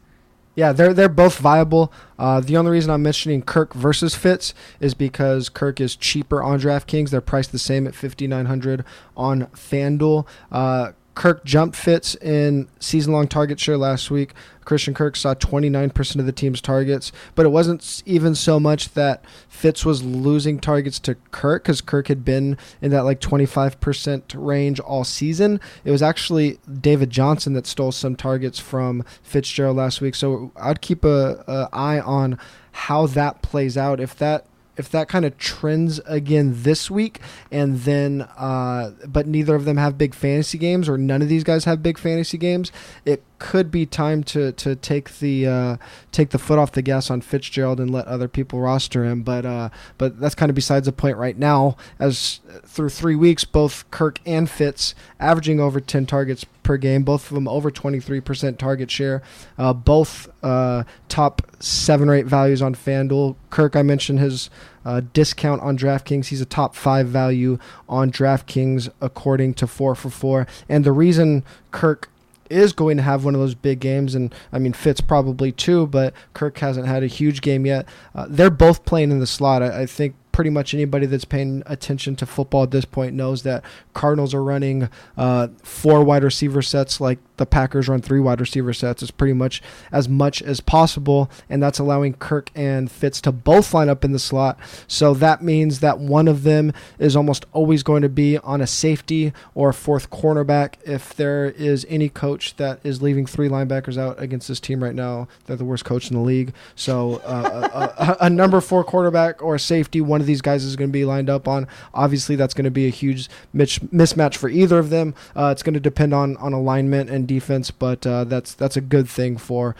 Yeah, 0.55 0.73
they're 0.73 0.93
they're 0.93 1.09
both 1.09 1.39
viable. 1.39 1.93
Uh, 2.19 2.41
the 2.41 2.57
only 2.57 2.73
reason 2.73 2.91
I'm 2.91 3.03
mentioning 3.03 3.43
Kirk 3.43 3.73
versus 3.73 4.15
Fitz 4.15 4.53
is 4.81 4.95
because 4.95 5.49
Kirk 5.49 5.81
is 5.81 5.97
cheaper 5.97 6.43
on 6.43 6.61
DraftKings. 6.61 7.11
They're 7.11 7.21
priced 7.21 7.53
the 7.53 7.59
same 7.59 7.87
at 7.87 7.95
5,900 7.95 8.85
on 9.17 9.47
FanDuel. 9.47 10.27
Uh, 10.51 10.93
Kirk 11.15 11.45
jumped 11.45 11.77
Fitz 11.77 12.15
in 12.15 12.69
season 12.79 13.13
long 13.13 13.29
target 13.29 13.59
share 13.61 13.77
last 13.77 14.11
week. 14.11 14.33
Christian 14.65 14.95
Kirk 14.95 15.17
saw 15.17 15.35
29% 15.35 16.21
of 16.21 16.27
the 16.27 16.33
team's 16.33 16.61
targets, 16.61 17.11
but 17.35 17.45
it 17.45 17.49
wasn't 17.49 18.03
even 18.07 18.35
so 18.35 18.61
much 18.61 18.95
that 18.95 19.25
Fitz 19.49 19.85
was 19.85 20.05
losing 20.05 20.61
targets 20.61 21.01
to 21.01 21.17
Kirk 21.33 21.65
because 21.65 21.81
Kirk 21.81 22.09
had 22.09 22.25
been 22.25 22.57
in 22.81 22.93
that 22.93 23.05
like 23.05 23.21
25% 23.21 24.23
range 24.37 24.79
all 24.81 25.03
season. 25.03 25.61
It 25.85 25.91
was 25.91 26.03
actually 26.03 26.59
David 26.81 27.11
Johnson 27.11 27.55
that 27.55 27.67
stole 27.67 27.93
some 27.93 28.15
targets 28.15 28.61
from 28.61 29.05
Fitzgerald 29.23 29.77
last 29.77 30.01
week. 30.01 30.15
So 30.15 30.53
I'd 30.57 30.81
keep 30.81 31.05
a 31.05 31.69
eye 31.73 31.99
on 31.99 32.39
how 32.73 33.07
that 33.09 33.43
plays 33.43 33.77
out. 33.77 33.99
If 33.99 34.17
that 34.19 34.47
if 34.81 34.91
that 34.91 35.09
kind 35.09 35.25
of 35.25 35.37
trends 35.39 36.01
again 36.07 36.63
this 36.63 36.91
week 36.91 37.21
and 37.53 37.81
then 37.81 38.23
uh, 38.37 38.91
but 39.07 39.27
neither 39.27 39.55
of 39.55 39.65
them 39.65 39.77
have 39.77 39.97
big 39.97 40.15
fantasy 40.15 40.59
games 40.59 40.89
or 40.89 40.99
none 40.99 41.23
of 41.23 41.29
these 41.29 41.45
guys 41.45 41.67
have 41.67 41.83
big 41.83 41.99
fantasy 41.99 42.39
games 42.39 42.73
it 43.05 43.23
could 43.41 43.71
be 43.71 43.87
time 43.87 44.23
to 44.23 44.53
to 44.53 44.77
take 44.77 45.19
the 45.19 45.47
uh, 45.47 45.77
take 46.13 46.31
the 46.31 46.39
foot 46.39 46.59
off 46.59 46.71
the 46.73 46.83
gas 46.83 47.11
on 47.11 47.23
Fitzgerald 47.23 47.81
and 47.81 47.91
let 47.91 48.07
other 48.07 48.29
people 48.29 48.61
roster 48.61 49.05
him. 49.05 49.23
But 49.23 49.45
uh, 49.45 49.71
but 49.99 50.21
that's 50.21 50.37
kind 50.37 50.51
of 50.51 50.55
besides 50.55 50.87
the 50.87 50.93
point 50.93 51.17
right 51.17 51.37
now 51.37 51.77
as 51.99 52.41
through 52.65 52.91
three 52.91 53.17
weeks 53.17 53.45
both 53.45 53.91
Kirk 53.91 54.21
and 54.25 54.49
Fitz 54.49 54.95
averaging 55.19 55.59
over 55.59 55.81
10 55.81 56.07
targets 56.07 56.45
per 56.63 56.77
game 56.77 57.03
both 57.03 57.31
of 57.31 57.35
them 57.35 57.49
over 57.49 57.71
23% 57.71 58.59
target 58.59 58.91
share 58.91 59.23
uh, 59.59 59.73
both 59.73 60.29
uh, 60.45 60.85
top 61.09 61.43
seven 61.59 62.09
or 62.09 62.15
eight 62.15 62.27
values 62.27 62.61
on 62.61 62.75
FanDuel. 62.75 63.37
Kirk 63.49 63.75
I 63.75 63.83
mentioned 63.83 64.21
his 64.21 64.51
uh, 64.85 65.03
discount 65.13 65.63
on 65.63 65.77
DraftKings. 65.77 66.27
He's 66.27 66.41
a 66.41 66.47
top 66.47 66.75
five 66.75 67.07
value 67.09 67.59
on 67.89 68.11
DraftKings 68.11 68.91
according 69.01 69.55
to 69.55 69.67
4 69.67 69.95
for 69.95 70.11
4. 70.11 70.47
And 70.69 70.85
the 70.85 70.93
reason 70.93 71.45
Kirk 71.71 72.11
is 72.51 72.73
going 72.73 72.97
to 72.97 73.03
have 73.03 73.25
one 73.25 73.35
of 73.35 73.41
those 73.41 73.55
big 73.55 73.79
games, 73.79 74.15
and 74.15 74.35
I 74.53 74.59
mean, 74.59 74.73
Fitz 74.73 75.01
probably 75.01 75.53
too, 75.53 75.87
but 75.87 76.13
Kirk 76.35 76.59
hasn't 76.59 76.89
had 76.89 77.03
a 77.03 77.07
huge 77.07 77.41
game 77.41 77.65
yet. 77.65 77.87
Uh, 78.15 78.27
they're 78.29 78.51
both 78.51 78.85
playing 78.85 79.13
in 79.13 79.21
the 79.21 79.27
slot. 79.27 79.63
I, 79.63 79.83
I 79.83 79.87
think 79.87 80.17
pretty 80.41 80.49
much 80.49 80.73
anybody 80.73 81.05
that's 81.05 81.27
paying 81.27 81.63
attention 81.67 82.17
to 82.17 82.25
football 82.25 82.63
at 82.63 82.71
this 82.71 82.87
point 82.87 83.13
knows 83.15 83.43
that 83.43 83.63
Cardinals 83.93 84.33
are 84.33 84.43
running 84.43 84.89
uh, 85.19 85.49
four 85.63 86.03
wide 86.03 86.25
receiver 86.25 86.63
sets 86.63 86.99
like 86.99 87.19
the 87.37 87.45
Packers 87.45 87.89
run 87.89 88.01
three 88.01 88.21
wide 88.21 88.41
receiver 88.41 88.73
sets. 88.73 89.03
It's 89.03 89.11
pretty 89.11 89.33
much 89.35 89.63
as 89.93 90.09
much 90.09 90.43
as 90.43 90.61
possible, 90.61 91.31
and 91.49 91.63
that's 91.63 91.79
allowing 91.79 92.15
Kirk 92.15 92.51
and 92.55 92.91
Fitz 92.91 93.21
to 93.23 93.33
both 93.33 93.75
line 93.75 93.89
up 93.89 94.05
in 94.05 94.13
the 94.13 94.19
slot. 94.19 94.59
So 94.87 95.13
that 95.15 95.43
means 95.43 95.81
that 95.81 95.99
one 95.99 96.29
of 96.29 96.43
them 96.43 96.73
is 96.99 97.17
almost 97.17 97.45
always 97.53 97.83
going 97.83 98.03
to 98.03 98.09
be 98.09 98.39
on 98.39 98.61
a 98.61 98.67
safety 98.67 99.33
or 99.55 99.71
a 99.71 99.75
fourth 99.75 100.11
cornerback. 100.11 100.75
If 100.85 101.15
there 101.15 101.47
is 101.47 101.87
any 101.89 102.09
coach 102.11 102.57
that 102.57 102.81
is 102.85 103.01
leaving 103.03 103.27
three 103.27 103.49
linebackers 103.49 103.99
out 103.99 104.21
against 104.23 104.49
this 104.49 104.61
team 104.61 104.83
right 104.83 104.95
now, 104.95 105.29
they're 105.47 105.57
the 105.57 105.65
worst 105.65 105.87
coach 105.87 106.11
in 106.11 106.17
the 106.17 106.23
league. 106.23 106.53
So 106.75 107.23
uh, 107.25 107.93
a, 107.99 108.03
a, 108.05 108.17
a 108.27 108.31
number 108.31 108.61
four 108.61 108.85
quarterback 108.85 109.43
or 109.43 109.59
safety, 109.59 110.01
one 110.01 110.21
of 110.21 110.27
these 110.31 110.41
guys 110.41 110.65
is 110.65 110.77
going 110.77 110.89
to 110.89 110.93
be 110.93 111.05
lined 111.05 111.29
up 111.29 111.47
on. 111.49 111.67
Obviously, 111.93 112.37
that's 112.37 112.55
going 112.55 112.65
to 112.65 112.71
be 112.71 112.87
a 112.87 112.91
huge 112.91 113.29
mismatch 113.55 114.37
for 114.37 114.49
either 114.49 114.79
of 114.79 114.91
them. 114.91 115.15
Uh, 115.37 115.51
it's 115.53 115.63
going 115.63 115.75
to 115.75 115.81
depend 115.81 116.15
on 116.15 116.37
on 116.39 116.53
alignment 116.53 117.11
and 117.11 117.27
defense, 117.27 117.71
but 117.71 118.07
uh, 118.07 118.25
that's 118.25 118.55
that's 118.55 118.77
a 118.77 118.81
good 118.81 119.09
thing 119.09 119.37
for 119.37 119.75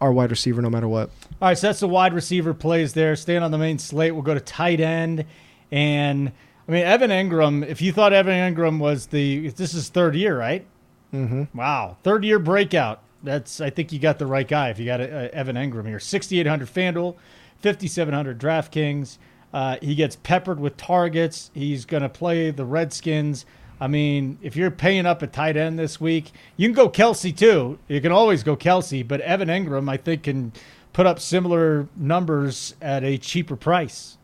our 0.00 0.12
wide 0.12 0.30
receiver, 0.30 0.60
no 0.62 0.70
matter 0.70 0.88
what. 0.88 1.10
All 1.40 1.48
right, 1.48 1.58
so 1.58 1.68
that's 1.68 1.80
the 1.80 1.88
wide 1.88 2.14
receiver 2.14 2.54
plays 2.54 2.92
there. 2.92 3.16
Staying 3.16 3.42
on 3.42 3.50
the 3.50 3.58
main 3.58 3.78
slate, 3.78 4.12
we'll 4.12 4.22
go 4.22 4.34
to 4.34 4.40
tight 4.40 4.80
end. 4.80 5.24
And 5.70 6.32
I 6.68 6.72
mean, 6.72 6.84
Evan 6.84 7.10
Engram, 7.10 7.66
if 7.66 7.80
you 7.80 7.92
thought 7.92 8.12
Evan 8.12 8.54
Engram 8.54 8.78
was 8.78 9.06
the, 9.06 9.48
this 9.50 9.74
is 9.74 9.88
third 9.88 10.14
year, 10.14 10.38
right? 10.38 10.66
Mm-hmm. 11.14 11.56
Wow. 11.56 11.96
Third 12.02 12.24
year 12.24 12.38
breakout. 12.38 13.02
That's, 13.22 13.60
I 13.60 13.70
think 13.70 13.92
you 13.92 13.98
got 13.98 14.18
the 14.18 14.26
right 14.26 14.46
guy 14.46 14.70
if 14.70 14.78
you 14.78 14.86
got 14.86 15.00
uh, 15.00 15.28
Evan 15.32 15.56
Engram 15.56 15.86
here. 15.86 15.98
6,800 15.98 16.68
Fanduel, 16.68 17.16
5,700 17.62 18.38
DraftKings. 18.38 19.18
Uh, 19.52 19.76
he 19.80 19.94
gets 19.94 20.16
peppered 20.16 20.60
with 20.60 20.76
targets. 20.76 21.50
He's 21.54 21.84
going 21.84 22.02
to 22.02 22.08
play 22.08 22.50
the 22.50 22.64
Redskins. 22.64 23.46
I 23.80 23.88
mean, 23.88 24.38
if 24.42 24.56
you're 24.56 24.70
paying 24.70 25.06
up 25.06 25.22
a 25.22 25.26
tight 25.26 25.56
end 25.56 25.78
this 25.78 26.00
week, 26.00 26.32
you 26.56 26.66
can 26.68 26.74
go 26.74 26.88
Kelce 26.88 27.36
too. 27.36 27.78
You 27.88 28.00
can 28.00 28.12
always 28.12 28.42
go 28.42 28.56
Kelce, 28.56 29.06
but 29.06 29.20
Evan 29.20 29.48
Engram, 29.48 29.88
I 29.90 29.96
think, 29.96 30.24
can 30.24 30.52
put 30.92 31.06
up 31.06 31.20
similar 31.20 31.88
numbers 31.94 32.74
at 32.80 33.04
a 33.04 33.18
cheaper 33.18 33.56
price. 33.56 34.16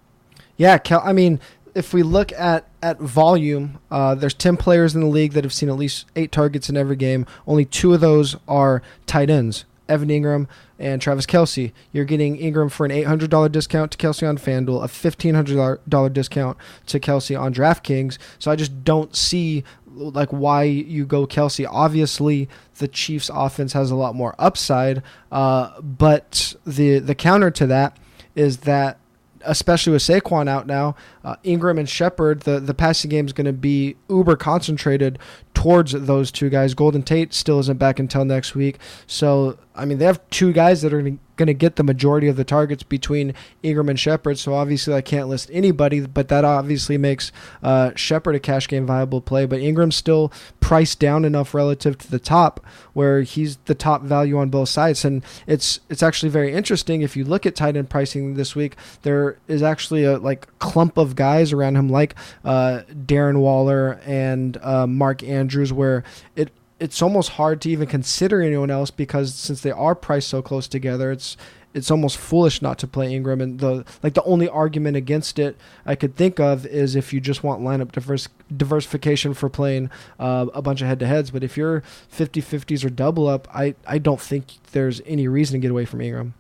Yeah, 0.57 0.79
Kel- 0.79 1.03
I 1.05 1.13
mean, 1.13 1.39
if 1.75 1.93
we 1.93 2.03
look 2.03 2.33
at 2.33 2.67
at 2.83 2.99
volume, 2.99 3.79
uh, 3.91 4.15
there's 4.15 4.35
10 4.35 4.57
players 4.57 4.95
in 4.95 5.03
the 5.03 5.07
league 5.07 5.33
that 5.33 5.45
have 5.45 5.53
seen 5.53 5.69
at 5.69 5.77
least 5.77 6.07
eight 6.17 6.33
targets 6.33 6.69
in 6.69 6.77
every 6.77 6.97
game. 6.97 7.27
Only 7.47 7.65
two 7.65 7.95
of 7.95 8.01
those 8.01 8.37
are 8.49 8.83
tight 9.07 9.31
ends. 9.31 9.65
Evan 9.93 10.09
Engram 10.09 10.49
and 10.79 11.01
Travis 11.01 11.27
Kelce. 11.27 11.73
You're 11.93 12.05
getting 12.05 12.39
Engram 12.39 12.71
for 12.71 12.87
an 12.87 12.93
$800 12.93 13.53
discount 13.53 13.93
to 13.93 13.99
Kelce 13.99 14.29
on 14.29 14.39
FanDuel, 14.39 14.83
a 14.83 14.89
$1,500 14.89 16.13
discount 16.13 16.57
to 16.87 16.99
Kelce 16.99 17.39
on 17.39 17.53
DraftKings. 17.53 18.19
So 18.39 18.51
I 18.51 18.57
just 18.57 18.85
don't 18.85 19.15
see 19.15 19.65
like 19.95 20.31
why 20.31 20.65
you 20.65 21.05
go 21.05 21.27
Kelce. 21.27 21.67
Obviously, 21.71 22.49
the 22.79 22.89
Chiefs' 22.89 23.31
offense 23.33 23.73
has 23.75 23.91
a 23.91 23.97
lot 23.97 24.15
more 24.15 24.35
upside, 24.39 25.03
uh, 25.31 25.81
but 25.81 26.55
the 26.67 26.99
the 26.99 27.15
counter 27.15 27.51
to 27.51 27.67
that 27.67 27.99
is 28.35 28.59
that 28.59 28.99
especially 29.45 29.93
with 29.93 30.03
Saquon 30.03 30.49
out 30.49 30.67
now, 30.67 30.95
uh, 31.25 31.37
Engram 31.45 31.79
and 31.79 31.89
Shepard, 31.89 32.43
the, 32.43 32.61
the 32.61 32.75
passing 32.75 33.11
game 33.11 33.27
is 33.27 33.33
going 33.33 33.47
to 33.47 33.53
be 33.53 33.97
uber 34.09 34.37
concentrated 34.37 35.19
towards 35.55 35.93
those 35.93 36.31
two 36.31 36.51
guys. 36.51 36.75
Golden 36.75 37.03
Tate 37.03 37.33
still 37.35 37.59
isn't 37.61 37.79
back 37.79 37.99
until 37.99 38.25
next 38.25 38.55
week. 38.55 38.79
So, 39.07 39.59
I 39.75 39.85
mean, 39.85 39.99
they 39.99 40.05
have 40.05 40.21
two 40.31 40.53
guys 40.53 40.83
that 40.83 40.93
are 40.93 41.03
going 41.03 41.47
to 41.47 41.55
get 41.55 41.77
the 41.77 41.83
majority 41.83 42.29
of 42.29 42.37
the 42.37 42.45
targets 42.45 42.83
between 42.83 43.35
Engram 43.65 43.89
and 43.89 43.99
Shepard. 43.99 44.39
So, 44.39 44.55
obviously, 44.55 44.95
I 44.95 45.01
can't 45.01 45.29
list 45.29 45.51
anybody, 45.53 46.01
but 46.01 46.29
that 46.29 46.45
obviously 46.45 46.99
makes 46.99 47.33
uh, 47.63 47.93
Shepard 47.95 48.35
a 48.35 48.41
cash 48.41 48.69
game 48.69 48.87
viable 48.87 49.21
play. 49.21 49.47
But 49.47 49.61
Engram's 49.61 49.97
still 49.97 50.33
priced 50.61 50.99
down 50.99 51.25
enough 51.25 51.55
relative 51.55 51.99
to 51.99 52.11
the 52.11 52.19
top 52.19 52.65
where 52.93 53.23
he's 53.23 53.57
the 53.65 53.75
top 53.75 54.03
value 54.03 54.39
on 54.39 54.49
both 54.49 54.69
sides. 54.69 55.05
And 55.05 55.23
it's 55.47 55.81
it's 55.89 56.03
actually 56.03 56.31
very 56.31 56.53
interesting. 56.53 57.03
If 57.03 57.17
you 57.17 57.25
look 57.25 57.47
at 57.47 57.57
tight 57.57 57.77
end 57.77 57.91
pricing 57.91 58.35
this 58.35 58.55
week, 58.55 58.77
there 59.03 59.39
is 59.49 59.63
actually 59.63 60.05
a 60.05 60.19
like 60.19 60.47
clump 60.59 60.97
of 60.97 61.17
guys 61.17 61.53
around 61.53 61.77
him, 61.77 61.89
like 61.89 62.15
uh, 62.45 62.83
Darren 62.91 63.41
Waller 63.41 64.01
and 64.07 64.57
uh, 64.63 64.87
Mark 64.87 65.23
Andrews, 65.23 65.42
where 65.73 66.05
it 66.37 66.51
it's 66.81 67.01
almost 67.01 67.31
hard 67.31 67.61
to 67.61 67.71
even 67.71 67.87
consider 67.87 68.43
anyone 68.43 68.71
else 68.71 68.91
because 68.91 69.35
since 69.35 69.61
they 69.61 69.71
are 69.71 69.95
priced 69.95 70.29
so 70.29 70.43
close 70.43 70.67
together, 70.67 71.13
it's 71.13 71.37
it's 71.75 71.91
almost 71.91 72.19
foolish 72.19 72.61
not 72.61 72.79
to 72.81 72.87
play 72.87 73.13
Engram. 73.19 73.41
And 73.43 73.59
the 73.61 73.85
like 74.03 74.15
the 74.15 74.23
only 74.25 74.49
argument 74.49 74.97
against 74.97 75.39
it 75.39 75.57
I 75.87 75.95
could 75.95 76.17
think 76.17 76.39
of 76.41 76.67
is 76.67 76.95
if 76.97 77.13
you 77.13 77.21
just 77.21 77.43
want 77.45 77.63
lineup 77.63 77.93
diverse, 77.93 78.29
diversification 78.55 79.33
for 79.33 79.49
playing 79.49 79.91
uh, 80.19 80.47
a 80.53 80.61
bunch 80.61 80.83
of 80.83 80.89
head 80.89 80.99
to 81.01 81.07
heads. 81.07 81.31
But 81.31 81.43
if 81.45 81.57
you're 81.57 81.83
50-50s 82.15 82.85
or 82.85 82.91
double 82.91 83.27
up, 83.29 83.49
I 83.55 83.75
I 83.87 83.99
don't 83.99 84.21
think 84.21 84.47
there's 84.73 85.01
any 85.07 85.29
reason 85.29 85.55
to 85.55 85.59
get 85.65 85.71
away 85.71 85.85
from 85.85 86.01
Engram. 86.01 86.33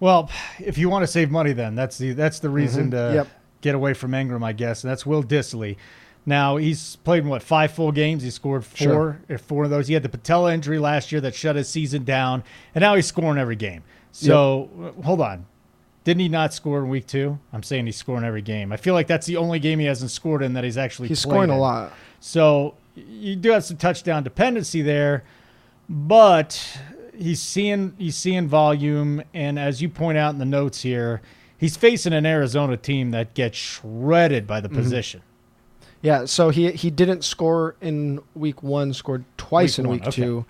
Well, 0.00 0.30
if 0.58 0.78
you 0.78 0.88
want 0.88 1.02
to 1.02 1.06
save 1.06 1.30
money, 1.30 1.52
then 1.52 1.74
that's 1.74 1.98
the 1.98 2.12
that's 2.12 2.38
the 2.38 2.48
reason 2.50 2.88
Mhm. 2.88 2.90
to 2.92 3.14
Yep. 3.16 3.28
get 3.60 3.74
away 3.74 3.92
from 3.94 4.12
Engram, 4.12 4.42
I 4.42 4.52
guess. 4.52 4.82
And 4.82 4.90
that's 4.90 5.04
Will 5.04 5.22
Dissly. 5.22 5.76
Now 6.26 6.56
he's 6.58 6.96
played 6.96 7.24
what 7.26 7.42
five 7.42 7.72
full 7.72 7.92
games. 7.92 8.22
He 8.22 8.30
scored 8.30 8.64
four, 8.64 8.76
Sure. 8.78 9.20
or 9.28 9.38
four 9.38 9.64
of 9.64 9.70
those. 9.70 9.88
He 9.88 9.94
had 9.94 10.02
the 10.02 10.08
patella 10.08 10.52
injury 10.54 10.78
last 10.78 11.10
year 11.12 11.20
that 11.22 11.34
shut 11.34 11.56
his 11.56 11.68
season 11.68 12.04
down, 12.04 12.44
and 12.74 12.82
now 12.82 12.94
he's 12.94 13.06
scoring 13.06 13.38
every 13.38 13.56
game. 13.56 13.82
So 14.12 14.68
uh, 14.98 15.02
hold 15.02 15.20
on, 15.20 15.46
didn't 16.04 16.20
he 16.20 16.28
not 16.28 16.52
score 16.52 16.78
in 16.80 16.88
week 16.88 17.06
two? 17.06 17.38
I'm 17.52 17.62
saying 17.62 17.86
he's 17.86 17.96
scoring 17.96 18.24
every 18.24 18.42
game. 18.42 18.70
I 18.72 18.76
feel 18.76 18.94
like 18.94 19.06
that's 19.06 19.26
the 19.26 19.36
only 19.38 19.58
game 19.58 19.78
he 19.78 19.86
hasn't 19.86 20.10
scored 20.10 20.42
in 20.42 20.52
that 20.54 20.64
he's 20.64 20.76
actually 20.78 21.08
He's 21.08 21.20
scoring 21.20 21.50
a 21.50 21.58
lot. 21.58 21.92
So 22.20 22.74
you 22.94 23.34
do 23.36 23.50
have 23.52 23.64
some 23.64 23.76
touchdown 23.78 24.22
dependency 24.22 24.82
there, 24.82 25.24
but 25.88 26.78
he's 27.16 27.40
seeing 27.40 27.94
he's 27.98 28.16
seeing 28.16 28.46
volume, 28.48 29.22
and 29.34 29.58
as 29.58 29.80
you 29.80 29.88
point 29.88 30.18
out 30.18 30.32
in 30.34 30.38
the 30.38 30.44
notes 30.44 30.82
here, 30.82 31.22
he's 31.56 31.76
facing 31.76 32.12
an 32.12 32.26
Arizona 32.26 32.76
team 32.76 33.10
that 33.12 33.34
gets 33.34 33.56
shredded 33.56 34.46
by 34.46 34.60
the 34.60 34.68
Mm-hmm. 34.68 34.78
position. 34.78 35.22
Yeah, 36.02 36.24
so 36.24 36.48
he 36.48 36.70
he 36.72 36.90
didn't 36.90 37.24
score 37.24 37.76
in 37.80 38.22
week 38.34 38.62
one, 38.62 38.94
scored 38.94 39.24
twice 39.36 39.76
Week 39.76 39.84
in 39.84 39.88
one, 39.88 39.98
week 39.98 40.08
okay. 40.08 40.22
two, 40.22 40.44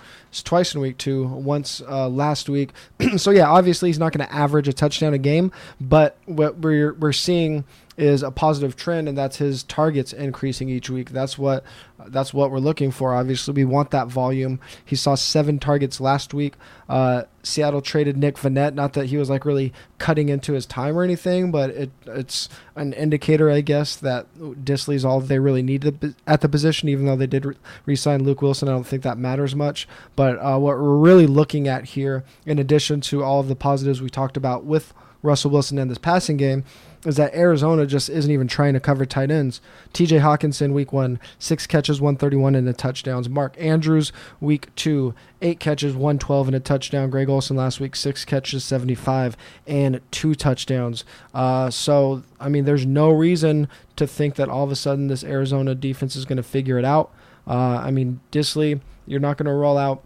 twice 0.44 0.74
in 0.74 0.80
week 0.80 0.96
two, 0.96 1.24
once 1.24 1.82
uh, 1.88 2.08
last 2.08 2.48
week. 2.48 2.70
so 3.16 3.32
yeah, 3.32 3.48
obviously 3.48 3.88
he's 3.88 3.98
not 3.98 4.12
going 4.12 4.24
to 4.24 4.32
average 4.32 4.68
a 4.68 4.72
touchdown 4.72 5.12
a 5.12 5.18
game, 5.18 5.50
but 5.80 6.16
what 6.26 6.58
we're 6.58 6.92
we're 6.94 7.12
seeing 7.12 7.64
is 8.00 8.22
a 8.22 8.30
positive 8.30 8.76
trend, 8.76 9.08
and 9.08 9.18
that's 9.18 9.36
his 9.36 9.62
targets 9.62 10.14
increasing 10.14 10.70
each 10.70 10.88
week. 10.88 11.10
That's 11.10 11.36
what 11.36 11.62
that's 12.06 12.32
what 12.32 12.50
we're 12.50 12.58
looking 12.58 12.90
for. 12.90 13.12
Obviously, 13.12 13.52
we 13.52 13.64
want 13.66 13.90
that 13.90 14.08
volume. 14.08 14.58
He 14.82 14.96
saw 14.96 15.14
seven 15.14 15.58
targets 15.58 16.00
last 16.00 16.32
week. 16.32 16.54
Uh, 16.88 17.24
Seattle 17.42 17.82
traded 17.82 18.16
Nick 18.16 18.36
Vannett. 18.36 18.72
Not 18.72 18.94
that 18.94 19.06
he 19.06 19.18
was 19.18 19.28
like 19.28 19.44
really 19.44 19.74
cutting 19.98 20.30
into 20.30 20.54
his 20.54 20.64
time 20.64 20.96
or 20.96 21.02
anything, 21.02 21.50
but 21.50 21.70
it 21.70 21.90
it's 22.06 22.48
an 22.74 22.94
indicator, 22.94 23.50
I 23.50 23.60
guess, 23.60 23.96
that 23.96 24.26
Dissly's 24.38 25.04
all 25.04 25.20
they 25.20 25.38
really 25.38 25.62
need 25.62 25.82
to- 25.82 26.14
at 26.26 26.40
the 26.40 26.48
position. 26.48 26.88
Even 26.88 27.04
though 27.04 27.16
they 27.16 27.26
did 27.26 27.44
re- 27.44 27.54
re-sign 27.84 28.24
Luke 28.24 28.40
Wilson, 28.40 28.68
I 28.68 28.72
don't 28.72 28.86
think 28.86 29.02
that 29.02 29.18
matters 29.18 29.54
much. 29.54 29.86
But 30.16 30.36
uh, 30.38 30.58
what 30.58 30.78
we're 30.78 30.96
really 30.96 31.26
looking 31.26 31.68
at 31.68 31.84
here, 31.84 32.24
in 32.46 32.58
addition 32.58 33.02
to 33.02 33.22
all 33.22 33.40
of 33.40 33.48
the 33.48 33.56
positives 33.56 34.00
we 34.00 34.08
talked 34.08 34.38
about 34.38 34.64
with 34.64 34.94
Russell 35.22 35.50
Wilson 35.50 35.78
and 35.78 35.90
this 35.90 35.98
passing 35.98 36.37
game, 36.37 36.64
is 37.04 37.16
that 37.16 37.35
Arizona 37.35 37.87
just 37.87 38.09
isn't 38.09 38.30
even 38.30 38.46
trying 38.46 38.74
to 38.74 38.80
cover 38.80 39.06
tight 39.06 39.30
ends. 39.30 39.61
TJ 39.94 40.20
Hockenson, 40.20 40.72
week 40.72 40.92
one, 40.92 41.18
six 41.38 41.66
catches, 41.66 42.00
131 42.00 42.54
and 42.54 42.68
a 42.68 42.72
touchdowns. 42.72 43.28
Mark 43.28 43.54
Andrews, 43.59 44.12
week 44.40 44.74
two, 44.76 45.14
eight 45.40 45.61
catches, 45.61 45.94
112 45.94 46.48
and 46.48 46.56
a 46.56 46.61
touchdown. 46.61 47.11
Greg 47.11 47.28
Olsen 47.28 47.56
last 47.56 47.80
week, 47.80 47.96
six 47.96 48.24
catches, 48.24 48.64
75 48.64 49.37
and 49.66 50.00
two 50.11 50.35
touchdowns. 50.35 51.04
Uh, 51.33 51.70
so, 51.70 52.22
I 52.38 52.48
mean, 52.48 52.64
there's 52.64 52.87
no 52.87 53.11
reason 53.11 53.68
to 53.96 54.06
think 54.06 54.35
that 54.35 54.48
all 54.48 54.64
of 54.64 54.70
a 54.70 54.76
sudden 54.76 55.09
this 55.09 55.24
Arizona 55.24 55.74
defense 55.74 56.16
is 56.16 56.24
going 56.24 56.37
to 56.37 56.42
figure 56.42 56.78
it 56.78 56.85
out. 56.85 57.12
Uh, 57.46 57.80
I 57.83 57.90
mean, 57.90 58.20
Dissly, 58.30 58.80
you're 59.06 59.20
not 59.20 59.38
going 59.38 59.46
to 59.46 59.52
roll 59.52 59.78
out 59.78 60.04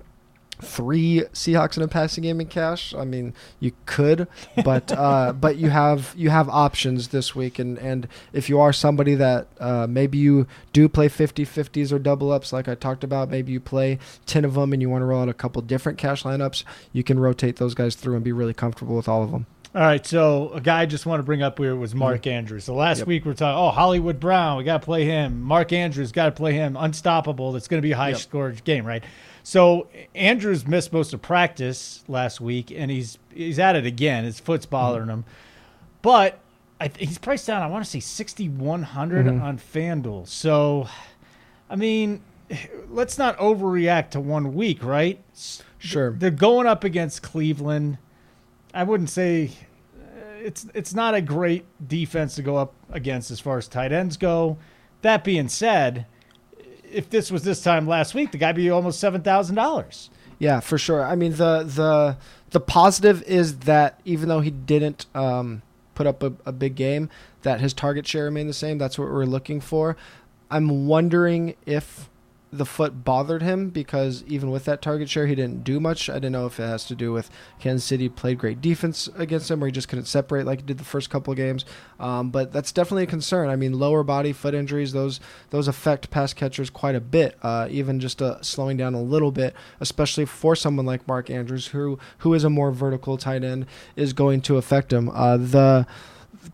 three 0.65 1.23
Seahawks 1.33 1.77
in 1.77 1.83
a 1.83 1.89
passing 1.89 2.23
game 2.23 2.41
in 2.41 2.47
cash. 2.47 2.95
I 2.95 3.05
mean, 3.05 3.35
you 3.61 3.73
could, 3.87 4.27
but 4.65 4.93
uh, 4.93 5.33
but 5.41 5.57
you 5.57 5.71
have 5.71 6.15
you 6.17 6.31
have 6.31 6.49
options 6.49 7.09
this 7.09 7.35
week, 7.35 7.59
and 7.59 7.79
and 7.79 8.09
if 8.33 8.49
you 8.49 8.61
are 8.61 8.73
somebody 8.73 9.15
that 9.15 9.49
uh, 9.61 9.87
maybe 9.89 10.19
you 10.19 10.47
do 10.73 10.89
play 10.89 11.09
50-50s 11.09 11.93
or 11.93 11.99
double 11.99 12.33
ups, 12.33 12.53
like 12.53 12.69
I 12.69 12.75
talked 12.75 13.05
about, 13.05 13.31
maybe 13.31 13.53
you 13.53 13.61
play 13.61 13.99
ten 14.27 14.45
of 14.45 14.55
them, 14.55 14.73
and 14.73 14.83
you 14.83 14.91
want 14.91 15.03
to 15.03 15.07
roll 15.07 15.23
out 15.23 15.29
a 15.29 15.35
couple 15.35 15.63
different 15.63 15.99
cash 15.99 16.23
lineups, 16.23 16.65
you 16.93 17.05
can 17.05 17.19
rotate 17.19 17.57
those 17.57 17.75
guys 17.75 17.95
through 17.95 18.15
and 18.15 18.25
be 18.25 18.33
really 18.33 18.55
comfortable 18.55 18.97
with 18.97 19.09
all 19.09 19.23
of 19.23 19.31
them. 19.31 19.47
All 19.75 19.81
right, 19.81 20.07
so 20.07 20.51
a 20.51 20.61
guy 20.61 20.83
I 20.83 20.87
just 20.87 21.05
want 21.05 21.19
to 21.19 21.25
bring 21.25 21.43
up 21.43 21.59
here 21.59 21.75
was 21.75 21.97
Mark 21.97 22.23
mm-hmm. 22.23 22.31
Andrews. 22.31 22.63
So 22.63 22.77
last 22.77 22.99
Yep. 22.99 23.07
week 23.09 23.25
we 23.25 23.33
are 23.33 23.35
talking, 23.35 23.59
oh 23.59 23.71
Hollywood 23.71 24.21
Brown, 24.21 24.57
we 24.57 24.63
got 24.63 24.83
to 24.83 24.85
play 24.85 25.05
him. 25.05 25.43
Mark 25.43 25.73
Andrews 25.73 26.13
got 26.13 26.27
to 26.27 26.31
play 26.31 26.53
him. 26.53 26.77
Unstoppable. 26.77 27.51
That's 27.51 27.67
going 27.67 27.79
to 27.79 27.83
be 27.83 27.91
a 27.91 27.97
high 27.97 28.11
Yep. 28.11 28.19
scored 28.19 28.63
game, 28.63 28.87
right? 28.87 29.03
So 29.43 29.89
Andrews 30.15 30.65
missed 30.65 30.93
most 30.93 31.13
of 31.13 31.23
practice 31.23 32.05
last 32.07 32.41
week, 32.41 32.71
and 32.71 32.89
he's 32.89 33.19
he's 33.33 33.59
at 33.59 33.75
it 33.75 33.85
again. 33.85 34.23
His 34.23 34.39
foot's 34.39 34.65
mm-hmm. 34.65 34.71
bothering 34.71 35.09
him, 35.09 35.25
but 36.03 36.39
I 36.81 36.93
he's 36.97 37.19
priced 37.19 37.49
down. 37.49 37.61
I 37.61 37.67
want 37.67 37.85
to 37.85 37.91
say 37.91 37.99
sixty 37.99 38.49
mm-hmm. 39.27 39.43
on 39.43 39.59
FanDuel. 39.59 40.29
So, 40.29 40.89
I 41.69 41.75
mean, 41.75 42.23
let's 42.91 43.19
not 43.19 43.37
overreact 43.39 44.11
to 44.11 44.21
one 44.21 44.55
week, 44.55 44.85
right? 44.85 45.21
Sure. 45.79 46.13
They're 46.13 46.31
going 46.31 46.69
up 46.69 46.85
against 46.85 47.23
Cleveland. 47.23 47.99
I 48.75 48.83
wouldn't 48.83 49.11
say 49.11 49.53
uh, 49.97 50.35
it's 50.43 50.67
it's 50.75 50.93
not 50.95 51.15
a 51.15 51.23
great 51.23 51.65
defense 51.87 52.35
to 52.35 52.43
go 52.43 52.57
up 52.57 52.75
against 52.91 53.31
as 53.31 53.41
far 53.41 53.57
as 53.57 53.69
tight 53.69 53.93
ends 53.93 54.17
go. 54.17 54.59
That 55.03 55.23
being 55.23 55.49
said, 55.49 56.07
if 56.91 57.09
this 57.09 57.31
was 57.31 57.45
this 57.45 57.63
time 57.63 57.87
last 57.87 58.15
week, 58.15 58.33
the 58.33 58.39
guy 58.39 58.53
be 58.53 58.69
almost 58.71 58.99
seven 58.99 59.23
thousand 59.23 59.55
dollars. 59.55 60.11
Yeah, 60.39 60.61
for 60.61 60.77
sure. 60.77 61.05
I 61.05 61.15
mean, 61.15 61.33
the 61.33 61.63
the 61.63 62.17
the 62.51 62.61
positive 62.61 63.23
is 63.23 63.61
that 63.61 64.01
even 64.05 64.29
though 64.29 64.41
he 64.41 64.51
didn't 64.51 65.07
um, 65.15 65.63
put 65.95 66.07
up 66.07 66.23
a, 66.23 66.33
a 66.45 66.53
big 66.53 66.75
game, 66.75 67.09
that 67.43 67.61
his 67.61 67.73
target 67.73 68.07
share 68.07 68.25
remained 68.25 68.49
the 68.49 68.55
same. 68.55 68.79
That's 68.79 68.99
what 68.99 69.09
we're 69.09 69.25
looking 69.25 69.61
for. 69.61 69.97
I'm 70.51 70.87
wondering 70.87 71.55
if 71.67 72.11
the 72.57 72.67
foot 72.67 73.05
bothered 73.05 73.43
him 73.43 73.71
because 73.71 74.23
even 74.27 74.51
with 74.51 74.65
that 74.65 74.83
target 74.83 75.09
share, 75.09 75.27
he 75.27 75.35
didn't 75.35 75.65
do 75.65 75.81
much. 75.81 76.09
I 76.09 76.19
don't 76.19 76.33
know 76.33 76.47
if 76.47 76.59
it 76.61 76.65
has 76.65 76.85
to 76.87 76.95
do 76.95 77.13
with 77.13 77.31
Kansas 77.59 77.85
City 77.85 78.09
played 78.09 78.39
great 78.39 78.61
defense 78.61 79.09
against 79.17 79.51
him, 79.51 79.63
or 79.63 79.67
he 79.67 79.73
just 79.73 79.89
couldn't 79.89 80.07
separate 80.07 80.47
like 80.47 80.61
he 80.61 80.67
did 80.67 80.79
the 80.79 80.85
first 80.85 81.11
couple 81.11 81.33
of 81.33 81.37
games. 81.37 81.65
Um, 81.99 82.31
but 82.31 82.53
that's 82.53 82.73
definitely 82.73 83.05
a 83.05 83.09
concern. 83.09 83.49
I 83.49 83.57
mean, 83.57 83.79
lower 83.79 84.03
body 84.03 84.33
foot 84.33 84.55
injuries 84.55 84.93
those 84.93 85.21
those 85.51 85.69
affect 85.69 86.11
pass 86.11 86.33
catchers 86.33 86.71
quite 86.71 86.95
a 86.95 87.01
bit. 87.01 87.37
Uh, 87.43 87.69
even 87.71 88.01
just 88.01 88.23
uh, 88.23 88.41
slowing 88.43 88.77
down 88.77 88.95
a 88.95 89.03
little 89.03 89.33
bit, 89.33 89.55
especially 89.81 90.25
for 90.25 90.55
someone 90.57 90.87
like 90.87 91.07
Mark 91.09 91.31
Andrews, 91.31 91.69
who 91.69 91.99
who 92.19 92.35
is 92.35 92.45
a 92.45 92.51
more 92.51 92.71
vertical 92.71 93.17
tight 93.17 93.45
end, 93.45 93.67
is 93.97 94.13
going 94.13 94.41
to 94.43 94.57
affect 94.57 94.93
him. 94.93 95.11
Uh, 95.11 95.37
the 95.37 95.87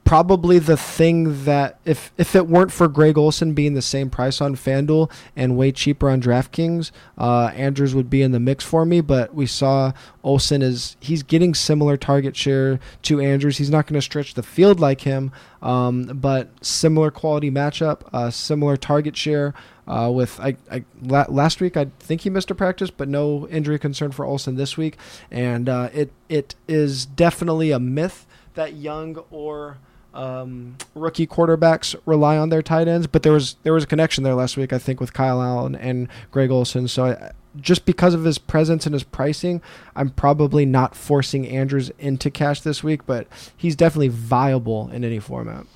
probably 0.05 0.59
the 0.59 0.77
thing 0.77 1.45
that 1.45 1.79
if 1.85 2.13
if 2.17 2.35
it 2.35 2.47
weren't 2.47 2.73
for 2.73 2.89
Greg 2.89 3.17
Olsen 3.17 3.55
being 3.55 3.75
the 3.75 3.83
same 3.83 4.11
price 4.11 4.41
on 4.41 4.57
FanDuel 4.57 5.11
and 5.37 5.57
way 5.57 5.73
cheaper 5.73 6.11
on 6.11 6.21
DraftKings, 6.21 6.91
uh, 7.19 7.53
Andrews 7.55 7.95
would 7.95 8.11
be 8.11 8.23
in 8.23 8.33
the 8.33 8.41
mix 8.41 8.65
for 8.65 8.85
me. 8.85 9.01
But 9.01 9.35
we 9.35 9.47
saw 9.47 9.93
Olsen 10.23 10.63
is 10.63 10.97
he's 11.01 11.23
getting 11.23 11.55
similar 11.55 11.97
target 11.97 12.37
share 12.37 12.81
to 13.03 13.21
Andrews. 13.21 13.59
He's 13.59 13.71
not 13.71 13.87
going 13.87 13.99
to 13.99 14.03
stretch 14.03 14.35
the 14.35 14.43
field 14.43 14.81
like 14.81 15.03
him, 15.03 15.33
um, 15.63 16.05
but 16.07 16.49
similar 16.65 17.11
quality 17.11 17.51
matchup, 17.51 18.03
uh, 18.13 18.31
similar 18.31 18.77
target 18.77 19.17
share. 19.17 19.55
Uh, 19.87 20.09
with 20.09 20.39
I, 20.39 20.57
I 20.71 20.85
last 21.03 21.61
week 21.61 21.77
I 21.77 21.87
think 21.99 22.21
he 22.21 22.31
missed 22.31 22.51
a 22.51 22.55
practice, 22.55 22.91
but 22.91 23.09
no 23.09 23.49
injury 23.49 23.79
concern 23.79 24.13
for 24.13 24.25
Olsen 24.25 24.55
this 24.55 24.77
week, 24.77 24.97
and 25.33 25.69
uh, 25.69 25.89
it 25.93 26.13
it 26.29 26.55
is 26.69 27.07
definitely 27.07 27.73
a 27.73 27.81
myth 27.81 28.27
that 28.55 28.75
young 28.75 29.17
or 29.31 29.79
um, 30.15 30.77
rookie 30.95 31.27
quarterbacks 31.27 31.95
rely 32.07 32.37
on 32.37 32.49
their 32.49 32.63
tight 32.63 32.89
ends, 32.89 33.07
but 33.07 33.23
there 33.23 33.33
was 33.33 33.57
there 33.63 33.73
was 33.73 33.85
a 33.85 33.87
connection 33.87 34.25
there 34.25 34.35
last 34.35 34.57
week, 34.57 34.73
I 34.73 34.79
think, 34.79 35.01
with 35.01 35.13
Kyle 35.13 35.41
Allen 35.41 35.75
and 35.75 36.09
Greg 36.31 36.51
Olsen. 36.51 36.89
So 36.89 37.07
I, 37.07 37.33
just 37.57 37.85
because 37.85 38.15
of 38.15 38.25
his 38.25 38.39
presence 38.39 38.87
and 38.87 38.93
his 38.93 39.03
pricing, 39.03 39.61
I'm 39.97 40.11
probably 40.11 40.65
not 40.65 40.95
forcing 40.95 41.49
Andrews 41.49 41.91
into 41.99 42.31
cash 42.31 42.61
this 42.61 42.83
week, 42.83 43.07
but 43.07 43.27
he's 43.57 43.77
definitely 43.77 44.09
viable 44.09 44.91
in 44.91 45.05
any 45.05 45.19
format. 45.19 45.67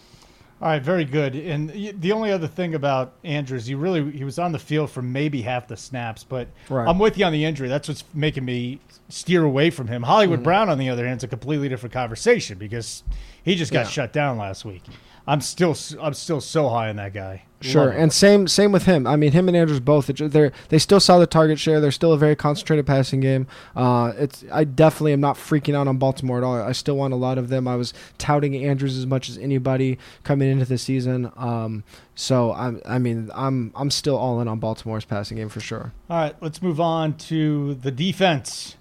All 0.65 0.71
right, 0.71 0.81
very 0.81 1.05
good. 1.05 1.35
And 1.37 1.69
the 2.01 2.12
only 2.12 2.33
other 2.33 2.49
thing 2.49 2.75
about 2.75 3.12
Andrews, 3.23 3.67
he 3.67 3.75
really 3.75 4.11
he 4.12 4.25
was 4.25 4.39
on 4.39 4.51
the 4.51 4.59
field 4.59 4.91
for 4.91 5.03
maybe 5.03 5.43
half 5.43 5.69
the 5.69 5.77
snaps, 5.77 6.25
but 6.25 6.49
right. 6.71 6.89
I'm 6.89 6.99
with 6.99 7.19
you 7.19 7.27
on 7.27 7.35
the 7.35 7.45
injury. 7.45 7.69
That's 7.69 7.87
what's 7.87 8.03
making 8.15 8.47
me 8.47 8.81
steer 9.11 9.45
away 9.45 9.69
from 9.69 9.89
him. 9.89 10.03
Hollywood 10.03 10.39
mm-hmm. 10.39 10.45
Brown, 10.45 10.71
on 10.71 10.79
the 10.79 10.89
other 10.89 11.07
hand, 11.07 11.19
is 11.19 11.25
a 11.25 11.29
completely 11.29 11.69
different 11.69 11.93
conversation 11.93 12.57
because 12.57 13.03
he 13.43 13.57
just 13.57 13.73
got 13.73 13.81
yeah. 13.81 13.91
shut 13.91 14.15
down 14.15 14.39
last 14.39 14.65
week. 14.65 14.83
I'm 15.27 15.41
still 15.41 15.77
I'm 16.01 16.14
still 16.14 16.41
so 16.41 16.68
high 16.68 16.91
on 16.91 16.97
that 16.97 17.14
guy. 17.14 17.45
Sure, 17.61 17.89
and 17.89 18.12
same 18.12 18.47
same 18.47 18.72
with 18.72 18.85
him. 18.85 19.07
I 19.07 19.16
mean, 19.16 19.33
him 19.33 19.49
and 19.49 19.57
Andrews 19.57 19.81
both. 19.81 20.07
They 20.09 20.51
they 20.68 20.79
still 20.79 21.01
saw 21.01 21.18
the 21.18 21.27
target 21.27 21.59
share. 21.59 21.81
They're 21.81 21.91
still 21.91 22.12
a 22.12 22.18
very 22.18 22.37
concentrated 22.37 22.87
passing 22.87 23.20
game. 23.20 23.47
Uh, 23.75 24.12
it's 24.18 24.45
I 24.53 24.64
definitely 24.64 25.14
am 25.14 25.20
not 25.20 25.37
freaking 25.37 25.75
out 25.75 25.89
on 25.89 25.97
Baltimore 25.97 26.37
at 26.39 26.45
all. 26.45 26.57
I 26.57 26.72
still 26.72 26.97
want 26.97 27.14
a 27.14 27.16
lot 27.16 27.39
of 27.39 27.49
them. 27.49 27.66
I 27.66 27.77
was 27.77 27.95
touting 28.18 28.55
Andrews 28.55 28.99
as 28.99 29.07
much 29.07 29.31
as 29.31 29.39
anybody 29.39 29.99
coming 30.25 30.51
into 30.51 30.66
the 30.66 30.77
season. 30.77 31.33
Um, 31.37 31.85
so 32.14 32.53
I'm 32.53 32.83
I 32.85 32.99
mean 32.99 33.31
I'm 33.35 33.72
I'm 33.75 33.91
still 33.91 34.18
all 34.18 34.43
in 34.43 34.49
on 34.49 34.59
Baltimore's 34.59 35.07
passing 35.07 35.39
game 35.39 35.49
for 35.49 35.61
sure. 35.61 35.93
All 36.11 36.18
right, 36.18 36.37
let's 36.43 36.61
move 36.61 36.81
on 36.81 37.16
to 37.16 37.75
the 37.77 37.91
defense. 37.91 38.77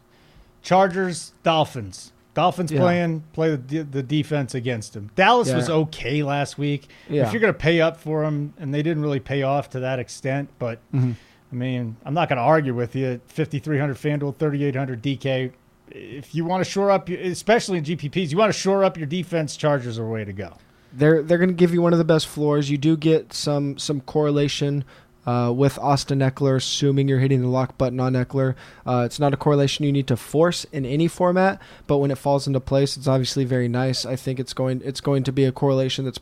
Chargers, 0.62 1.34
Dolphins. 1.44 2.13
Dolphins 2.34 2.72
yeah. 2.72 2.80
playing 2.80 3.24
play 3.34 3.56
the, 3.56 3.84
the 3.84 4.04
defense 4.04 4.56
against 4.56 4.94
them. 4.94 5.12
Dallas 5.16 5.50
yeah. 5.50 5.56
was 5.56 5.70
okay 5.70 6.24
last 6.24 6.58
week. 6.58 6.88
Yeah. 7.10 7.28
If 7.28 7.34
you're 7.34 7.42
going 7.42 7.54
to 7.54 7.60
pay 7.60 7.82
up 7.82 7.98
for 7.98 8.24
them, 8.24 8.54
and 8.58 8.74
they 8.74 8.82
didn't 8.82 9.04
really 9.04 9.20
pay 9.20 9.44
off 9.44 9.70
to 9.72 9.82
that 9.82 10.00
extent, 10.00 10.50
but 10.58 10.80
mm-hmm. 10.94 11.14
I 11.52 11.56
mean, 11.56 11.96
I'm 12.04 12.16
not 12.16 12.30
going 12.30 12.38
to 12.38 12.44
argue 12.44 12.74
with 12.74 12.96
you. 12.96 13.22
5,300 13.28 13.96
FanDuel, 13.96 14.36
3,800 14.38 15.04
DK. 15.04 15.52
If 15.90 16.34
you 16.34 16.46
want 16.46 16.64
to 16.64 16.70
shore 16.70 16.90
up, 16.90 17.10
especially 17.10 17.78
in 17.78 17.84
GPPs, 17.84 18.32
you 18.32 18.38
want 18.38 18.52
to 18.52 18.60
shore 18.60 18.84
up 18.84 18.98
your 18.98 19.06
defense. 19.06 19.56
Chargers 19.56 20.00
are 20.00 20.06
a 20.06 20.10
way 20.10 20.26
to 20.26 20.34
go. 20.34 20.58
They're 20.96 21.24
they're 21.24 21.40
going 21.40 21.50
to 21.50 21.56
give 21.56 21.74
you 21.74 21.82
one 21.82 21.94
of 21.94 22.00
the 22.00 22.06
best 22.06 22.28
floors. 22.28 22.70
You 22.70 22.78
do 22.78 22.96
get 22.96 23.34
some 23.34 23.78
some 23.78 24.02
correlation 24.02 24.86
uh, 25.26 25.54
with 25.56 25.78
Austin 25.80 26.20
Ekeler, 26.20 26.58
assuming 26.58 27.08
you're 27.08 27.20
hitting 27.20 27.42
the 27.42 27.48
lock 27.48 27.78
button 27.78 28.00
on 28.00 28.14
Ekeler. 28.14 28.56
Uh, 28.86 29.04
it's 29.06 29.20
not 29.20 29.34
a 29.34 29.38
correlation 29.38 29.86
you 29.86 29.92
need 29.92 30.08
to 30.08 30.18
force 30.18 30.66
in 30.72 30.86
any 30.86 31.08
format, 31.08 31.62
but 31.88 31.98
when 31.98 32.12
it 32.12 32.18
falls 32.18 32.48
into 32.48 32.60
place, 32.60 32.98
it's 32.98 33.08
obviously 33.08 33.46
very 33.46 33.68
nice. 33.68 34.06
I 34.06 34.16
think 34.16 34.40
it's 34.40 34.54
going 34.54 34.82
it's 34.84 35.02
going 35.02 35.24
to 35.24 35.32
be 35.32 35.46
a 35.46 35.52
correlation 35.52 36.06
that's 36.06 36.20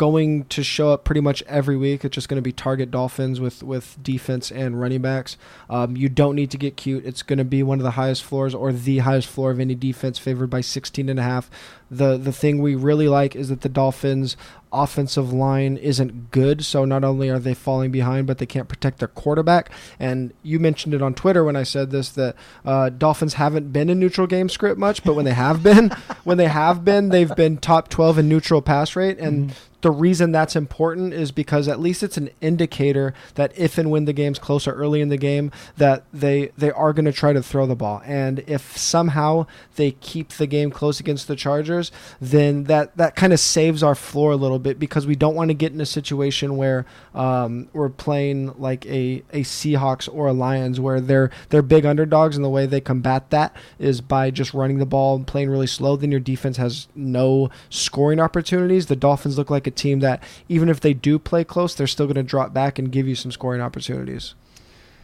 going 0.00 0.44
to 0.46 0.64
show 0.64 0.92
up 0.94 1.04
pretty 1.04 1.20
much 1.20 1.42
every 1.42 1.76
week. 1.76 2.06
It's 2.06 2.14
just 2.14 2.26
going 2.26 2.38
to 2.38 2.42
be 2.42 2.52
target 2.52 2.90
Dolphins 2.90 3.38
with 3.38 3.62
with 3.62 4.02
defense 4.02 4.50
and 4.50 4.80
running 4.80 5.02
backs. 5.02 5.36
Um, 5.68 5.94
you 5.94 6.08
don't 6.08 6.34
need 6.34 6.50
to 6.52 6.56
get 6.56 6.78
cute. 6.78 7.04
It's 7.04 7.22
going 7.22 7.38
to 7.38 7.44
be 7.44 7.62
one 7.62 7.80
of 7.80 7.82
the 7.82 7.90
highest 7.90 8.24
floors 8.24 8.54
or 8.54 8.72
the 8.72 9.00
highest 9.00 9.28
floor 9.28 9.50
of 9.50 9.60
any 9.60 9.74
defense, 9.74 10.18
favored 10.18 10.48
by 10.48 10.62
16 10.62 11.10
and 11.10 11.20
a 11.20 11.22
half. 11.22 11.50
The 11.90 12.16
the 12.16 12.32
thing 12.32 12.62
we 12.62 12.74
really 12.74 13.08
like 13.08 13.36
is 13.36 13.50
that 13.50 13.60
the 13.60 13.68
Dolphins 13.68 14.38
offensive 14.72 15.34
line 15.34 15.76
isn't 15.76 16.30
good. 16.30 16.64
So 16.64 16.86
not 16.86 17.04
only 17.04 17.28
are 17.28 17.38
they 17.38 17.52
falling 17.52 17.90
behind, 17.90 18.26
but 18.26 18.38
they 18.38 18.46
can't 18.46 18.68
protect 18.68 19.00
their 19.00 19.08
quarterback. 19.08 19.70
And 19.98 20.32
you 20.42 20.58
mentioned 20.58 20.94
it 20.94 21.02
on 21.02 21.12
Twitter 21.12 21.44
when 21.44 21.56
I 21.56 21.64
said 21.64 21.90
this 21.90 22.08
that 22.10 22.36
uh, 22.64 22.88
Dolphins 22.88 23.34
haven't 23.34 23.70
been 23.70 23.90
in 23.90 23.98
neutral 23.98 24.26
game 24.26 24.48
script 24.48 24.78
much, 24.78 25.04
but 25.04 25.12
when 25.12 25.26
they 25.26 25.34
have 25.34 25.62
been, 25.62 25.90
when 26.24 26.38
they 26.38 26.48
have 26.48 26.86
been, 26.86 27.10
they've 27.10 27.36
been 27.36 27.58
top 27.58 27.88
12 27.90 28.20
in 28.20 28.28
neutral 28.30 28.62
pass 28.62 28.96
rate. 28.96 29.18
And 29.18 29.50
mm-hmm 29.50 29.69
the 29.80 29.90
reason 29.90 30.32
that's 30.32 30.56
important 30.56 31.12
is 31.12 31.32
because 31.32 31.68
at 31.68 31.80
least 31.80 32.02
it's 32.02 32.16
an 32.16 32.30
indicator 32.40 33.14
that 33.34 33.56
if 33.56 33.78
and 33.78 33.90
when 33.90 34.04
the 34.04 34.12
game's 34.12 34.38
closer 34.38 34.72
early 34.72 35.00
in 35.00 35.08
the 35.08 35.16
game 35.16 35.50
that 35.76 36.04
they 36.12 36.50
they 36.58 36.70
are 36.70 36.92
going 36.92 37.04
to 37.04 37.12
try 37.12 37.32
to 37.32 37.42
throw 37.42 37.66
the 37.66 37.76
ball. 37.76 38.02
And 38.04 38.40
if 38.46 38.76
somehow 38.76 39.46
they 39.76 39.92
keep 39.92 40.30
the 40.30 40.46
game 40.46 40.70
close 40.70 41.00
against 41.00 41.28
the 41.28 41.36
Chargers 41.36 41.90
then 42.20 42.64
that 42.64 42.96
that 42.96 43.16
kind 43.16 43.32
of 43.32 43.40
saves 43.40 43.82
our 43.82 43.94
floor 43.94 44.32
a 44.32 44.36
little 44.36 44.58
bit 44.58 44.78
because 44.78 45.06
we 45.06 45.16
don't 45.16 45.34
want 45.34 45.48
to 45.48 45.54
get 45.54 45.72
in 45.72 45.80
a 45.80 45.86
situation 45.86 46.56
where 46.56 46.84
um, 47.14 47.68
we're 47.72 47.88
playing 47.88 48.52
like 48.58 48.84
a, 48.86 49.22
a 49.32 49.40
Seahawks 49.40 50.08
or 50.12 50.28
a 50.28 50.32
Lions 50.32 50.78
where 50.80 51.00
they're 51.00 51.30
they're 51.48 51.62
big 51.62 51.86
underdogs 51.86 52.36
and 52.36 52.44
the 52.44 52.50
way 52.50 52.66
they 52.66 52.80
combat 52.80 53.30
that 53.30 53.54
is 53.78 54.00
by 54.00 54.30
just 54.30 54.54
running 54.54 54.78
the 54.78 54.86
ball 54.86 55.16
and 55.16 55.26
playing 55.26 55.50
really 55.50 55.66
slow 55.66 55.96
then 55.96 56.10
your 56.10 56.20
defense 56.20 56.56
has 56.56 56.88
no 56.94 57.50
scoring 57.68 58.20
opportunities. 58.20 58.86
The 58.86 58.96
Dolphins 58.96 59.38
look 59.38 59.50
like 59.50 59.66
team 59.70 60.00
that 60.00 60.22
even 60.48 60.68
if 60.68 60.80
they 60.80 60.94
do 60.94 61.18
play 61.18 61.44
close, 61.44 61.74
they're 61.74 61.86
still 61.86 62.06
going 62.06 62.16
to 62.16 62.22
drop 62.22 62.52
back 62.52 62.78
and 62.78 62.90
give 62.90 63.06
you 63.08 63.14
some 63.14 63.32
scoring 63.32 63.60
opportunities. 63.60 64.34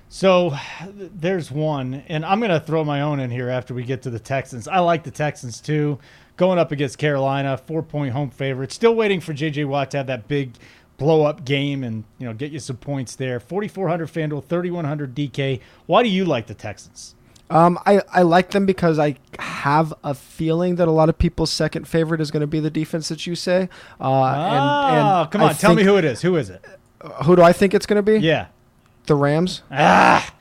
So 0.09 0.55
there's 0.95 1.51
one, 1.51 2.05
and 2.09 2.25
I'm 2.25 2.39
going 2.39 2.53
to 2.53 2.61
throw 2.61 2.85
my 2.85 3.01
own 3.01 3.19
in 3.19 3.31
here 3.31 3.49
after 3.49 3.75
we 3.75 3.83
get 3.83 4.03
to 4.03 4.11
the 4.11 4.21
Texans. 4.21 4.69
I 4.69 4.79
like 4.79 5.03
the 5.03 5.11
Texans 5.11 5.61
too. 5.61 5.99
Going 6.37 6.59
up 6.59 6.71
against 6.71 6.99
Carolina, 6.99 7.57
four 7.57 7.83
point 7.83 8.13
home 8.13 8.31
favorite. 8.31 8.71
Still 8.71 8.95
waiting 8.95 9.21
for 9.21 9.33
JJ 9.33 9.67
Watt 9.67 9.91
to 9.93 9.97
have 9.97 10.07
that 10.07 10.29
big 10.29 10.53
blow 10.99 11.25
up 11.25 11.45
game 11.45 11.85
and 11.85 12.05
you 12.19 12.27
know 12.27 12.35
get 12.35 12.53
you 12.53 12.59
some 12.59 12.77
points 12.77 13.17
there. 13.17 13.41
4400 13.41 14.09
FanDuel, 14.09 14.45
3100 14.45 15.15
DK. 15.15 15.61
Why 15.87 16.03
do 16.03 16.09
you 16.09 16.25
like 16.25 16.47
the 16.47 16.55
Texans? 16.55 17.15
Um, 17.49 17.79
I, 17.87 18.03
I 18.13 18.23
like 18.23 18.51
them 18.51 18.67
because 18.67 18.99
I 18.99 19.17
have 19.39 19.95
a 20.03 20.15
feeling 20.15 20.77
that 20.77 20.89
a 20.89 20.91
lot 20.91 21.09
of 21.09 21.17
people's 21.17 21.53
second 21.53 21.87
favorite 21.87 22.21
is 22.21 22.31
going 22.31 22.41
to 22.41 22.47
be 22.47 22.59
the 22.59 22.71
defense 22.71 23.09
that 23.09 23.27
you 23.27 23.37
say. 23.37 23.69
Uh, 24.01 24.05
oh, 24.05 24.25
and, 24.25 25.23
and 25.23 25.31
come 25.31 25.43
on, 25.43 25.51
I 25.51 25.53
tell 25.53 25.75
me 25.75 25.85
who 25.85 25.97
it 25.97 26.05
is. 26.05 26.23
Who 26.23 26.37
is 26.37 26.51
it? 26.51 26.65
Who 27.25 27.37
do 27.37 27.43
I 27.43 27.53
think 27.53 27.73
it's 27.73 27.87
going 27.87 27.97
to 27.97 28.03
be? 28.03 28.19
Yeah, 28.19 28.47
the 29.07 29.15
Rams. 29.15 29.63
Ah, 29.71 30.35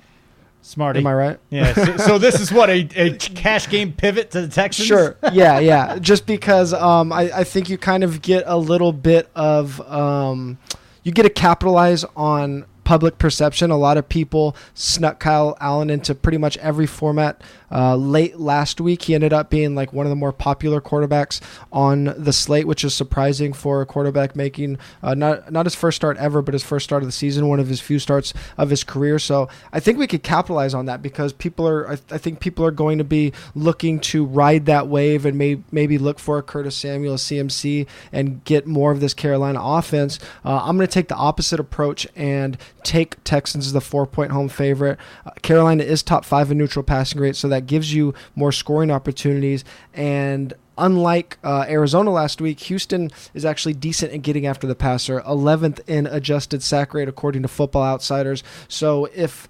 smarty. 0.64 1.00
Am 1.00 1.06
I 1.06 1.14
right? 1.14 1.40
Yeah. 1.52 1.74
So, 1.74 1.98
so 1.98 2.18
this 2.18 2.40
is 2.40 2.52
what 2.52 2.72
a, 2.72 2.90
a 2.96 3.16
cash 3.18 3.70
game 3.70 3.94
pivot 3.94 4.32
to 4.32 4.42
the 4.42 4.48
Texans. 4.48 4.88
Sure. 4.88 5.16
Yeah, 5.32 5.60
yeah. 5.60 6.00
Just 6.00 6.26
because 6.26 6.74
um, 6.74 7.14
I, 7.14 7.32
I 7.32 7.44
think 7.44 7.70
you 7.70 7.78
kind 7.78 8.04
of 8.04 8.24
get 8.24 8.46
a 8.48 8.58
little 8.58 8.94
bit 8.94 9.30
of 9.36 9.80
um, 9.82 10.58
you 11.04 11.12
get 11.12 11.24
to 11.24 11.30
capitalize 11.30 12.04
on 12.16 12.66
public 12.86 13.18
perception. 13.18 13.70
A 13.72 13.78
lot 13.78 13.98
of 13.98 14.08
people 14.08 14.56
snuck 14.74 15.20
Kyle 15.20 15.58
Allen 15.60 15.90
into 15.90 16.16
pretty 16.16 16.38
much 16.38 16.56
every 16.58 16.86
format 16.86 17.42
uh, 17.72 17.96
late 17.96 18.40
last 18.40 18.80
week. 18.82 19.04
He 19.04 19.16
ended 19.16 19.34
up 19.34 19.50
being 19.50 19.76
like 19.76 19.94
one 19.94 20.06
of 20.06 20.10
the 20.10 20.16
more 20.16 20.32
popular 20.32 20.82
quarterbacks 20.82 21.42
on 21.72 22.14
the 22.18 22.34
slate, 22.34 22.68
which 22.68 22.84
is 22.84 22.94
surprising 22.94 23.54
for 23.54 23.82
a 23.82 23.86
quarterback 23.86 24.36
making 24.36 24.78
uh, 25.04 25.14
not 25.14 25.52
not 25.52 25.66
his 25.66 25.76
first 25.76 25.96
start 25.96 26.18
ever, 26.18 26.42
but 26.42 26.54
his 26.54 26.64
first 26.64 26.84
start 26.84 27.04
of 27.04 27.08
the 27.08 27.14
season, 27.14 27.48
one 27.48 27.60
of 27.60 27.68
his 27.68 27.82
few 27.82 28.00
starts 28.00 28.34
of 28.58 28.70
his 28.70 28.84
career. 28.84 29.20
So 29.20 29.50
I 29.72 29.80
think 29.80 29.98
we 29.98 30.08
could 30.08 30.24
capitalize 30.24 30.74
on 30.74 30.86
that 30.86 31.02
because 31.02 31.34
people 31.34 31.68
are. 31.68 31.90
I, 31.90 31.94
I 32.12 32.18
think 32.18 32.40
people 32.40 32.66
are 32.66 32.72
going 32.72 32.98
to 32.98 33.04
be 33.04 33.34
looking 33.54 34.00
to 34.00 34.26
ride 34.26 34.66
that 34.66 34.88
wave 34.88 35.26
and 35.26 35.38
may, 35.38 35.60
maybe 35.72 35.98
look 35.98 36.20
for 36.20 36.38
a 36.38 36.44
Curtis 36.44 36.76
Samuel, 36.76 37.16
a 37.16 37.18
CMC, 37.18 37.88
and 38.12 38.44
get 38.44 38.68
more 38.68 38.92
of 38.92 39.00
this 39.00 39.14
Carolina 39.14 39.60
offense. 39.62 40.20
Uh, 40.44 40.62
I'm 40.64 40.78
going 40.78 40.88
to 40.88 40.94
take 40.94 41.08
the 41.08 41.16
opposite 41.16 41.60
approach 41.60 42.08
and 42.16 42.58
take 42.84 43.24
Texans 43.24 43.68
as 43.68 43.74
the 43.74 43.82
four 43.82 44.06
point 44.06 44.32
home 44.32 44.50
favorite. 44.50 45.00
Uh, 45.26 45.32
Carolina 45.42 45.84
is 45.84 46.04
top 46.04 46.26
five 46.26 46.52
in 46.52 46.58
neutral 46.58 46.84
passing 46.84 47.20
rate, 47.22 47.36
so 47.36 47.48
that 47.48 47.55
gives 47.62 47.94
you 47.94 48.14
more 48.36 48.52
scoring 48.52 48.92
opportunities. 48.92 49.64
And 49.94 50.54
unlike 50.78 51.38
uh, 51.44 51.66
Arizona 51.68 52.12
last 52.12 52.42
week, 52.42 52.60
Houston 52.62 53.12
is 53.34 53.46
actually 53.46 53.74
decent 53.74 54.12
in 54.12 54.22
getting 54.22 54.46
after 54.46 54.68
the 54.68 54.76
passer, 54.76 55.22
11th 55.22 55.80
in 55.88 56.08
adjusted 56.08 56.64
sack 56.64 56.94
rate 56.94 57.08
according 57.08 57.42
to 57.42 57.48
Football 57.48 57.84
Outsiders. 57.84 58.44
So 58.68 59.06
if 59.14 59.48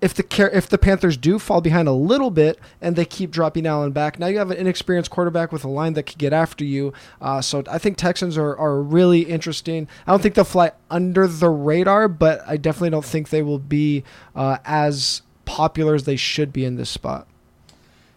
if 0.00 0.14
the 0.14 0.50
if 0.52 0.66
the 0.66 0.78
Panthers 0.78 1.16
do 1.16 1.38
fall 1.38 1.60
behind 1.60 1.86
a 1.86 1.92
little 1.92 2.30
bit 2.30 2.58
and 2.80 2.96
they 2.96 3.04
keep 3.04 3.30
dropping 3.30 3.66
Allen 3.66 3.92
back, 3.92 4.18
now 4.18 4.28
you 4.28 4.38
have 4.38 4.50
an 4.50 4.56
inexperienced 4.56 5.10
quarterback 5.10 5.52
with 5.52 5.62
a 5.64 5.68
line 5.68 5.92
that 5.94 6.04
could 6.04 6.18
get 6.18 6.32
after 6.32 6.64
you. 6.64 6.92
Uh, 7.20 7.40
so 7.40 7.62
I 7.70 7.78
think 7.78 7.96
Texans 7.96 8.38
are, 8.38 8.56
are 8.56 8.80
really 8.80 9.22
interesting. 9.22 9.88
I 10.06 10.12
don't 10.12 10.22
think 10.22 10.34
they'll 10.34 10.44
fly 10.44 10.72
under 10.90 11.26
the 11.26 11.50
radar, 11.50 12.08
but 12.08 12.40
I 12.46 12.56
definitely 12.56 12.90
don't 12.90 13.04
think 13.04 13.28
they 13.28 13.42
will 13.42 13.58
be 13.58 14.04
uh, 14.34 14.58
as 14.64 15.22
popular 15.44 15.94
as 15.94 16.04
they 16.04 16.16
should 16.16 16.52
be 16.52 16.64
in 16.64 16.76
this 16.76 16.90
spot. 16.90 17.26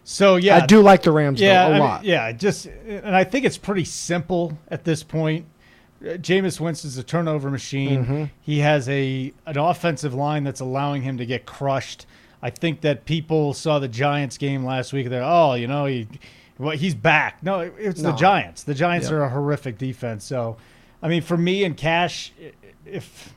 So 0.04 0.36
yeah, 0.36 0.56
I 0.56 0.66
do 0.66 0.80
like 0.80 1.02
the 1.02 1.12
Rams 1.12 1.40
yeah, 1.40 1.64
though, 1.64 1.64
a 1.64 1.68
I 1.68 1.72
mean, 1.72 1.80
lot. 1.80 2.04
yeah, 2.04 2.32
just 2.32 2.66
and 2.66 3.16
I 3.16 3.24
think 3.24 3.46
it's 3.46 3.58
pretty 3.58 3.84
simple 3.84 4.56
at 4.68 4.84
this 4.84 5.02
point. 5.02 5.46
Uh, 6.02 6.18
Jameis 6.18 6.60
Winston's 6.60 6.98
a 6.98 7.02
turnover 7.02 7.50
machine. 7.50 8.04
Mm-hmm. 8.04 8.24
He 8.42 8.58
has 8.58 8.86
a 8.88 9.32
an 9.46 9.56
offensive 9.58 10.12
line 10.12 10.44
that's 10.44 10.60
allowing 10.60 11.02
him 11.02 11.16
to 11.16 11.26
get 11.26 11.46
crushed. 11.46 12.04
I 12.42 12.50
think 12.50 12.82
that 12.82 13.06
people 13.06 13.54
saw 13.54 13.78
the 13.78 13.88
Giants 13.88 14.36
game 14.36 14.64
last 14.64 14.92
week. 14.92 15.08
They're 15.08 15.22
oh, 15.24 15.54
you 15.54 15.66
know, 15.66 15.86
he 15.86 16.06
well, 16.58 16.76
he's 16.76 16.94
back. 16.94 17.42
No, 17.42 17.60
it's 17.60 18.02
the 18.02 18.12
Giants. 18.12 18.62
The 18.62 18.74
Giants 18.74 19.10
are 19.10 19.24
a 19.24 19.30
horrific 19.30 19.78
defense. 19.78 20.24
So, 20.24 20.58
I 21.02 21.08
mean, 21.08 21.22
for 21.22 21.36
me 21.36 21.64
and 21.64 21.76
cash, 21.76 22.32
if 22.84 23.34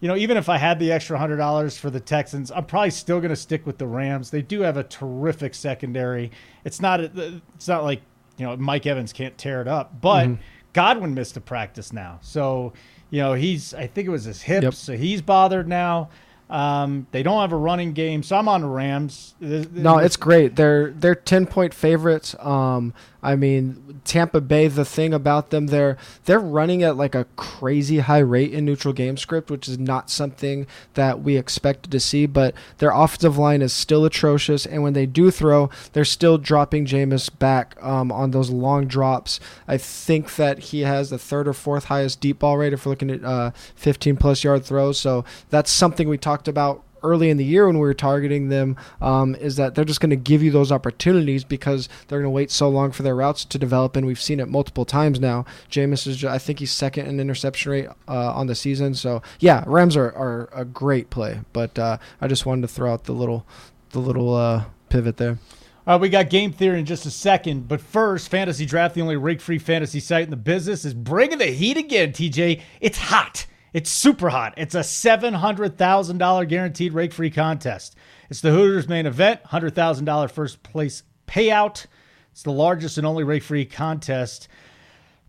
you 0.00 0.08
know, 0.08 0.16
even 0.16 0.36
if 0.36 0.48
I 0.48 0.58
had 0.58 0.78
the 0.78 0.92
extra 0.92 1.18
hundred 1.18 1.38
dollars 1.38 1.76
for 1.76 1.90
the 1.90 2.00
Texans, 2.00 2.50
I'm 2.52 2.66
probably 2.66 2.90
still 2.90 3.18
going 3.18 3.30
to 3.30 3.36
stick 3.36 3.66
with 3.66 3.78
the 3.78 3.86
Rams. 3.86 4.30
They 4.30 4.42
do 4.42 4.60
have 4.60 4.76
a 4.76 4.84
terrific 4.84 5.54
secondary. 5.54 6.30
It's 6.64 6.80
not 6.80 7.00
it's 7.00 7.68
not 7.68 7.84
like 7.84 8.02
you 8.36 8.46
know 8.46 8.56
Mike 8.56 8.86
Evans 8.86 9.12
can't 9.12 9.36
tear 9.36 9.60
it 9.60 9.68
up, 9.68 10.00
but 10.00 10.26
mm-hmm. 10.26 10.42
Godwin 10.72 11.14
missed 11.14 11.36
a 11.36 11.40
practice 11.40 11.92
now, 11.92 12.18
so 12.22 12.72
you 13.10 13.20
know 13.20 13.34
he's 13.34 13.74
I 13.74 13.86
think 13.88 14.06
it 14.06 14.10
was 14.10 14.24
his 14.24 14.42
hips, 14.42 14.62
Yep. 14.64 14.74
so 14.74 14.96
he's 14.96 15.20
bothered 15.22 15.66
now. 15.66 16.10
Um, 16.50 17.06
they 17.10 17.22
don't 17.22 17.40
have 17.40 17.52
a 17.52 17.56
running 17.56 17.92
game, 17.92 18.22
so 18.22 18.36
I'm 18.36 18.48
on 18.48 18.62
the 18.62 18.68
Rams. 18.68 19.34
No, 19.40 19.98
it's 19.98 20.16
great. 20.16 20.56
They're 20.56 20.90
they're 20.90 21.14
ten 21.14 21.46
point 21.46 21.74
favorites. 21.74 22.34
Um, 22.38 22.94
I 23.22 23.34
mean, 23.34 24.00
Tampa 24.04 24.40
Bay. 24.40 24.68
The 24.68 24.84
thing 24.84 25.12
about 25.12 25.50
them, 25.50 25.66
they're 25.66 25.98
they're 26.24 26.38
running 26.38 26.82
at 26.82 26.96
like 26.96 27.14
a 27.14 27.26
crazy 27.36 27.98
high 27.98 28.18
rate 28.18 28.52
in 28.52 28.64
neutral 28.64 28.94
game 28.94 29.16
script, 29.16 29.50
which 29.50 29.68
is 29.68 29.78
not 29.78 30.08
something 30.08 30.66
that 30.94 31.20
we 31.22 31.36
expected 31.36 31.90
to 31.90 32.00
see. 32.00 32.26
But 32.26 32.54
their 32.78 32.92
offensive 32.92 33.36
line 33.36 33.60
is 33.60 33.72
still 33.72 34.04
atrocious, 34.04 34.64
and 34.64 34.82
when 34.82 34.92
they 34.92 35.04
do 35.04 35.30
throw, 35.30 35.68
they're 35.92 36.04
still 36.04 36.38
dropping 36.38 36.86
Jameis 36.86 37.28
back 37.38 37.76
um, 37.82 38.12
on 38.12 38.30
those 38.30 38.50
long 38.50 38.86
drops. 38.86 39.40
I 39.66 39.76
think 39.76 40.36
that 40.36 40.58
he 40.58 40.80
has 40.80 41.10
the 41.10 41.18
third 41.18 41.48
or 41.48 41.52
fourth 41.52 41.86
highest 41.86 42.20
deep 42.20 42.38
ball 42.38 42.56
rate 42.56 42.72
if 42.72 42.86
we're 42.86 42.90
looking 42.90 43.10
at 43.10 43.24
uh, 43.24 43.50
15 43.74 44.16
plus 44.16 44.44
yard 44.44 44.64
throws. 44.64 44.98
So 44.98 45.24
that's 45.50 45.70
something 45.70 46.08
we 46.08 46.18
talked 46.18 46.37
about 46.46 46.84
early 47.02 47.30
in 47.30 47.36
the 47.36 47.44
year 47.44 47.66
when 47.66 47.76
we 47.76 47.80
were 47.80 47.94
targeting 47.94 48.48
them 48.48 48.76
um, 49.00 49.34
is 49.36 49.56
that 49.56 49.74
they're 49.74 49.84
just 49.84 50.00
going 50.00 50.10
to 50.10 50.16
give 50.16 50.42
you 50.42 50.50
those 50.50 50.72
opportunities 50.72 51.44
because 51.44 51.88
they're 52.06 52.18
going 52.18 52.26
to 52.26 52.30
wait 52.30 52.50
so 52.50 52.68
long 52.68 52.90
for 52.90 53.02
their 53.02 53.14
routes 53.14 53.44
to 53.44 53.58
develop, 53.58 53.96
and 53.96 54.06
we've 54.06 54.20
seen 54.20 54.40
it 54.40 54.48
multiple 54.48 54.84
times 54.84 55.20
now. 55.20 55.44
Jameis 55.70 56.06
is, 56.06 56.24
I 56.24 56.38
think 56.38 56.58
he's 56.58 56.72
second 56.72 57.06
in 57.06 57.20
interception 57.20 57.72
rate 57.72 57.88
uh, 58.08 58.32
on 58.32 58.46
the 58.46 58.54
season. 58.54 58.94
So 58.94 59.22
yeah, 59.40 59.64
Rams 59.66 59.96
are, 59.96 60.12
are 60.12 60.48
a 60.52 60.64
great 60.64 61.10
play, 61.10 61.40
but 61.52 61.78
uh, 61.78 61.98
I 62.20 62.28
just 62.28 62.46
wanted 62.46 62.62
to 62.62 62.68
throw 62.68 62.92
out 62.92 63.04
the 63.04 63.12
little 63.12 63.46
the 63.90 64.00
little 64.00 64.34
uh, 64.34 64.64
pivot 64.90 65.16
there. 65.16 65.38
All 65.86 65.94
right, 65.94 66.00
we 66.02 66.10
got 66.10 66.28
game 66.28 66.52
theory 66.52 66.78
in 66.78 66.84
just 66.84 67.06
a 67.06 67.10
second, 67.10 67.66
but 67.66 67.80
first, 67.80 68.28
Fantasy 68.28 68.66
Draft, 68.66 68.94
the 68.94 69.00
only 69.00 69.16
rig-free 69.16 69.58
fantasy 69.58 70.00
site 70.00 70.24
in 70.24 70.30
the 70.30 70.36
business, 70.36 70.84
is 70.84 70.92
bringing 70.92 71.38
the 71.38 71.46
heat 71.46 71.78
again. 71.78 72.12
TJ, 72.12 72.60
it's 72.82 72.98
hot. 72.98 73.46
It's 73.78 73.90
super 73.90 74.28
hot. 74.28 74.54
It's 74.56 74.74
a 74.74 74.82
seven 74.82 75.32
hundred 75.34 75.78
thousand 75.78 76.18
dollar 76.18 76.44
guaranteed 76.44 76.94
rake-free 76.94 77.30
contest. 77.30 77.94
It's 78.28 78.40
the 78.40 78.50
Hooters 78.50 78.88
main 78.88 79.06
event, 79.06 79.40
hundred 79.44 79.76
thousand 79.76 80.04
dollar 80.04 80.26
first 80.26 80.64
place 80.64 81.04
payout. 81.28 81.86
It's 82.32 82.42
the 82.42 82.50
largest 82.50 82.98
and 82.98 83.06
only 83.06 83.22
rake-free 83.22 83.66
contest 83.66 84.48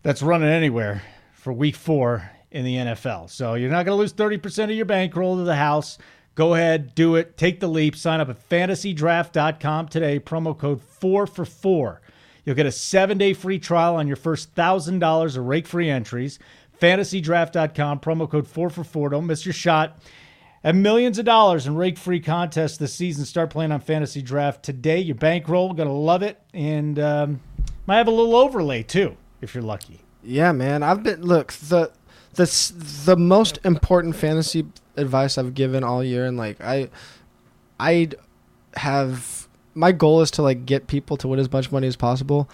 that's 0.02 0.20
running 0.20 0.48
anywhere 0.48 1.00
for 1.32 1.52
week 1.52 1.76
four 1.76 2.28
in 2.50 2.64
the 2.64 2.74
NFL. 2.74 3.30
So 3.30 3.54
you're 3.54 3.70
not 3.70 3.86
going 3.86 3.96
to 3.96 4.00
lose 4.00 4.12
30% 4.14 4.64
of 4.64 4.70
your 4.72 4.84
bankroll 4.84 5.36
to 5.36 5.44
the 5.44 5.54
house. 5.54 5.98
Go 6.34 6.54
ahead, 6.54 6.96
do 6.96 7.14
it. 7.14 7.36
Take 7.36 7.60
the 7.60 7.68
leap. 7.68 7.94
Sign 7.94 8.18
up 8.18 8.30
at 8.30 8.48
fantasydraft.com 8.48 9.86
today. 9.86 10.18
Promo 10.18 10.58
code 10.58 10.82
4 10.82 11.28
for 11.28 11.44
4. 11.44 12.00
You'll 12.44 12.56
get 12.56 12.66
a 12.66 12.72
seven 12.72 13.16
day 13.16 13.32
free 13.32 13.60
trial 13.60 13.94
on 13.94 14.08
your 14.08 14.16
first 14.16 14.56
$1,000 14.56 15.36
of 15.36 15.46
rake 15.46 15.68
free 15.68 15.88
entries. 15.88 16.40
Fantasydraft.com, 16.80 18.00
promo 18.00 18.28
code 18.28 18.48
4 18.48 18.70
for 18.70 18.84
4. 18.84 19.10
Don't 19.10 19.26
miss 19.26 19.44
your 19.44 19.52
shot 19.52 19.98
at 20.64 20.74
millions 20.74 21.18
of 21.18 21.24
dollars 21.24 21.66
in 21.66 21.76
rake 21.76 21.98
free 21.98 22.20
contests 22.20 22.76
this 22.76 22.94
season. 22.94 23.24
Start 23.24 23.50
playing 23.50 23.72
on 23.72 23.80
Fantasy 23.80 24.22
Draft 24.22 24.62
today. 24.62 24.98
Your 24.98 25.16
bankroll, 25.16 25.72
going 25.72 25.88
to 25.88 25.94
love 25.94 26.22
it. 26.22 26.40
And 26.52 26.98
um, 26.98 27.40
might 27.86 27.98
have 27.98 28.08
a 28.08 28.12
little 28.12 28.36
overlay 28.36 28.82
too, 28.82 29.16
if 29.40 29.54
you're 29.54 29.62
lucky. 29.62 30.00
Yeah, 30.22 30.52
man. 30.52 30.82
I've 30.82 31.02
been 31.02 31.22
look 31.22 31.52
the 31.52 31.90
the 32.34 32.72
the 33.04 33.16
most 33.16 33.58
important 33.64 34.16
fantasy 34.16 34.66
advice 34.96 35.38
I've 35.38 35.54
given 35.54 35.82
all 35.82 36.04
year, 36.04 36.26
and 36.26 36.36
like 36.36 36.60
I, 36.60 36.90
I 37.78 38.10
have 38.74 39.48
my 39.74 39.92
goal 39.92 40.20
is 40.20 40.30
to 40.32 40.42
like 40.42 40.66
get 40.66 40.86
people 40.86 41.16
to 41.18 41.28
win 41.28 41.40
as 41.40 41.50
much 41.50 41.72
money 41.72 41.86
as 41.86 41.96
possible. 41.96 42.48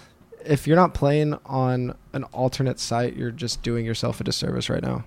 If 0.49 0.67
you're 0.67 0.77
not 0.77 0.95
playing 0.95 1.39
on 1.45 1.97
an 2.13 2.25
alternate 2.25 2.79
site, 2.81 3.17
you're 3.17 3.31
just 3.31 3.63
doing 3.63 3.85
yourself 3.85 4.21
a 4.21 4.25
disservice 4.25 4.69
right 4.71 4.83
now. 4.83 5.05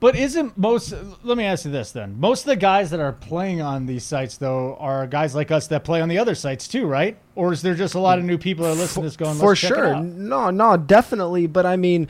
But 0.00 0.16
isn't 0.16 0.58
most? 0.58 0.92
Let 1.22 1.38
me 1.38 1.44
ask 1.44 1.64
you 1.64 1.70
this 1.70 1.90
then. 1.90 2.20
Most 2.20 2.40
of 2.40 2.46
the 2.46 2.56
guys 2.56 2.90
that 2.90 3.00
are 3.00 3.12
playing 3.12 3.62
on 3.62 3.86
these 3.86 4.04
sites, 4.04 4.36
though, 4.36 4.76
are 4.76 5.06
guys 5.06 5.34
like 5.34 5.50
us 5.50 5.68
that 5.68 5.82
play 5.82 6.02
on 6.02 6.10
the 6.10 6.18
other 6.18 6.34
sites 6.34 6.68
too, 6.68 6.86
right? 6.86 7.16
Or 7.34 7.54
is 7.54 7.62
there 7.62 7.74
just 7.74 7.94
a 7.94 7.98
lot 7.98 8.18
of 8.18 8.24
new 8.24 8.36
people 8.36 8.66
that 8.66 8.72
are 8.72 8.74
listening 8.74 9.04
to 9.04 9.08
this 9.08 9.16
going, 9.16 9.38
for 9.38 9.48
"Let's 9.50 9.60
check 9.62 9.70
it 9.70 9.74
sure 9.76 9.94
out"? 9.94 10.04
no 10.04 10.50
no 10.50 10.76
definitely 10.76 11.46
but 11.46 11.64
i 11.64 11.76
mean 11.76 12.08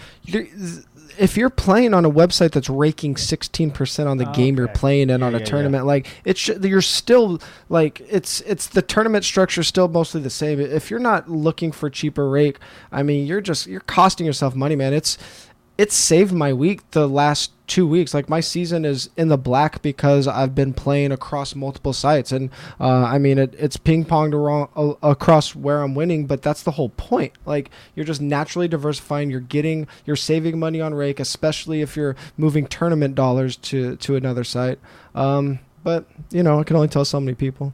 if 1.19 1.37
you're 1.37 1.51
playing 1.51 1.95
on 1.95 2.05
a 2.05 2.11
website 2.11 2.53
that's 2.53 2.69
raking 2.69 3.15
16% 3.15 4.07
on 4.07 4.17
the 4.19 4.29
Oh, 4.29 4.33
game 4.33 4.57
you're 4.57 4.69
playing 4.69 5.11
in 5.11 5.21
Yeah, 5.21 5.27
on 5.27 5.35
a 5.35 5.39
yeah, 5.39 5.39
yeah. 5.39 5.45
tournament 5.45 5.87
like 5.87 6.07
it's 6.25 6.41
sh- 6.41 6.51
you're 6.63 6.81
still 6.83 7.41
like 7.69 8.01
it's 8.09 8.41
it's 8.43 8.67
the 8.67 8.83
tournament 8.83 9.25
structure 9.25 9.61
is 9.63 9.69
still 9.69 9.89
mostly 9.89 10.21
the 10.21 10.31
same. 10.31 10.61
If 10.61 10.91
you're 10.91 11.01
not 11.01 11.29
looking 11.31 11.73
for 11.73 11.89
cheaper 11.89 12.29
rake 12.29 12.59
i 12.93 13.03
mean 13.03 13.27
you're 13.27 13.41
just 13.41 13.67
you're 13.67 13.81
costing 13.81 14.27
yourself 14.27 14.55
money 14.55 14.77
man. 14.77 14.93
It's 14.93 15.17
it's 15.79 15.97
saved 15.97 16.33
my 16.33 16.53
week 16.53 16.89
the 16.93 17.09
last 17.09 17.51
two 17.67 17.87
weeks. 17.87 18.15
Like 18.15 18.29
my 18.29 18.41
season 18.41 18.85
is 18.85 19.11
in 19.17 19.29
the 19.29 19.39
black 19.39 19.83
because 19.83 20.29
I've 20.29 20.55
been 20.55 20.73
playing 20.73 21.13
across 21.13 21.55
multiple 21.55 21.93
sites, 21.93 22.33
and 22.33 22.51
uh, 22.81 23.05
I 23.05 23.19
mean 23.19 23.39
it, 23.39 23.55
it's 23.59 23.77
ping 23.77 24.05
ponged 24.05 24.35
around, 24.35 24.71
uh, 24.77 24.95
across 25.03 25.55
where 25.55 25.83
I'm 25.83 25.95
winning. 25.95 26.27
But 26.27 26.43
that's 26.43 26.63
the 26.63 26.73
whole 26.73 26.91
point. 26.91 27.33
Like 27.47 27.71
you're 27.95 28.07
just 28.07 28.21
naturally 28.21 28.69
diversifying. 28.69 29.31
You're 29.31 29.41
getting, 29.41 29.87
you're 30.05 30.17
saving 30.17 30.59
money 30.59 30.81
on 30.81 30.95
rake, 30.95 31.21
especially 31.21 31.83
if 31.83 31.97
you're 31.97 32.17
moving 32.37 32.67
tournament 32.67 33.15
dollars 33.15 33.57
to 33.57 33.97
to 33.97 34.17
another 34.17 34.45
site. 34.45 34.79
Um, 35.15 35.61
but 35.83 36.07
you 36.31 36.43
know, 36.43 36.61
I 36.61 36.65
can 36.65 36.77
only 36.77 36.89
tell 36.89 37.05
so 37.05 37.21
many 37.21 37.35
people. 37.35 37.73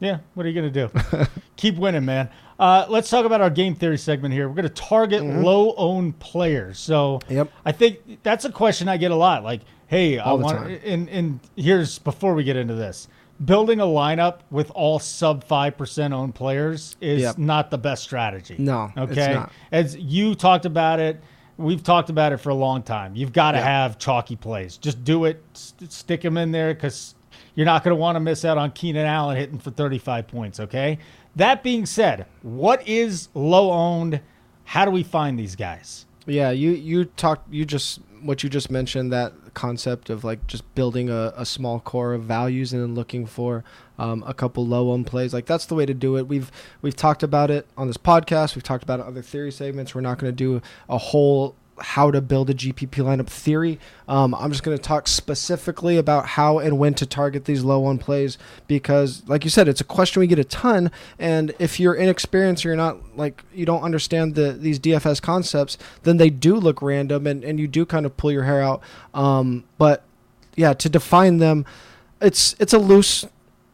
Yeah, 0.00 0.18
what 0.34 0.44
are 0.44 0.48
you 0.48 0.62
to 0.62 0.70
do? 0.70 0.90
Keep 1.56 1.76
winning, 1.76 2.04
man. 2.04 2.28
Uh, 2.58 2.86
let's 2.88 3.10
talk 3.10 3.24
about 3.24 3.40
our 3.40 3.50
game 3.50 3.74
theory 3.74 3.98
segment 3.98 4.32
here. 4.34 4.48
We're 4.48 4.54
going 4.54 4.68
to 4.68 4.82
target 4.82 5.22
low 5.24 5.74
owned 5.76 6.18
players. 6.18 6.78
So 6.78 7.18
Mm-hmm. 7.24 7.34
Yep. 7.34 7.50
I 7.64 7.72
think 7.72 8.22
that's 8.22 8.44
a 8.44 8.52
question 8.52 8.88
I 8.88 8.96
get 8.96 9.10
a 9.10 9.16
lot. 9.16 9.42
Like, 9.42 9.62
hey, 9.88 10.18
I 10.18 10.24
All 10.24 10.38
the 10.38 10.44
want, 10.44 10.58
time. 10.58 10.80
and, 10.84 11.08
and 11.08 11.40
here's 11.56 11.98
before 11.98 12.34
we 12.34 12.44
get 12.44 12.56
into 12.56 12.74
this 12.74 13.08
building 13.44 13.80
a 13.80 13.84
lineup 13.84 14.40
with 14.52 14.70
all 14.70 15.00
sub 15.00 15.44
5% 15.44 16.12
owned 16.12 16.34
players 16.34 16.96
is 17.00 17.22
Yep. 17.22 17.38
not 17.38 17.70
the 17.72 17.78
best 17.78 18.04
strategy. 18.04 18.54
No, 18.58 18.92
it's 18.96 19.12
Okay. 19.12 19.34
not. 19.34 19.50
As 19.72 19.96
you 19.96 20.36
talked 20.36 20.64
about 20.64 21.00
it, 21.00 21.20
we've 21.56 21.82
talked 21.82 22.08
about 22.08 22.32
it 22.32 22.36
for 22.36 22.50
a 22.50 22.54
long 22.54 22.82
time. 22.82 23.16
You've 23.16 23.32
got 23.32 23.52
to 23.52 23.58
Yeah. 23.58 23.64
have 23.64 23.98
chalky 23.98 24.36
plays. 24.36 24.76
Just 24.76 25.02
do 25.02 25.24
it, 25.24 25.42
st- 25.54 25.90
stick 25.90 26.20
them 26.20 26.36
in 26.36 26.52
there 26.52 26.72
because 26.72 27.16
you're 27.56 27.66
not 27.66 27.82
going 27.82 27.90
to 27.96 28.00
want 28.00 28.14
to 28.16 28.20
miss 28.20 28.44
out 28.44 28.58
on 28.58 28.70
Keenan 28.70 29.06
Allen 29.06 29.36
hitting 29.36 29.58
for 29.58 29.70
35 29.72 30.28
points, 30.28 30.60
okay? 30.60 30.98
That 31.36 31.62
being 31.62 31.86
said, 31.86 32.26
what 32.42 32.86
is 32.86 33.28
low 33.34 33.72
owned? 33.72 34.20
How 34.64 34.84
do 34.84 34.90
we 34.90 35.02
find 35.02 35.38
these 35.38 35.56
guys? 35.56 36.06
Yeah, 36.26 36.50
you 36.50 36.70
you 36.70 37.04
talked 37.04 37.52
you 37.52 37.64
just 37.64 38.00
what 38.22 38.42
you 38.42 38.48
just 38.48 38.70
mentioned 38.70 39.12
that 39.12 39.32
concept 39.54 40.08
of 40.08 40.24
like 40.24 40.46
just 40.46 40.72
building 40.74 41.10
a, 41.10 41.32
a 41.36 41.44
small 41.44 41.80
core 41.80 42.14
of 42.14 42.22
values 42.22 42.72
and 42.72 42.80
then 42.80 42.94
looking 42.94 43.26
for 43.26 43.64
um, 43.98 44.22
a 44.26 44.32
couple 44.32 44.64
low 44.66 44.92
owned 44.92 45.06
plays. 45.06 45.34
Like 45.34 45.46
that's 45.46 45.66
the 45.66 45.74
way 45.74 45.84
to 45.86 45.94
do 45.94 46.16
it. 46.16 46.28
We've 46.28 46.50
we've 46.80 46.96
talked 46.96 47.22
about 47.22 47.50
it 47.50 47.66
on 47.76 47.88
this 47.88 47.96
podcast. 47.96 48.54
We've 48.54 48.62
talked 48.62 48.84
about 48.84 49.00
other 49.00 49.22
theory 49.22 49.50
segments. 49.50 49.94
We're 49.94 50.00
not 50.00 50.18
going 50.18 50.32
to 50.32 50.36
do 50.36 50.62
a 50.88 50.98
whole 50.98 51.56
how 51.78 52.10
to 52.10 52.20
build 52.20 52.50
a 52.50 52.54
GPP 52.54 52.88
lineup 52.88 53.28
theory. 53.28 53.78
Um, 54.06 54.34
I'm 54.34 54.50
just 54.50 54.62
going 54.62 54.76
to 54.76 54.82
talk 54.82 55.08
specifically 55.08 55.96
about 55.96 56.26
how 56.26 56.58
and 56.58 56.78
when 56.78 56.94
to 56.94 57.06
target 57.06 57.44
these 57.44 57.64
low 57.64 57.84
on 57.84 57.98
plays 57.98 58.38
because, 58.66 59.22
like 59.26 59.44
you 59.44 59.50
said, 59.50 59.68
it's 59.68 59.80
a 59.80 59.84
question 59.84 60.20
we 60.20 60.26
get 60.26 60.38
a 60.38 60.44
ton. 60.44 60.90
And 61.18 61.54
if 61.58 61.80
you're 61.80 61.94
inexperienced, 61.94 62.64
or 62.64 62.68
you're 62.68 62.76
not 62.76 63.16
like 63.16 63.42
you 63.54 63.66
don't 63.66 63.82
understand 63.82 64.34
the 64.34 64.52
these 64.52 64.78
DFS 64.78 65.20
concepts, 65.22 65.78
then 66.02 66.18
they 66.18 66.30
do 66.30 66.56
look 66.56 66.82
random 66.82 67.26
and, 67.26 67.44
and 67.44 67.58
you 67.58 67.66
do 67.66 67.86
kind 67.86 68.06
of 68.06 68.16
pull 68.16 68.32
your 68.32 68.44
hair 68.44 68.62
out. 68.62 68.82
Um, 69.14 69.64
but 69.78 70.04
yeah, 70.56 70.74
to 70.74 70.88
define 70.88 71.38
them, 71.38 71.64
it's 72.20 72.54
it's 72.58 72.72
a 72.72 72.78
loose 72.78 73.26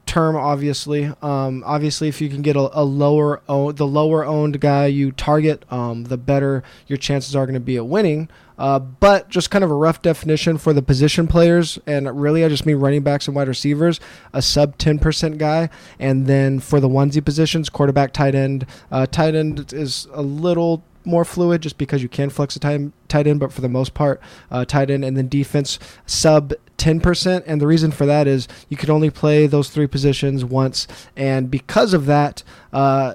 term 0.08 0.34
obviously. 0.34 1.12
Um, 1.22 1.62
obviously 1.64 2.08
if 2.08 2.20
you 2.20 2.28
can 2.28 2.42
get 2.42 2.56
a, 2.56 2.70
a 2.72 2.82
lower 2.82 3.42
owned, 3.48 3.76
the 3.76 3.86
lower 3.86 4.24
owned 4.24 4.60
guy 4.60 4.86
you 4.86 5.12
target 5.12 5.64
um, 5.70 6.04
the 6.04 6.16
better 6.16 6.64
your 6.86 6.96
chances 6.96 7.36
are 7.36 7.46
going 7.46 7.54
to 7.54 7.60
be 7.60 7.76
at 7.76 7.86
winning. 7.86 8.28
Uh, 8.58 8.80
but 8.80 9.28
just 9.28 9.52
kind 9.52 9.62
of 9.62 9.70
a 9.70 9.74
rough 9.74 10.02
definition 10.02 10.58
for 10.58 10.72
the 10.72 10.82
position 10.82 11.28
players 11.28 11.78
and 11.86 12.20
really 12.20 12.44
i 12.44 12.48
just 12.48 12.66
mean 12.66 12.74
running 12.74 13.04
backs 13.04 13.28
and 13.28 13.36
wide 13.36 13.46
receivers 13.46 14.00
a 14.32 14.42
sub 14.42 14.76
10% 14.78 15.38
guy. 15.38 15.68
And 16.00 16.26
then 16.26 16.58
for 16.58 16.80
the 16.80 16.88
onesie 16.88 17.24
positions 17.24 17.68
quarterback 17.68 18.12
tight 18.12 18.34
end 18.34 18.66
uh, 18.90 19.06
tight 19.06 19.34
end 19.34 19.72
is 19.72 20.08
a 20.12 20.22
little 20.22 20.82
more 21.08 21.24
fluid 21.24 21.62
just 21.62 21.78
because 21.78 22.02
you 22.02 22.08
can 22.08 22.30
flex 22.30 22.54
a 22.54 22.60
tight, 22.60 22.80
tight 23.08 23.26
end, 23.26 23.40
but 23.40 23.52
for 23.52 23.60
the 23.60 23.68
most 23.68 23.94
part, 23.94 24.20
uh, 24.50 24.64
tight 24.64 24.90
end 24.90 25.04
and 25.04 25.16
then 25.16 25.28
defense 25.28 25.78
sub 26.06 26.52
10%. 26.76 27.42
And 27.46 27.60
the 27.60 27.66
reason 27.66 27.90
for 27.90 28.06
that 28.06 28.26
is 28.26 28.46
you 28.68 28.76
can 28.76 28.90
only 28.90 29.10
play 29.10 29.46
those 29.46 29.70
three 29.70 29.86
positions 29.86 30.44
once. 30.44 30.86
And 31.16 31.50
because 31.50 31.92
of 31.92 32.06
that, 32.06 32.42
uh, 32.72 33.14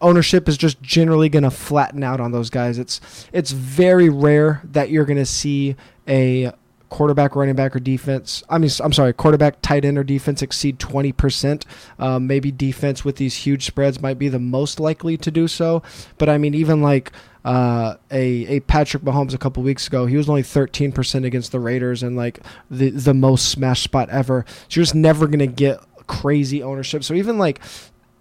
ownership 0.00 0.48
is 0.48 0.56
just 0.56 0.80
generally 0.80 1.28
going 1.28 1.42
to 1.42 1.50
flatten 1.50 2.02
out 2.02 2.20
on 2.20 2.32
those 2.32 2.50
guys. 2.50 2.78
It's 2.78 3.00
it's 3.32 3.50
very 3.50 4.08
rare 4.08 4.62
that 4.64 4.90
you're 4.90 5.04
going 5.04 5.18
to 5.18 5.26
see 5.26 5.76
a 6.06 6.52
quarterback, 6.88 7.36
running 7.36 7.54
back, 7.54 7.74
or 7.74 7.80
defense. 7.80 8.42
I 8.48 8.58
mean, 8.58 8.70
I'm 8.80 8.92
sorry, 8.92 9.12
quarterback, 9.12 9.60
tight 9.62 9.84
end, 9.84 9.98
or 9.98 10.04
defense 10.04 10.42
exceed 10.42 10.78
20%. 10.78 11.64
Um, 11.98 12.26
maybe 12.26 12.50
defense 12.50 13.04
with 13.04 13.16
these 13.16 13.36
huge 13.36 13.66
spreads 13.66 14.00
might 14.00 14.18
be 14.18 14.28
the 14.28 14.38
most 14.38 14.80
likely 14.80 15.16
to 15.18 15.30
do 15.30 15.48
so. 15.48 15.82
But 16.18 16.28
I 16.28 16.38
mean, 16.38 16.54
even 16.54 16.82
like 16.82 17.12
uh, 17.44 17.96
a 18.10 18.56
a 18.56 18.60
Patrick 18.60 19.02
Mahomes 19.02 19.34
a 19.34 19.38
couple 19.38 19.62
weeks 19.62 19.86
ago, 19.86 20.06
he 20.06 20.16
was 20.16 20.28
only 20.28 20.42
13% 20.42 21.24
against 21.24 21.52
the 21.52 21.60
Raiders 21.60 22.02
and 22.02 22.16
like 22.16 22.40
the 22.70 22.90
the 22.90 23.14
most 23.14 23.50
smash 23.50 23.82
spot 23.82 24.10
ever. 24.10 24.44
So 24.48 24.54
you're 24.70 24.82
just 24.82 24.94
never 24.94 25.26
gonna 25.26 25.46
get 25.46 25.80
crazy 26.06 26.62
ownership. 26.62 27.04
So 27.04 27.14
even 27.14 27.38
like 27.38 27.60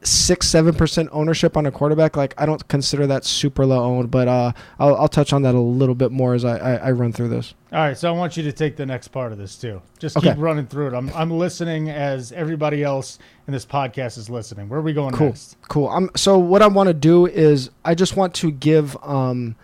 six 0.08 0.48
seven 0.48 0.74
percent 0.74 1.10
ownership 1.12 1.58
on 1.58 1.66
a 1.66 1.72
quarterback 1.72 2.16
like 2.16 2.34
i 2.38 2.46
don't 2.46 2.68
consider 2.68 3.06
that 3.08 3.26
super 3.26 3.66
low 3.66 3.84
owned 3.84 4.10
but 4.10 4.28
uh 4.28 4.52
i'll, 4.80 4.96
I'll 4.96 5.08
touch 5.08 5.34
on 5.34 5.42
that 5.44 5.56
a 5.56 5.60
little 5.60 5.96
bit 5.96 6.12
more 6.12 6.34
as 6.34 6.46
I, 6.46 6.58
I, 6.58 6.74
I 6.76 6.92
run 6.92 7.12
through 7.12 7.30
this. 7.30 7.54
All 7.74 7.80
right 7.80 7.98
so 7.98 8.08
i 8.08 8.12
want 8.18 8.38
you 8.38 8.44
to 8.44 8.52
take 8.52 8.76
the 8.78 8.86
next 8.86 9.10
part 9.10 9.32
of 9.32 9.38
this 9.38 9.56
too. 9.58 9.82
Just 10.00 10.18
Okay. 10.18 10.30
keep 10.30 10.38
running 10.40 10.68
through 10.68 10.88
it. 10.88 10.94
I'm, 10.94 11.10
I'm 11.14 11.32
listening 11.32 11.90
as 11.90 12.32
everybody 12.32 12.84
else 12.84 13.20
in 13.48 13.54
this 13.54 13.66
podcast 13.66 14.18
is 14.18 14.30
listening. 14.30 14.70
Where 14.70 14.80
are 14.80 14.84
we 14.84 14.94
going 14.94 15.14
cool. 15.14 15.28
next? 15.28 15.58
Cool. 15.68 15.90
Um 15.90 16.10
so 16.16 16.38
what 16.38 16.62
i 16.62 16.68
want 16.68 16.88
to 16.88 16.94
do 16.94 17.26
is 17.26 17.70
i 17.84 17.94
just 17.94 18.16
want 18.16 18.34
to 18.36 18.52
give 18.52 18.96
um 19.04 19.56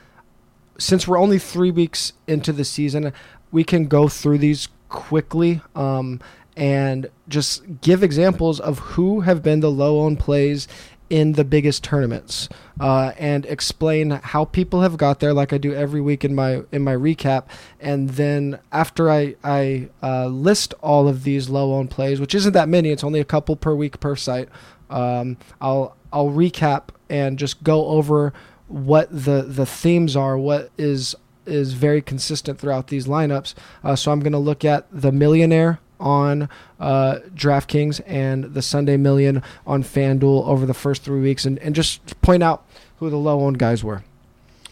since 0.77 1.07
we're 1.07 1.19
only 1.19 1.39
three 1.39 1.71
weeks 1.71 2.13
into 2.27 2.51
the 2.51 2.65
season 2.65 3.13
we 3.51 3.63
can 3.63 3.87
go 3.87 4.07
through 4.07 4.39
these 4.39 4.67
quickly. 4.89 5.61
Um 5.75 6.19
and 6.56 7.10
just 7.28 7.82
give 7.82 8.04
examples 8.04 8.60
of 8.60 8.80
who 8.80 9.22
have 9.22 9.41
been 9.41 9.60
the 9.60 9.72
low 9.72 10.01
owned 10.01 10.20
plays 10.20 10.68
in 11.10 11.34
the 11.34 11.43
biggest 11.43 11.84
tournaments 11.84 12.49
uh, 12.80 13.12
and 13.20 13.45
explain 13.45 14.10
how 14.10 14.45
people 14.45 14.82
have 14.82 14.97
got 14.97 15.20
there 15.20 15.34
like 15.34 15.54
i 15.54 15.58
do 15.58 15.74
every 15.74 16.01
week 16.01 16.26
in 16.26 16.34
my 16.34 16.64
in 16.72 16.82
my 16.82 16.95
recap. 16.95 17.45
And 17.80 18.10
then 18.12 18.60
after 18.72 19.12
i 19.12 19.36
i 19.43 19.89
uh, 20.01 20.28
list 20.28 20.74
all 20.82 21.08
of 21.08 21.24
these 21.24 21.49
low 21.49 21.74
owned 21.74 21.91
plays 21.91 22.20
which 22.20 22.34
isn't 22.34 22.54
that 22.54 22.70
many 22.70 22.89
it's 22.89 23.04
only 23.04 23.20
a 23.20 23.26
couple 23.26 23.56
per 23.56 23.76
week 23.76 23.99
per 23.99 24.16
site 24.16 24.49
um, 24.89 25.38
i'll 25.62 25.95
i'll 26.12 26.30
recap 26.30 26.89
and 27.10 27.38
just 27.38 27.64
go 27.64 27.86
over 27.88 28.34
what 28.68 29.08
the 29.12 29.43
the 29.43 29.66
themes 29.66 30.16
are 30.16 30.38
what 30.38 30.72
is 30.78 31.16
is 31.45 31.74
very 31.74 32.01
consistent 32.01 32.58
throughout 32.58 32.88
these 32.88 33.06
lineups. 33.06 33.54
Uh, 33.84 33.95
so 33.95 34.12
i'm 34.12 34.22
going 34.22 34.34
to 34.34 34.39
look 34.39 34.66
at 34.66 34.88
the 34.91 35.12
millionaire 35.12 35.80
on 35.99 36.49
uh, 36.79 37.19
DraftKings 37.33 38.01
and 38.05 38.45
the 38.53 38.61
Sunday 38.61 38.97
Million 38.97 39.41
on 39.65 39.83
FanDuel 39.83 40.45
over 40.47 40.65
the 40.65 40.73
first 40.73 41.03
three 41.03 41.21
weeks, 41.21 41.45
and, 41.45 41.59
and 41.59 41.75
just 41.75 42.21
point 42.21 42.43
out 42.43 42.65
who 42.97 43.09
the 43.09 43.17
low 43.17 43.41
owned 43.41 43.59
guys 43.59 43.83
were. 43.83 44.03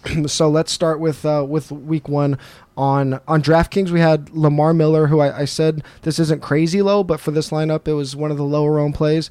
so 0.27 0.49
let's 0.49 0.71
start 0.71 0.99
with 0.99 1.25
uh, 1.25 1.45
with 1.47 1.71
week 1.71 2.07
one 2.07 2.37
on 2.75 3.19
on 3.27 3.41
DraftKings. 3.41 3.89
We 3.89 3.99
had 3.99 4.29
Lamar 4.31 4.73
Miller, 4.73 5.07
who 5.07 5.19
I, 5.19 5.41
I 5.41 5.45
said 5.45 5.83
this 6.01 6.19
isn't 6.19 6.41
crazy 6.41 6.81
low, 6.81 7.03
but 7.03 7.19
for 7.19 7.31
this 7.31 7.49
lineup, 7.49 7.87
it 7.87 7.93
was 7.93 8.15
one 8.15 8.31
of 8.31 8.37
the 8.37 8.43
lower 8.43 8.79
owned 8.79 8.95
plays, 8.95 9.29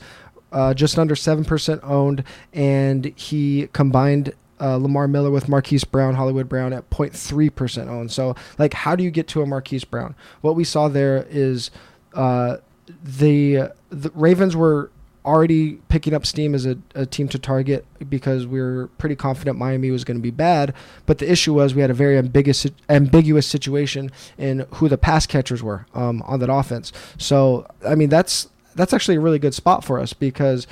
uh, 0.52 0.74
just 0.74 0.98
under 0.98 1.16
seven 1.16 1.44
percent 1.44 1.80
owned, 1.82 2.24
and 2.52 3.06
he 3.16 3.68
combined 3.72 4.32
uh, 4.60 4.76
Lamar 4.76 5.08
Miller 5.08 5.30
with 5.30 5.48
Marquise 5.48 5.84
Brown, 5.84 6.14
Hollywood 6.14 6.48
Brown 6.48 6.72
at 6.72 6.88
0.3% 6.90 7.88
owned. 7.88 8.12
So, 8.12 8.34
like, 8.58 8.74
how 8.74 8.94
do 8.94 9.02
you 9.02 9.10
get 9.10 9.26
to 9.28 9.42
a 9.42 9.46
Marquise 9.46 9.84
Brown? 9.84 10.14
What 10.40 10.56
we 10.56 10.64
saw 10.64 10.88
there 10.88 11.26
is 11.30 11.70
uh, 12.14 12.58
the 13.02 13.72
the 13.90 14.10
Ravens 14.14 14.56
were 14.56 14.90
already 15.24 15.74
picking 15.88 16.14
up 16.14 16.24
steam 16.24 16.54
as 16.54 16.64
a, 16.64 16.78
a 16.94 17.04
team 17.04 17.28
to 17.28 17.38
target 17.38 17.84
because 18.08 18.46
we 18.46 18.60
were 18.60 18.88
pretty 18.98 19.14
confident 19.14 19.58
Miami 19.58 19.90
was 19.90 20.04
going 20.04 20.16
to 20.16 20.22
be 20.22 20.30
bad. 20.30 20.74
But 21.06 21.18
the 21.18 21.30
issue 21.30 21.54
was 21.54 21.74
we 21.74 21.82
had 21.82 21.90
a 21.90 21.94
very 21.94 22.16
ambiguous 22.16 22.66
ambiguous 22.88 23.46
situation 23.46 24.10
in 24.38 24.66
who 24.74 24.88
the 24.88 24.98
pass 24.98 25.26
catchers 25.26 25.62
were 25.62 25.86
um, 25.94 26.22
on 26.22 26.40
that 26.40 26.50
offense. 26.50 26.92
So 27.18 27.66
I 27.86 27.94
mean 27.94 28.08
that's 28.08 28.48
that's 28.74 28.92
actually 28.92 29.16
a 29.16 29.20
really 29.20 29.38
good 29.38 29.54
spot 29.54 29.84
for 29.84 29.98
us 29.98 30.12
because 30.12 30.66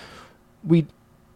we 0.64 0.86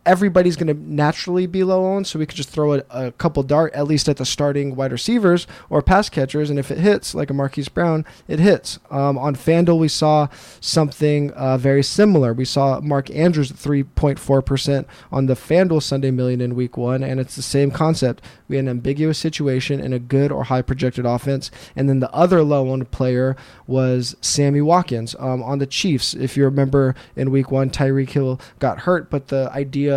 everybody's 0.05 0.57
going 0.57 0.67
to 0.67 0.93
naturally 0.93 1.47
be 1.47 1.63
low 1.65 1.87
owned, 1.87 2.07
so 2.07 2.19
we 2.19 2.27
could 2.27 2.37
just 2.37 2.49
throw 2.49 2.75
a, 2.75 2.83
a 2.91 3.13
couple 3.13 3.43
dart 3.43 3.73
at 3.75 3.87
least 3.87 4.09
at 4.09 4.17
the 4.17 4.25
starting 4.25 4.75
wide 4.75 4.93
receivers 4.93 5.47
or 5.71 5.83
pass 5.83 6.09
catchers, 6.09 6.51
and 6.51 6.59
if 6.59 6.71
it 6.71 6.79
hits, 6.79 7.15
like 7.15 7.31
a 7.31 7.35
Marquise 7.35 7.69
Brown, 7.69 8.05
it 8.27 8.39
hits. 8.39 8.79
Um, 8.91 9.17
on 9.17 9.37
FanDuel, 9.37 9.79
we 9.79 9.89
saw 9.89 10.29
something 10.61 11.31
uh, 11.33 11.57
very 11.59 11.83
similar. 11.83 12.33
We 12.33 12.45
saw 12.45 12.81
Mark 12.81 13.11
Andrews 13.11 13.51
at 13.51 13.57
3.4% 13.57 14.87
on 15.11 15.27
the 15.27 15.35
FanDuel 15.35 15.83
Sunday 15.83 16.11
Million 16.11 16.41
in 16.41 16.55
Week 16.55 16.77
One, 16.77 17.03
and 17.03 17.21
it's 17.21 17.37
the 17.37 17.43
same 17.43 17.71
concept. 17.71 18.23
We 18.49 18.57
had 18.57 18.65
an 18.65 18.71
ambiguous 18.71 19.19
situation 19.19 19.81
in 19.81 19.93
a 19.93 19.99
good 19.99 20.33
or 20.33 20.45
high 20.45 20.63
projected 20.63 21.07
offense, 21.07 21.51
and 21.77 21.89
then 21.89 22.01
the 22.01 22.13
other 22.13 22.43
low 22.43 22.71
owned 22.71 22.91
player 22.91 23.37
was 23.67 24.17
Sammy 24.21 24.61
Watkins 24.61 25.15
um, 25.19 25.43
on 25.43 25.59
the 25.59 25.67
Chiefs. 25.67 26.15
If 26.15 26.37
you 26.37 26.45
remember 26.45 26.95
in 27.17 27.31
Week 27.31 27.51
One, 27.51 27.71
Tyreek 27.71 28.11
Hill 28.11 28.41
got 28.59 28.81
hurt, 28.81 29.09
but 29.09 29.29
the 29.29 29.51
idea 29.53 29.92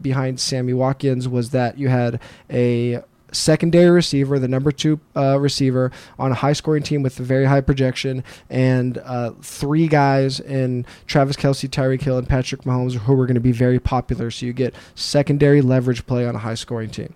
behind 0.00 0.38
Sammy 0.40 0.72
Watkins 0.72 1.28
was 1.28 1.50
that 1.50 1.78
you 1.78 1.88
had 1.88 2.20
a 2.50 3.02
secondary 3.30 3.90
receiver, 3.90 4.38
the 4.38 4.48
number 4.48 4.72
two 4.72 4.98
uh, 5.14 5.38
receiver 5.38 5.90
on 6.18 6.30
a 6.32 6.34
high 6.34 6.54
scoring 6.54 6.82
team 6.82 7.02
with 7.02 7.20
a 7.20 7.22
very 7.22 7.44
high 7.44 7.60
projection, 7.60 8.24
and 8.48 8.96
uh, 8.98 9.32
three 9.42 9.86
guys 9.86 10.40
in 10.40 10.86
Travis 11.06 11.36
Kelce, 11.36 11.68
Tyreek 11.68 12.00
Hill, 12.00 12.16
and 12.16 12.26
Patrick 12.28 12.62
Mahomes 12.62 12.94
who 12.94 13.14
were 13.14 13.26
going 13.26 13.34
to 13.34 13.40
be 13.40 13.52
very 13.52 13.78
popular. 13.78 14.30
So 14.30 14.46
you 14.46 14.52
get 14.54 14.74
secondary 14.94 15.60
leverage 15.60 16.06
play 16.06 16.26
on 16.26 16.34
a 16.36 16.38
high 16.38 16.54
scoring 16.54 16.88
team. 16.90 17.12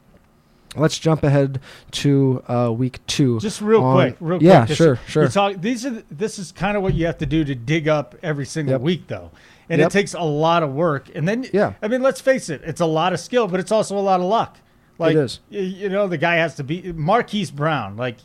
Let's 0.75 0.99
jump 0.99 1.23
ahead 1.23 1.61
to 1.93 2.43
uh, 2.49 2.73
week 2.75 3.01
two. 3.07 3.39
just 3.41 3.61
real 3.61 3.83
on- 3.83 3.95
quick 3.95 4.17
real 4.21 4.43
yeah, 4.43 4.61
quick 4.67 4.69
This- 4.69 4.79
sure, 4.79 4.99
sure. 5.07 5.55
these 5.55 5.85
are 5.87 5.91
the- 5.91 6.05
this 6.11 6.39
is 6.39 6.51
kind 6.53 6.77
of 6.79 6.83
what 6.83 6.95
you 6.95 7.05
have 7.07 7.19
to 7.19 7.27
do 7.27 7.45
to 7.45 7.55
dig 7.55 7.89
up 7.89 8.15
every 8.23 8.47
single 8.47 8.73
Yep. 8.73 8.81
week 8.81 9.07
though 9.07 9.31
and 9.69 9.79
Yep. 9.81 9.87
it 9.89 9.93
takes 9.93 10.15
a 10.15 10.21
lot 10.23 10.63
of 10.63 10.73
work 10.73 11.09
and 11.15 11.27
then 11.29 11.47
Yeah. 11.53 11.75
i 11.83 11.89
mean 11.89 12.03
let's 12.03 12.21
face 12.21 12.49
it 12.49 12.63
it's 12.65 12.81
a 12.81 12.87
lot 12.87 13.13
of 13.13 13.21
skill 13.21 13.47
but 13.49 13.61
it's 13.61 13.73
also 13.73 13.97
a 13.99 14.01
lot 14.01 14.21
of 14.21 14.27
luck 14.27 14.59
like 14.99 15.17
is. 15.17 15.41
you 15.51 15.89
know 15.89 16.07
the 16.09 16.19
guy 16.19 16.37
has 16.37 16.55
to 16.57 16.65
be 16.65 16.93
marquise 16.93 17.51
brown 17.51 17.97
like 17.97 18.17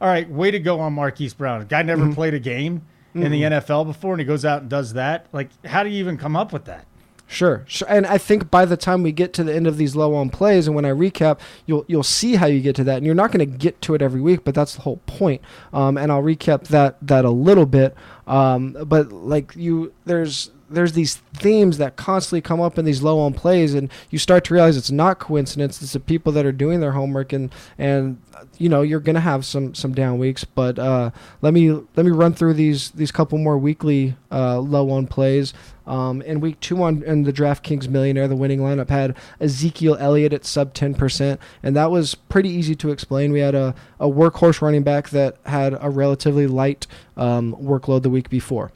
all 0.00 0.08
right 0.08 0.28
way 0.30 0.50
to 0.50 0.58
go 0.58 0.80
on 0.80 0.92
marquise 0.94 1.34
brown 1.34 1.64
guy 1.66 1.82
never 1.82 2.02
Mm-hmm. 2.04 2.12
played 2.14 2.34
a 2.34 2.38
game 2.40 2.82
in 3.14 3.30
the 3.32 3.42
nfl 3.42 3.86
before 3.86 4.12
and 4.12 4.20
he 4.20 4.26
goes 4.26 4.44
out 4.44 4.60
and 4.62 4.70
does 4.70 4.92
that 4.92 5.26
like 5.32 5.48
how 5.64 5.82
do 5.82 5.88
you 5.90 5.98
even 5.98 6.16
come 6.18 6.36
up 6.36 6.52
with 6.52 6.64
that 6.66 6.86
Sure, 7.28 7.64
sure. 7.66 7.88
And 7.90 8.06
I 8.06 8.18
think 8.18 8.52
by 8.52 8.64
the 8.66 8.76
time 8.76 9.02
we 9.02 9.10
get 9.10 9.32
to 9.32 9.42
the 9.42 9.52
end 9.52 9.66
of 9.66 9.78
these 9.78 9.96
low 9.96 10.14
on 10.14 10.30
plays, 10.30 10.68
and 10.68 10.76
when 10.76 10.84
I 10.84 10.90
recap, 10.90 11.40
you'll 11.66 11.84
you'll 11.88 12.04
see 12.04 12.36
how 12.36 12.46
you 12.46 12.60
get 12.60 12.76
to 12.76 12.84
that. 12.84 12.98
And 12.98 13.04
you're 13.04 13.16
not 13.16 13.32
going 13.32 13.40
to 13.40 13.58
get 13.58 13.82
to 13.82 13.96
it 13.96 14.00
every 14.00 14.20
week, 14.20 14.44
but 14.44 14.54
that's 14.54 14.76
the 14.76 14.82
whole 14.82 14.98
point. 15.06 15.42
Um, 15.72 15.98
and 15.98 16.12
I'll 16.12 16.22
recap 16.22 16.68
that 16.68 16.98
that 17.04 17.24
a 17.24 17.30
little 17.30 17.66
bit. 17.66 17.96
Um, 18.28 18.76
but 18.86 19.10
like 19.10 19.56
you, 19.56 19.92
there's 20.04 20.52
there's 20.68 20.92
these 20.92 21.16
themes 21.34 21.78
that 21.78 21.96
constantly 21.96 22.40
come 22.40 22.60
up 22.60 22.78
in 22.78 22.84
these 22.84 23.02
low 23.02 23.18
on 23.20 23.32
plays, 23.34 23.74
and 23.74 23.90
you 24.10 24.18
start 24.18 24.44
to 24.44 24.54
realize 24.54 24.76
it's 24.76 24.90
not 24.90 25.18
coincidence. 25.18 25.80
It's 25.82 25.92
the 25.92 26.00
people 26.00 26.32
that 26.32 26.46
are 26.46 26.52
doing 26.52 26.80
their 26.80 26.92
homework, 26.92 27.32
and 27.32 27.52
and 27.78 28.20
you 28.58 28.68
know 28.68 28.82
you're 28.82 29.00
gonna 29.00 29.20
have 29.20 29.44
some 29.44 29.74
some 29.74 29.94
down 29.94 30.18
weeks. 30.18 30.44
But 30.44 30.78
uh, 30.78 31.10
let 31.42 31.54
me 31.54 31.70
let 31.70 32.04
me 32.04 32.10
run 32.10 32.34
through 32.34 32.54
these 32.54 32.90
these 32.90 33.12
couple 33.12 33.38
more 33.38 33.58
weekly 33.58 34.16
uh, 34.30 34.58
low 34.58 34.90
on 34.90 35.06
plays. 35.06 35.54
Um, 35.86 36.20
in 36.22 36.40
week 36.40 36.58
two 36.58 36.82
on 36.82 37.04
in 37.04 37.22
the 37.22 37.32
DraftKings 37.32 37.88
Millionaire, 37.88 38.26
the 38.26 38.34
winning 38.34 38.58
lineup 38.58 38.90
had 38.90 39.16
Ezekiel 39.40 39.96
Elliott 40.00 40.32
at 40.32 40.44
sub 40.44 40.74
10%, 40.74 41.38
and 41.62 41.76
that 41.76 41.92
was 41.92 42.16
pretty 42.16 42.48
easy 42.48 42.74
to 42.74 42.90
explain. 42.90 43.30
We 43.30 43.38
had 43.38 43.54
a, 43.54 43.72
a 44.00 44.08
workhorse 44.08 44.60
running 44.60 44.82
back 44.82 45.10
that 45.10 45.36
had 45.46 45.78
a 45.80 45.88
relatively 45.88 46.48
light 46.48 46.88
um, 47.16 47.54
workload 47.54 48.02
the 48.02 48.10
week 48.10 48.28
before. 48.28 48.72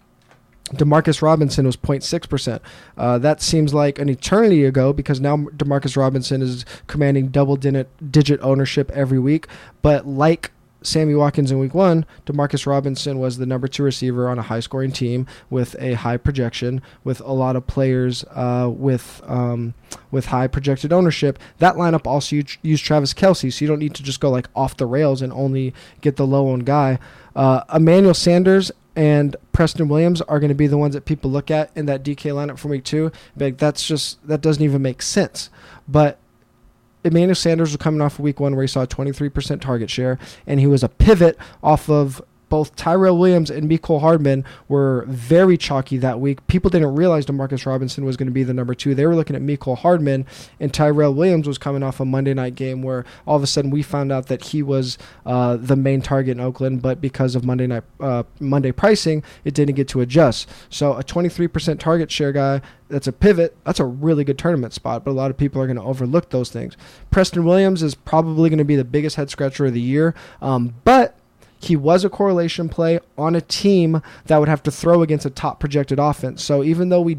Demarcus 0.74 1.20
Robinson 1.20 1.66
was 1.66 1.76
0.6%. 1.76 2.60
Uh, 2.96 3.18
that 3.18 3.42
seems 3.42 3.74
like 3.74 3.98
an 3.98 4.08
eternity 4.08 4.64
ago 4.64 4.92
because 4.92 5.20
now 5.20 5.36
Demarcus 5.36 5.96
Robinson 5.96 6.42
is 6.42 6.64
commanding 6.86 7.28
double 7.28 7.56
digit 7.56 8.40
ownership 8.40 8.90
every 8.92 9.18
week. 9.18 9.46
But 9.82 10.06
like 10.06 10.52
Sammy 10.82 11.14
Watkins 11.14 11.50
in 11.50 11.58
week 11.58 11.74
one, 11.74 12.06
Demarcus 12.26 12.66
Robinson 12.66 13.18
was 13.18 13.36
the 13.36 13.46
number 13.46 13.68
two 13.68 13.82
receiver 13.82 14.28
on 14.28 14.38
a 14.38 14.42
high 14.42 14.60
scoring 14.60 14.92
team 14.92 15.26
with 15.50 15.76
a 15.78 15.94
high 15.94 16.16
projection, 16.16 16.82
with 17.04 17.20
a 17.20 17.32
lot 17.32 17.56
of 17.56 17.66
players 17.66 18.24
uh, 18.30 18.70
with 18.72 19.20
um, 19.26 19.74
with 20.10 20.26
high 20.26 20.46
projected 20.46 20.92
ownership. 20.92 21.38
That 21.58 21.74
lineup 21.74 22.06
also 22.06 22.36
used, 22.62 22.84
Travis 22.84 23.12
Kelce, 23.12 23.52
so 23.52 23.64
you 23.64 23.68
don't 23.68 23.78
need 23.78 23.94
to 23.94 24.02
just 24.02 24.20
go 24.20 24.30
like 24.30 24.48
off 24.54 24.76
the 24.76 24.86
rails 24.86 25.20
and 25.20 25.32
only 25.32 25.74
get 26.00 26.16
the 26.16 26.26
low 26.26 26.48
owned 26.48 26.64
guy. 26.64 26.98
Uh, 27.36 27.62
Emmanuel 27.72 28.14
Sanders 28.14 28.72
and 29.00 29.34
Preston 29.52 29.88
Williams 29.88 30.20
are 30.20 30.38
going 30.38 30.50
to 30.50 30.54
be 30.54 30.66
the 30.66 30.76
ones 30.76 30.92
that 30.92 31.06
people 31.06 31.30
look 31.30 31.50
at 31.50 31.70
in 31.74 31.86
that 31.86 32.02
DK 32.02 32.34
lineup 32.34 32.58
from 32.58 32.72
week 32.72 32.84
two. 32.84 33.10
Like 33.34 33.56
that's 33.56 33.86
just 33.86 34.24
that 34.28 34.42
doesn't 34.42 34.62
even 34.62 34.82
make 34.82 35.00
sense. 35.00 35.48
But 35.88 36.18
Emmanuel 37.02 37.34
Sanders 37.34 37.70
was 37.70 37.78
coming 37.78 38.02
off 38.02 38.18
of 38.18 38.20
week 38.20 38.40
one 38.40 38.54
where 38.54 38.62
he 38.62 38.68
saw 38.68 38.82
a 38.82 38.86
23% 38.86 39.62
target 39.62 39.88
share, 39.88 40.18
and 40.46 40.60
he 40.60 40.66
was 40.66 40.82
a 40.82 40.88
pivot 40.90 41.38
off 41.62 41.88
of 41.88 42.20
both 42.50 42.76
Tyrell 42.76 43.16
Williams 43.16 43.48
and 43.48 43.70
Mecole 43.70 44.00
Hardman 44.00 44.44
were 44.68 45.06
very 45.08 45.56
chalky 45.56 45.96
that 45.98 46.20
week. 46.20 46.46
People 46.48 46.68
didn't 46.68 46.94
realize 46.94 47.24
Demarcus 47.24 47.64
Robinson 47.64 48.04
was 48.04 48.18
going 48.18 48.26
to 48.26 48.32
be 48.32 48.42
the 48.42 48.52
number 48.52 48.74
two. 48.74 48.94
They 48.94 49.06
were 49.06 49.16
looking 49.16 49.36
at 49.36 49.40
Mecole 49.40 49.78
Hardman, 49.78 50.26
and 50.58 50.74
Tyrell 50.74 51.14
Williams 51.14 51.48
was 51.48 51.56
coming 51.56 51.82
off 51.82 52.00
a 52.00 52.04
Monday 52.04 52.34
night 52.34 52.56
game 52.56 52.82
where 52.82 53.06
all 53.26 53.36
of 53.36 53.42
a 53.42 53.46
sudden 53.46 53.70
we 53.70 53.82
found 53.82 54.12
out 54.12 54.26
that 54.26 54.44
he 54.46 54.62
was 54.62 54.98
uh, 55.24 55.56
the 55.56 55.76
main 55.76 56.02
target 56.02 56.32
in 56.32 56.40
Oakland, 56.40 56.82
but 56.82 57.00
because 57.00 57.34
of 57.34 57.44
Monday 57.44 57.66
night 57.66 57.84
uh, 58.00 58.24
Monday 58.40 58.72
pricing, 58.72 59.22
it 59.44 59.54
didn't 59.54 59.76
get 59.76 59.88
to 59.88 60.00
adjust. 60.00 60.48
So 60.68 60.94
a 60.94 61.04
23% 61.04 61.78
target 61.78 62.10
share 62.10 62.32
guy 62.32 62.60
that's 62.90 63.06
a 63.06 63.12
pivot. 63.12 63.56
That's 63.64 63.80
a 63.80 63.84
really 63.84 64.24
good 64.24 64.38
tournament 64.38 64.74
spot, 64.74 65.04
but 65.04 65.12
a 65.12 65.14
lot 65.14 65.30
of 65.30 65.36
people 65.36 65.62
are 65.62 65.66
going 65.66 65.76
to 65.76 65.82
overlook 65.82 66.30
those 66.30 66.50
things. 66.50 66.76
Preston 67.10 67.44
Williams 67.44 67.82
is 67.82 67.94
probably 67.94 68.50
going 68.50 68.58
to 68.58 68.64
be 68.64 68.76
the 68.76 68.84
biggest 68.84 69.16
head 69.16 69.30
scratcher 69.30 69.66
of 69.66 69.74
the 69.74 69.80
year, 69.80 70.14
um, 70.42 70.74
but 70.84 71.16
he 71.60 71.76
was 71.76 72.04
a 72.04 72.10
correlation 72.10 72.68
play 72.68 72.98
on 73.18 73.36
a 73.36 73.40
team 73.40 74.02
that 74.26 74.38
would 74.38 74.48
have 74.48 74.62
to 74.62 74.70
throw 74.70 75.02
against 75.02 75.26
a 75.26 75.30
top 75.30 75.60
projected 75.60 75.98
offense. 75.98 76.42
So 76.42 76.64
even 76.64 76.88
though 76.88 77.02
we 77.02 77.18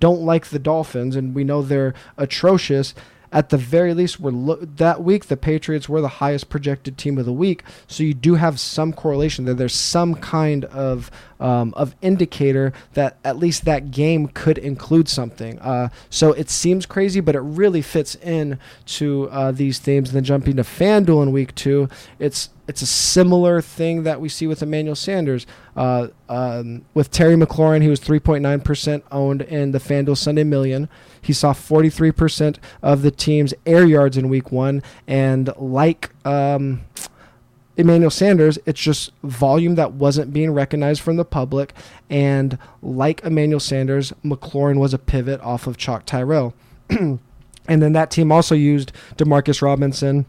don't 0.00 0.22
like 0.22 0.46
the 0.46 0.58
Dolphins 0.58 1.14
and 1.14 1.34
we 1.34 1.44
know 1.44 1.60
they're 1.60 1.92
atrocious, 2.16 2.94
at 3.34 3.48
the 3.48 3.58
very 3.58 3.92
least, 3.94 4.20
lo- 4.20 4.56
that 4.60 5.02
week 5.02 5.26
the 5.26 5.36
Patriots 5.36 5.88
were 5.88 6.00
the 6.00 6.08
highest 6.08 6.48
projected 6.48 6.96
team 6.96 7.18
of 7.18 7.26
the 7.26 7.32
week. 7.32 7.64
So 7.88 8.04
you 8.04 8.14
do 8.14 8.36
have 8.36 8.60
some 8.60 8.92
correlation 8.92 9.44
there. 9.44 9.54
There's 9.54 9.74
some 9.74 10.14
kind 10.14 10.64
of 10.66 11.10
um, 11.40 11.74
of 11.76 11.96
indicator 12.00 12.72
that 12.94 13.18
at 13.24 13.36
least 13.36 13.64
that 13.64 13.90
game 13.90 14.28
could 14.28 14.56
include 14.56 15.08
something. 15.08 15.58
Uh, 15.58 15.88
so 16.08 16.32
it 16.32 16.48
seems 16.48 16.86
crazy, 16.86 17.20
but 17.20 17.34
it 17.34 17.40
really 17.40 17.82
fits 17.82 18.14
in 18.14 18.58
to 18.86 19.28
uh, 19.30 19.50
these 19.50 19.80
themes. 19.80 20.10
And 20.10 20.16
then 20.16 20.24
jumping 20.24 20.56
to 20.56 20.62
FanDuel 20.62 21.24
in 21.24 21.32
week 21.32 21.56
two, 21.56 21.88
it's 22.20 22.50
it's 22.66 22.80
a 22.80 22.86
similar 22.86 23.60
thing 23.60 24.04
that 24.04 24.20
we 24.20 24.28
see 24.28 24.46
with 24.46 24.62
Emmanuel 24.62 24.94
Sanders. 24.94 25.46
Uh, 25.76 26.08
um, 26.28 26.84
with 26.94 27.10
Terry 27.10 27.34
McLaurin, 27.34 27.82
he 27.82 27.88
was 27.88 28.00
3.9% 28.00 29.02
owned 29.12 29.42
in 29.42 29.72
the 29.72 29.78
FanDuel 29.78 30.16
Sunday 30.16 30.44
Million. 30.44 30.88
He 31.24 31.32
saw 31.32 31.54
43% 31.54 32.58
of 32.82 33.00
the 33.00 33.10
team's 33.10 33.54
air 33.64 33.86
yards 33.86 34.18
in 34.18 34.28
week 34.28 34.52
one. 34.52 34.82
And 35.06 35.50
like 35.56 36.10
um, 36.26 36.84
Emmanuel 37.76 38.10
Sanders, 38.10 38.58
it's 38.66 38.80
just 38.80 39.10
volume 39.22 39.74
that 39.76 39.92
wasn't 39.92 40.34
being 40.34 40.50
recognized 40.52 41.00
from 41.00 41.16
the 41.16 41.24
public. 41.24 41.72
And 42.10 42.58
like 42.82 43.24
Emmanuel 43.24 43.58
Sanders, 43.58 44.12
McLaurin 44.22 44.78
was 44.78 44.92
a 44.92 44.98
pivot 44.98 45.40
off 45.40 45.66
of 45.66 45.78
Chalk 45.78 46.04
Tyrell. 46.04 46.54
and 46.90 47.18
then 47.66 47.94
that 47.94 48.10
team 48.10 48.30
also 48.30 48.54
used 48.54 48.92
Demarcus 49.16 49.62
Robinson, 49.62 50.26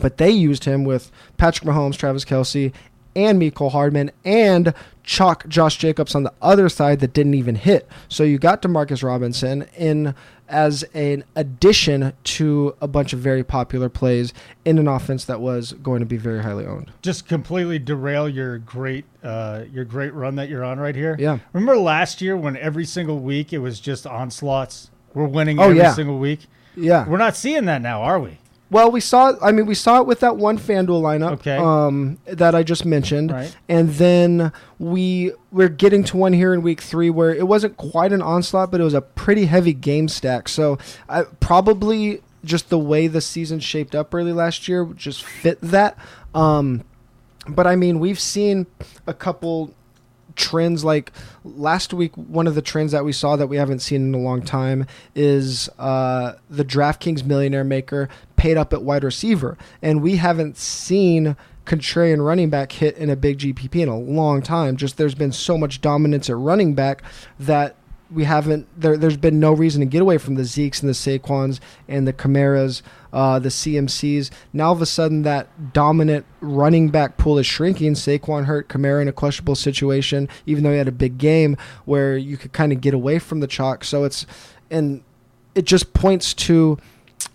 but 0.00 0.16
they 0.16 0.30
used 0.30 0.64
him 0.64 0.84
with 0.84 1.12
Patrick 1.36 1.68
Mahomes, 1.68 1.96
Travis 1.96 2.24
Kelce, 2.24 2.72
and 3.14 3.40
Mecole 3.40 3.72
Hardman 3.72 4.10
and 4.24 4.74
chalk 5.02 5.48
Josh 5.48 5.76
Jacobs 5.76 6.14
on 6.14 6.22
the 6.22 6.32
other 6.40 6.68
side 6.68 7.00
that 7.00 7.12
didn't 7.12 7.34
even 7.34 7.56
hit. 7.56 7.88
So 8.08 8.22
you 8.22 8.38
got 8.38 8.62
Demarcus 8.62 9.02
Robinson 9.02 9.66
in 9.76 10.14
as 10.48 10.82
an 10.94 11.22
addition 11.36 12.12
to 12.24 12.74
a 12.80 12.88
bunch 12.88 13.12
of 13.12 13.20
very 13.20 13.44
popular 13.44 13.88
plays 13.88 14.32
in 14.64 14.78
an 14.78 14.88
offense 14.88 15.24
that 15.26 15.40
was 15.40 15.72
going 15.74 16.00
to 16.00 16.06
be 16.06 16.16
very 16.16 16.42
highly 16.42 16.66
owned. 16.66 16.90
Just 17.02 17.28
completely 17.28 17.78
derail 17.78 18.28
your 18.28 18.58
great 18.58 19.04
uh, 19.22 19.64
your 19.72 19.84
great 19.84 20.12
run 20.12 20.34
that 20.36 20.48
you're 20.48 20.64
on 20.64 20.80
right 20.80 20.96
here. 20.96 21.16
Yeah. 21.18 21.38
Remember 21.52 21.78
last 21.78 22.20
year 22.20 22.36
when 22.36 22.56
every 22.56 22.84
single 22.84 23.20
week 23.20 23.52
it 23.52 23.58
was 23.58 23.78
just 23.80 24.06
onslaughts? 24.06 24.90
We're 25.14 25.26
winning 25.26 25.60
oh, 25.60 25.64
every 25.64 25.78
yeah. 25.78 25.92
single 25.92 26.18
week. 26.18 26.40
Yeah. 26.76 27.08
We're 27.08 27.18
not 27.18 27.36
seeing 27.36 27.64
that 27.66 27.82
now, 27.82 28.02
are 28.02 28.18
we? 28.18 28.38
Well, 28.70 28.90
we 28.92 29.00
saw. 29.00 29.32
I 29.42 29.50
mean, 29.52 29.66
we 29.66 29.74
saw 29.74 30.00
it 30.00 30.06
with 30.06 30.20
that 30.20 30.36
one 30.36 30.56
FanDuel 30.58 31.02
lineup 31.02 31.32
Okay. 31.32 31.56
um, 31.56 32.18
that 32.26 32.54
I 32.54 32.62
just 32.62 32.84
mentioned, 32.84 33.32
Right. 33.32 33.54
and 33.68 33.90
then 33.90 34.52
we 34.78 35.32
we're 35.50 35.68
getting 35.68 36.04
to 36.04 36.16
one 36.16 36.32
here 36.32 36.54
in 36.54 36.62
week 36.62 36.80
three 36.80 37.10
where 37.10 37.34
it 37.34 37.48
wasn't 37.48 37.76
quite 37.76 38.12
an 38.12 38.22
onslaught, 38.22 38.70
but 38.70 38.80
it 38.80 38.84
was 38.84 38.94
a 38.94 39.00
pretty 39.00 39.46
heavy 39.46 39.72
game 39.72 40.06
stack. 40.06 40.48
So 40.48 40.78
I 41.08 41.24
probably 41.40 42.22
just 42.44 42.70
the 42.70 42.78
way 42.78 43.06
the 43.08 43.20
season 43.20 43.58
shaped 43.60 43.94
up 43.94 44.14
early 44.14 44.32
last 44.32 44.68
year 44.68 44.84
just 44.96 45.24
fit 45.24 45.60
that. 45.60 45.98
Um, 46.34 46.84
but 47.48 47.66
I 47.66 47.74
mean, 47.74 47.98
we've 47.98 48.20
seen 48.20 48.66
a 49.06 49.12
couple 49.12 49.74
trends 50.36 50.84
like 50.84 51.12
last 51.44 51.92
week 51.92 52.16
one 52.16 52.46
of 52.46 52.54
the 52.54 52.62
trends 52.62 52.92
that 52.92 53.04
we 53.04 53.12
saw 53.12 53.36
that 53.36 53.48
we 53.48 53.56
haven't 53.56 53.80
seen 53.80 54.00
in 54.06 54.14
a 54.14 54.18
long 54.22 54.40
time 54.40 54.86
is 55.14 55.68
uh, 55.78 56.34
the 56.48 56.64
DraftKings 56.64 57.24
millionaire 57.24 57.64
maker 57.64 58.08
paid 58.40 58.56
up 58.56 58.72
at 58.72 58.82
wide 58.82 59.04
receiver 59.04 59.58
and 59.82 60.00
we 60.00 60.16
haven't 60.16 60.56
seen 60.56 61.36
contrarian 61.66 62.24
running 62.24 62.48
back 62.48 62.72
hit 62.72 62.96
in 62.96 63.10
a 63.10 63.14
big 63.14 63.36
GPP 63.36 63.82
in 63.82 63.88
a 63.88 63.98
long 63.98 64.40
time 64.40 64.78
just 64.78 64.96
there's 64.96 65.14
been 65.14 65.30
so 65.30 65.58
much 65.58 65.82
dominance 65.82 66.30
at 66.30 66.36
running 66.36 66.74
back 66.74 67.02
that 67.38 67.76
we 68.10 68.24
haven't 68.24 68.66
there 68.80 68.96
there's 68.96 69.18
been 69.18 69.38
no 69.38 69.52
reason 69.52 69.80
to 69.80 69.86
get 69.86 70.00
away 70.00 70.16
from 70.16 70.36
the 70.36 70.42
Zekes 70.42 70.80
and 70.80 70.88
the 70.88 70.94
Saquons 70.94 71.60
and 71.86 72.08
the 72.08 72.14
Kamaras 72.14 72.80
uh, 73.12 73.38
the 73.38 73.48
CMCs. 73.48 74.30
Now 74.52 74.68
all 74.68 74.72
of 74.72 74.82
a 74.82 74.86
sudden, 74.86 75.22
that 75.22 75.72
dominant 75.72 76.26
running 76.40 76.90
back 76.90 77.16
pool 77.16 77.38
is 77.38 77.46
shrinking. 77.46 77.94
Saquon 77.94 78.44
hurt, 78.44 78.68
Kamara 78.68 79.02
in 79.02 79.08
a 79.08 79.12
questionable 79.12 79.56
situation, 79.56 80.28
even 80.46 80.62
though 80.62 80.70
he 80.70 80.78
had 80.78 80.88
a 80.88 80.92
big 80.92 81.18
game 81.18 81.56
where 81.84 82.16
you 82.16 82.36
could 82.36 82.52
kind 82.52 82.72
of 82.72 82.80
get 82.80 82.94
away 82.94 83.18
from 83.18 83.40
the 83.40 83.46
chalk. 83.46 83.84
So 83.84 84.04
it's 84.04 84.26
and 84.70 85.02
it 85.54 85.64
just 85.64 85.92
points 85.92 86.34
to 86.34 86.78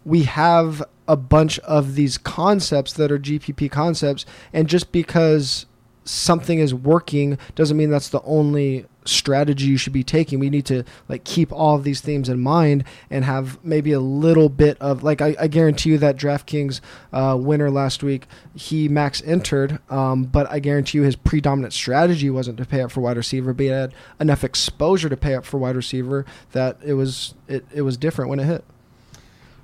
we 0.05 0.23
have 0.23 0.83
a 1.07 1.15
bunch 1.15 1.59
of 1.59 1.95
these 1.95 2.17
concepts 2.17 2.93
that 2.93 3.11
are 3.11 3.19
GPP 3.19 3.71
concepts, 3.71 4.25
and 4.53 4.67
just 4.67 4.91
because 4.91 5.65
something 6.05 6.59
is 6.59 6.73
working 6.73 7.37
doesn't 7.55 7.75
mean 7.75 7.89
that's 7.89 8.09
the 8.09 8.21
only 8.21 8.85
strategy 9.05 9.65
you 9.65 9.77
should 9.77 9.93
be 9.93 10.03
taking. 10.03 10.39
We 10.39 10.49
need 10.49 10.65
to 10.67 10.83
like 11.07 11.23
keep 11.23 11.51
all 11.51 11.75
of 11.75 11.83
these 11.83 12.01
themes 12.01 12.29
in 12.29 12.39
mind 12.39 12.83
and 13.09 13.23
have 13.25 13.63
maybe 13.63 13.91
a 13.91 13.99
little 13.99 14.49
bit 14.49 14.77
of 14.79 15.03
like 15.03 15.21
I, 15.21 15.35
I 15.39 15.47
guarantee 15.47 15.91
you 15.91 15.97
that 15.99 16.15
DraftKings 16.15 16.81
uh, 17.13 17.37
winner 17.39 17.69
last 17.69 18.03
week 18.03 18.27
he 18.55 18.87
max 18.87 19.21
entered, 19.23 19.79
um, 19.89 20.23
but 20.23 20.49
I 20.49 20.59
guarantee 20.59 20.99
you 20.99 21.03
his 21.03 21.15
predominant 21.15 21.73
strategy 21.73 22.29
wasn't 22.29 22.57
to 22.57 22.65
pay 22.65 22.81
up 22.81 22.91
for 22.91 23.01
wide 23.01 23.17
receiver, 23.17 23.53
but 23.53 23.63
he 23.63 23.69
had 23.69 23.93
enough 24.19 24.43
exposure 24.43 25.09
to 25.09 25.17
pay 25.17 25.35
up 25.35 25.45
for 25.45 25.57
wide 25.57 25.75
receiver 25.75 26.25
that 26.51 26.77
it 26.83 26.93
was 26.93 27.35
it, 27.47 27.65
it 27.73 27.81
was 27.81 27.97
different 27.97 28.29
when 28.29 28.39
it 28.39 28.45
hit. 28.45 28.63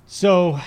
So 0.06 0.60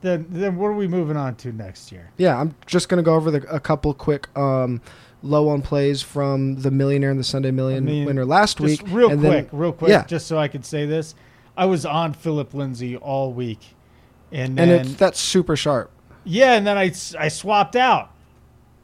then 0.00 0.26
then 0.30 0.56
what 0.56 0.68
are 0.68 0.74
we 0.74 0.86
moving 0.88 1.16
on 1.16 1.34
to 1.36 1.52
next 1.52 1.90
year? 1.92 2.10
Yeah, 2.16 2.38
I'm 2.40 2.54
just 2.66 2.88
gonna 2.88 3.02
go 3.02 3.14
over 3.14 3.30
the, 3.30 3.42
a 3.52 3.60
couple 3.60 3.92
quick 3.94 4.28
um, 4.36 4.80
low 5.22 5.48
on 5.48 5.62
plays 5.62 6.02
from 6.02 6.56
the 6.56 6.70
Millionaire 6.70 7.10
and 7.10 7.18
the 7.18 7.24
Sunday 7.24 7.50
Million 7.50 7.86
I 7.88 7.90
mean, 7.90 8.04
winner 8.04 8.24
last 8.24 8.60
week. 8.60 8.82
real 8.88 9.10
and 9.10 9.20
quick, 9.20 9.50
then- 9.50 9.58
real 9.58 9.72
quick, 9.72 9.90
yeah. 9.90 10.04
just 10.04 10.26
so 10.26 10.38
I 10.38 10.48
could 10.48 10.64
say 10.64 10.86
this. 10.86 11.14
I 11.56 11.64
was 11.66 11.86
on 11.86 12.12
Philip 12.12 12.52
Lindsay 12.54 12.96
all 12.96 13.32
week. 13.32 13.60
And 14.32 14.58
and 14.60 14.70
then 14.70 14.80
it's 14.86 14.94
that's 14.94 15.20
super 15.20 15.56
sharp. 15.56 15.90
yeah, 16.24 16.54
and 16.54 16.66
then 16.66 16.76
I 16.76 16.92
I 17.18 17.28
swapped 17.28 17.76
out. 17.76 18.10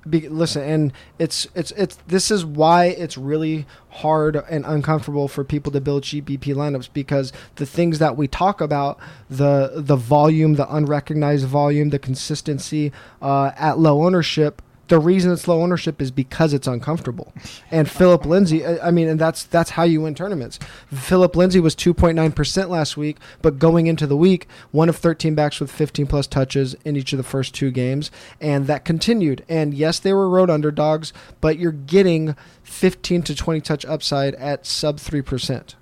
Be, 0.09 0.29
listen, 0.29 0.63
and 0.63 0.93
it's 1.19 1.47
it's 1.55 1.71
it's 1.73 1.97
this 2.09 2.31
is 2.31 2.45
why 2.45 2.87
it's 2.87 3.17
really 3.17 3.67
hard 3.91 4.35
and 4.35 4.65
uncomfortable 4.67 5.29
for 5.29 5.45
people 5.45 5.71
to 5.73 5.81
build 5.81 6.03
GPP 6.03 6.55
lineups 6.55 6.89
because 6.93 7.33
the 7.57 7.67
things 7.67 8.01
that 8.01 8.17
we 8.17 8.27
talk 8.27 8.61
about 8.61 8.99
the 9.31 9.71
the 9.77 9.95
volume, 9.97 10.55
the 10.55 10.73
unrecognized 10.75 11.47
volume, 11.47 11.91
the 11.91 12.01
consistency 12.01 12.91
uh, 13.21 13.53
at 13.57 13.79
low 13.79 14.05
ownership 14.05 14.61
the 14.89 14.99
reason 14.99 15.33
it's 15.33 15.49
low 15.49 15.63
ownership 15.63 16.03
is 16.03 16.11
because 16.11 16.53
it's 16.53 16.67
uncomfortable. 16.67 17.33
And 17.71 17.91
Philip 17.91 18.27
Lindsay, 18.27 18.65
I 18.65 18.91
mean, 18.91 19.09
and 19.09 19.21
that's 19.21 19.45
that's 19.45 19.71
how 19.71 19.85
you 19.85 20.03
win 20.03 20.15
tournaments. 20.15 20.59
Philip 20.93 21.37
Lindsay 21.37 21.61
was 21.61 21.75
2.9% 21.75 22.69
last 22.69 22.97
week, 22.97 23.19
but 23.41 23.59
going 23.59 23.87
into 23.87 24.07
the 24.07 24.17
week, 24.17 24.47
one 24.71 24.89
of 24.89 24.97
13 24.97 25.35
backs 25.35 25.61
with 25.61 25.71
15 25.71 26.07
plus 26.07 26.27
touches 26.27 26.75
in 26.85 26.97
each 26.97 27.13
of 27.13 27.17
the 27.17 27.23
first 27.23 27.55
two 27.55 27.71
games, 27.71 28.11
and 28.41 28.67
that 28.67 28.85
continued. 28.85 29.45
And 29.49 29.75
yes, 29.75 29.99
they 29.99 30.13
were 30.13 30.29
road 30.29 30.51
underdogs, 30.51 31.13
but 31.41 31.59
you're 31.59 31.73
getting 31.73 32.37
15 32.63 33.23
to 33.23 33.35
20 33.35 33.61
touch 33.61 33.85
upside 33.85 34.35
at 34.37 34.67
sub 34.67 34.99
3%. 34.99 35.75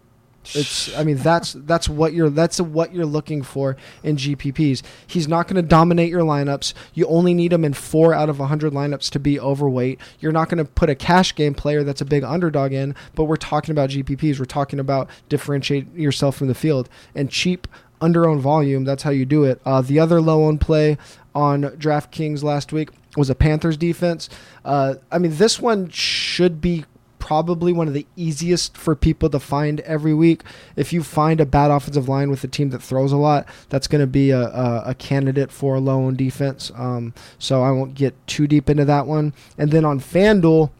It's 0.43 0.97
I 0.97 1.05
mean 1.05 1.19
that's 1.19 1.53
that's 1.53 1.89
what 1.89 2.15
you're 2.15 2.31
that's 2.31 2.61
what 2.61 2.95
you're 2.95 3.07
looking 3.07 3.43
for 3.43 3.77
in 4.03 4.17
GPPs. 4.17 4.83
He's 5.07 5.29
not 5.29 5.47
going 5.47 5.57
to 5.57 5.69
dominate 5.69 6.09
your 6.09 6.23
lineups. 6.23 6.73
You 6.95 7.07
only 7.07 7.35
need 7.35 7.53
him 7.53 7.65
in 7.65 7.75
4 7.75 8.15
out 8.15 8.29
of 8.31 8.39
100 8.39 8.73
lineups 8.73 9.11
to 9.11 9.19
be 9.19 9.39
overweight. 9.39 10.01
You're 10.19 10.33
not 10.33 10.49
going 10.49 10.59
to 10.59 10.65
put 10.65 10.89
a 10.89 10.95
cash 10.95 11.35
game 11.35 11.55
player 11.55 11.85
that's 11.85 12.01
a 12.01 12.07
big 12.07 12.25
underdog 12.25 12.73
in, 12.73 12.95
but 13.15 13.25
we're 13.25 13.37
talking 13.37 13.73
about 13.73 13.91
GPPs. 13.91 14.39
We're 14.39 14.47
talking 14.47 14.81
about 14.81 15.11
differentiate 15.29 15.95
yourself 15.95 16.37
from 16.37 16.49
the 16.49 16.55
field 16.55 16.89
and 17.15 17.31
cheap 17.31 17.69
under 18.01 18.29
owned 18.29 18.41
volume, 18.41 18.85
that's 18.85 19.03
how 19.03 19.11
you 19.11 19.27
do 19.27 19.45
it. 19.45 19.61
Uh, 19.65 19.83
the 19.83 19.99
other 19.99 20.21
low 20.21 20.45
owned 20.45 20.61
play 20.61 20.97
on 21.35 21.63
DraftKings 21.63 22.43
last 22.43 22.73
week 22.73 22.91
was 23.17 23.29
a 23.29 23.35
Panthers 23.35 23.77
defense. 23.77 24.29
Uh, 24.65 24.95
I 25.11 25.19
mean, 25.19 25.37
this 25.37 25.61
one 25.61 25.91
should 25.91 26.61
be 26.61 26.85
probably 27.31 27.73
one 27.73 27.87
of 27.87 27.95
the 27.95 28.09
easiest 28.17 28.77
for 28.77 28.97
people 28.97 29.31
to 29.31 29.39
find 29.39 29.79
every 29.83 30.13
week. 30.13 30.43
If 30.75 30.93
you 30.93 31.05
find 31.05 31.41
a 31.41 31.47
bad 31.47 31.71
offensive 31.71 32.09
line 32.09 32.29
with 32.29 32.43
a 32.43 32.49
team 32.49 32.71
that 32.71 32.83
throws 32.83 33.13
a 33.13 33.17
lot, 33.17 33.47
that's 33.69 33.87
going 33.87 34.01
to 34.01 34.09
be 34.09 34.31
a, 34.31 34.49
a, 34.49 34.83
a, 34.87 34.95
candidate 34.97 35.53
for 35.53 35.77
a 35.77 35.79
low 35.79 36.07
owned 36.07 36.19
defense. 36.19 36.73
Um, 36.75 37.15
so 37.39 37.63
I 37.63 37.71
won't 37.71 37.95
get 37.95 38.17
too 38.27 38.49
deep 38.49 38.69
into 38.69 38.85
that 38.87 39.07
one. 39.07 39.33
And 39.57 39.71
then 39.71 39.85
on 39.85 40.01
FanDuel, 40.01 40.73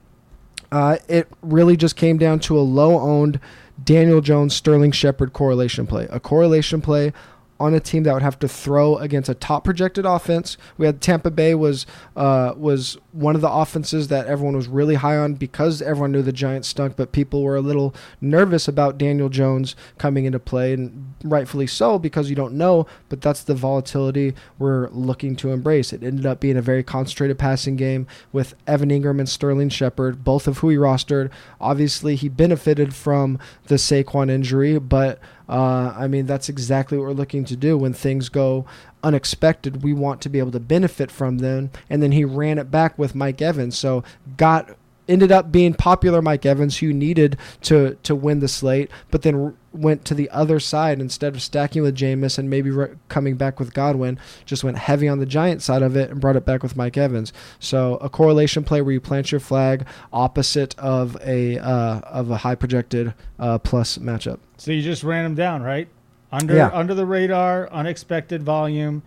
uh, 0.73 0.97
it 1.07 1.29
really 1.41 1.77
just 1.77 1.95
came 1.95 2.19
down 2.19 2.41
to 2.41 2.59
a 2.59 2.63
low 2.63 2.99
owned 2.99 3.39
Daniel 3.85 4.21
Jones 4.21 4.53
Sterling 4.53 4.91
Shepard 4.91 5.33
correlation 5.33 5.87
play. 5.87 6.09
A 6.11 6.19
correlation 6.19 6.81
play 6.81 7.13
on 7.61 7.75
a 7.75 7.79
team 7.79 8.05
that 8.05 8.15
would 8.15 8.23
have 8.23 8.39
to 8.39 8.49
throw 8.49 8.97
against 8.97 9.29
a 9.29 9.35
top 9.35 9.65
projected 9.65 10.07
offense. 10.07 10.57
We 10.79 10.87
had 10.87 11.03
Tampa 11.03 11.31
Bay 11.31 11.55
was 11.55 11.85
uh, 12.17 12.55
was 12.57 12.97
one 13.13 13.35
of 13.35 13.43
the 13.43 13.51
offenses 13.51 14.09
that 14.09 14.27
everyone 14.27 14.57
was 14.57 14.67
really 14.67 14.95
high 14.95 15.19
on 15.19 15.35
because 15.35 15.83
everyone 15.83 16.11
knew 16.11 16.23
the 16.23 16.33
Giants 16.33 16.69
stunk, 16.69 16.97
but 16.97 17.13
people 17.13 17.43
were 17.43 17.57
a 17.57 17.61
little 17.61 17.95
nervous 18.21 18.67
about 18.67 18.97
Daniel 18.97 19.29
Jones 19.29 19.77
coming 19.99 20.25
into 20.25 20.39
play, 20.39 20.73
and 20.73 21.13
rightfully 21.23 21.67
so 21.67 21.99
because 21.99 22.31
you 22.31 22.37
don't 22.37 22.55
know. 22.55 22.87
But 23.11 23.21
that's 23.21 23.43
the 23.43 23.55
volatility 23.55 24.35
we're 24.59 24.89
looking 24.89 25.37
to 25.37 25.53
embrace. 25.53 25.93
It 25.93 26.03
ended 26.03 26.25
up 26.25 26.41
being 26.41 26.57
a 26.57 26.63
very 26.63 26.83
concentrated 26.83 27.39
passing 27.39 27.77
game 27.77 28.07
with 28.33 28.55
Evan 28.67 28.89
Engram 28.89 29.19
and 29.19 29.29
Sterling 29.29 29.69
Shepard, 29.69 30.25
both 30.25 30.49
of 30.49 30.59
who 30.59 30.71
he 30.71 30.77
rostered. 30.77 31.31
Obviously, 31.61 32.17
he 32.17 32.31
benefited 32.31 32.95
from 32.95 33.39
the 33.67 33.75
Saquon 33.75 34.31
injury, 34.31 34.79
but 34.79 35.19
uh, 35.51 35.93
I 35.97 36.07
mean, 36.07 36.27
that's 36.27 36.49
exactly 36.49 36.97
what 36.97 37.09
we're 37.09 37.13
looking 37.13 37.45
to 37.47 37.57
do 37.57 37.77
when 37.77 37.93
things 37.93 38.29
go 38.29 38.65
unexpected. 39.03 39.83
We 39.83 39.93
want 39.93 40.21
to 40.23 40.29
be 40.29 40.39
able 40.39 40.53
to 40.53 40.61
benefit 40.61 41.11
from 41.11 41.39
them. 41.39 41.71
And 41.91 42.01
then 42.01 42.13
he 42.13 42.25
ran 42.25 42.59
it 42.59 42.71
back 42.71 42.97
with 42.97 43.17
Mike 43.17 43.43
Evans. 43.43 43.77
So 43.77 44.05
got 44.37 44.77
ended 45.09 45.33
up 45.33 45.51
being 45.51 45.75
popular 45.75 46.23
Mike 46.23 46.47
Evans, 46.47 46.79
who 46.79 46.93
needed 46.93 47.37
to 47.63 47.97
to 48.05 48.15
win 48.15 48.39
the 48.39 48.47
slate, 48.49 48.91
but 49.11 49.23
then 49.23 49.57
went 49.73 50.05
to 50.05 50.15
the 50.15 50.29
other 50.31 50.59
side 50.59 51.01
instead 51.01 51.35
of 51.35 51.41
stacking 51.43 51.83
with 51.83 51.97
Jameis 51.97 52.39
and 52.39 52.51
maybe 52.51 52.71
re- 52.71 52.89
coming 53.09 53.37
back 53.37 53.61
with 53.61 53.73
Godwin. 53.73 54.19
Just 54.45 54.65
went 54.65 54.79
heavy 54.79 55.07
on 55.09 55.19
the 55.21 55.27
Giant 55.27 55.63
side 55.63 55.83
of 55.83 55.97
it 55.97 56.11
and 56.11 56.21
brought 56.21 56.37
it 56.37 56.45
back 56.45 56.63
with 56.63 56.77
Mike 56.77 56.97
Evans. 56.97 57.33
So 57.61 57.95
a 57.99 58.09
correlation 58.09 58.65
play 58.65 58.83
where 58.83 58.93
you 58.93 59.01
plant 59.01 59.31
your 59.31 59.41
flag 59.41 59.87
opposite 60.13 60.77
of 60.79 61.17
a 61.25 61.59
uh, 61.59 62.01
of 62.01 62.31
a 62.31 62.39
high 62.39 62.55
projected 62.57 63.15
uh, 63.39 63.59
plus 63.59 63.99
matchup. 63.99 64.39
So 64.57 64.73
you 64.73 64.83
just 64.83 65.05
ran 65.05 65.25
them 65.25 65.35
down, 65.35 65.63
right? 65.63 65.89
Under 66.33 66.55
Yeah. 66.57 66.71
under 66.73 66.95
the 66.95 67.07
radar, 67.07 67.69
unexpected 67.71 68.43
volume, 68.43 69.03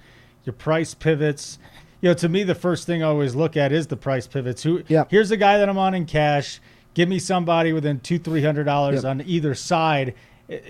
your 0.45 0.53
price 0.53 0.93
pivots. 0.93 1.59
You 2.01 2.09
know, 2.09 2.13
to 2.15 2.27
me, 2.27 2.43
the 2.43 2.55
first 2.55 2.85
thing 2.85 3.01
I 3.01 3.07
always 3.07 3.33
look 3.33 3.55
at 3.55 3.71
is 3.71 3.87
the 3.87 3.95
price 3.95 4.27
pivots. 4.27 4.63
Who? 4.63 4.83
Yeah. 4.87 5.05
Here's 5.09 5.31
a 5.31 5.37
guy 5.37 5.57
that 5.57 5.69
I'm 5.69 5.77
on 5.77 5.93
in 5.93 6.05
cash. 6.05 6.59
Give 6.93 7.07
me 7.09 7.17
somebody 7.17 7.71
within 7.73 7.99
two, 8.01 8.19
three 8.19 8.43
hundred 8.43 8.65
dollars 8.65 9.03
Yep. 9.03 9.09
on 9.09 9.21
either 9.25 9.55
side, 9.55 10.13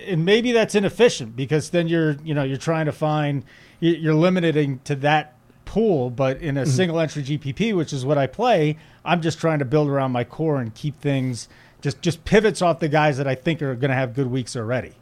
and 0.06 0.24
maybe 0.24 0.52
that's 0.52 0.74
inefficient 0.74 1.36
because 1.36 1.70
then 1.70 1.88
you're, 1.88 2.12
you 2.24 2.34
know, 2.34 2.42
you're 2.42 2.56
trying 2.56 2.86
to 2.86 2.92
find, 2.92 3.44
you- 3.80 3.94
you're 3.94 4.14
limiting 4.14 4.78
to 4.84 4.94
that 4.96 5.36
pool. 5.64 6.10
But 6.10 6.38
in 6.40 6.56
a 6.56 6.62
Mm-hmm. 6.62 6.70
single 6.70 7.00
entry 7.00 7.22
GPP, 7.22 7.74
which 7.74 7.92
is 7.92 8.04
what 8.04 8.18
I 8.18 8.26
play, 8.26 8.76
I'm 9.04 9.20
just 9.20 9.38
trying 9.38 9.58
to 9.60 9.64
build 9.64 9.88
around 9.88 10.12
my 10.12 10.24
core 10.24 10.60
and 10.60 10.74
keep 10.74 11.00
things 11.00 11.48
just 11.82 12.00
just 12.00 12.24
pivots 12.24 12.62
off 12.62 12.80
the 12.80 12.88
guys 12.88 13.18
that 13.18 13.26
I 13.26 13.34
think 13.34 13.60
are 13.60 13.74
going 13.74 13.90
to 13.90 13.94
have 13.96 14.14
good 14.14 14.28
weeks 14.28 14.56
already. 14.56 14.92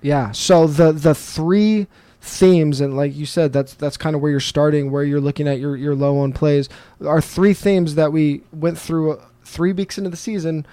Yeah. 0.00 0.32
So 0.32 0.66
the 0.66 0.90
the 0.92 1.14
three 1.14 1.86
themes 2.20 2.80
and 2.80 2.96
like 2.96 3.14
you 3.16 3.26
said 3.26 3.52
that's 3.52 3.74
that's 3.74 3.96
kind 3.96 4.14
of 4.14 4.22
where 4.22 4.30
you're 4.30 4.38
starting 4.40 4.90
where 4.92 5.02
you're 5.02 5.20
looking 5.20 5.48
at 5.48 5.58
your 5.58 5.76
your 5.76 5.94
low 5.94 6.18
on 6.20 6.32
plays 6.32 6.68
are 7.04 7.20
three 7.20 7.52
themes 7.52 7.96
that 7.96 8.12
we 8.12 8.42
went 8.52 8.78
through 8.78 9.12
uh, 9.14 9.24
3 9.44 9.72
weeks 9.72 9.98
into 9.98 10.08
the 10.08 10.16
season 10.16 10.64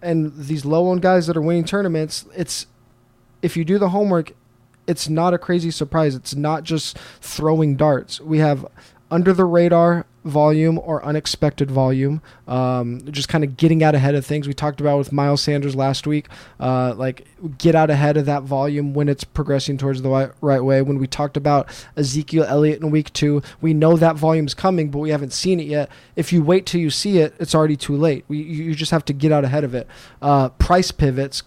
and 0.00 0.32
these 0.34 0.64
low 0.64 0.88
on 0.88 0.96
guys 0.98 1.26
that 1.26 1.36
are 1.36 1.42
winning 1.42 1.64
tournaments 1.64 2.24
it's 2.34 2.66
if 3.46 3.56
you 3.56 3.64
do 3.64 3.78
the 3.78 3.88
homework 3.88 4.32
it's 4.86 5.08
not 5.08 5.34
a 5.34 5.38
crazy 5.38 5.70
surprise. 5.70 6.14
It's 6.14 6.34
not 6.34 6.62
just 6.64 6.98
throwing 7.20 7.76
darts. 7.76 8.20
We 8.20 8.38
have 8.38 8.66
under 9.08 9.32
the 9.32 9.44
radar 9.44 10.04
volume 10.24 10.80
or 10.80 11.04
unexpected 11.04 11.70
volume 11.70 12.20
um, 12.48 13.00
just 13.12 13.28
kind 13.28 13.44
of 13.44 13.56
getting 13.56 13.84
out 13.84 13.94
ahead 13.94 14.16
of 14.16 14.26
things. 14.26 14.48
We 14.48 14.54
talked 14.54 14.80
about 14.80 14.98
with 14.98 15.12
miles 15.12 15.40
sanders 15.40 15.76
last 15.76 16.08
week 16.08 16.26
uh, 16.58 16.94
like 16.94 17.28
get 17.58 17.76
out 17.76 17.88
ahead 17.88 18.16
of 18.16 18.26
that 18.26 18.42
volume 18.42 18.92
when 18.92 19.08
it's 19.08 19.22
progressing 19.22 19.78
towards 19.78 20.02
the 20.02 20.32
right, 20.40 20.60
way. 20.60 20.82
When 20.82 20.98
we 20.98 21.06
talked 21.06 21.36
about 21.36 21.68
ezekiel 21.94 22.44
elliott 22.48 22.82
in 22.82 22.90
week 22.90 23.12
two 23.12 23.40
we 23.60 23.72
know 23.72 23.96
that 23.96 24.16
volume's 24.16 24.54
coming 24.54 24.90
but 24.90 24.98
we 24.98 25.10
haven't 25.10 25.32
seen 25.32 25.60
it 25.60 25.68
yet. 25.68 25.88
If 26.16 26.32
you 26.32 26.42
wait 26.42 26.66
till 26.66 26.80
you 26.80 26.90
see 26.90 27.18
it 27.18 27.32
it's 27.38 27.54
already 27.54 27.76
too 27.76 27.96
late. 27.96 28.24
We, 28.26 28.38
you 28.38 28.74
just 28.74 28.90
have 28.90 29.04
to 29.04 29.12
get 29.12 29.30
out 29.30 29.44
ahead 29.44 29.62
of 29.62 29.76
it. 29.76 29.86
Uh, 30.20 30.48
price 30.48 30.90
pivots 30.90 31.44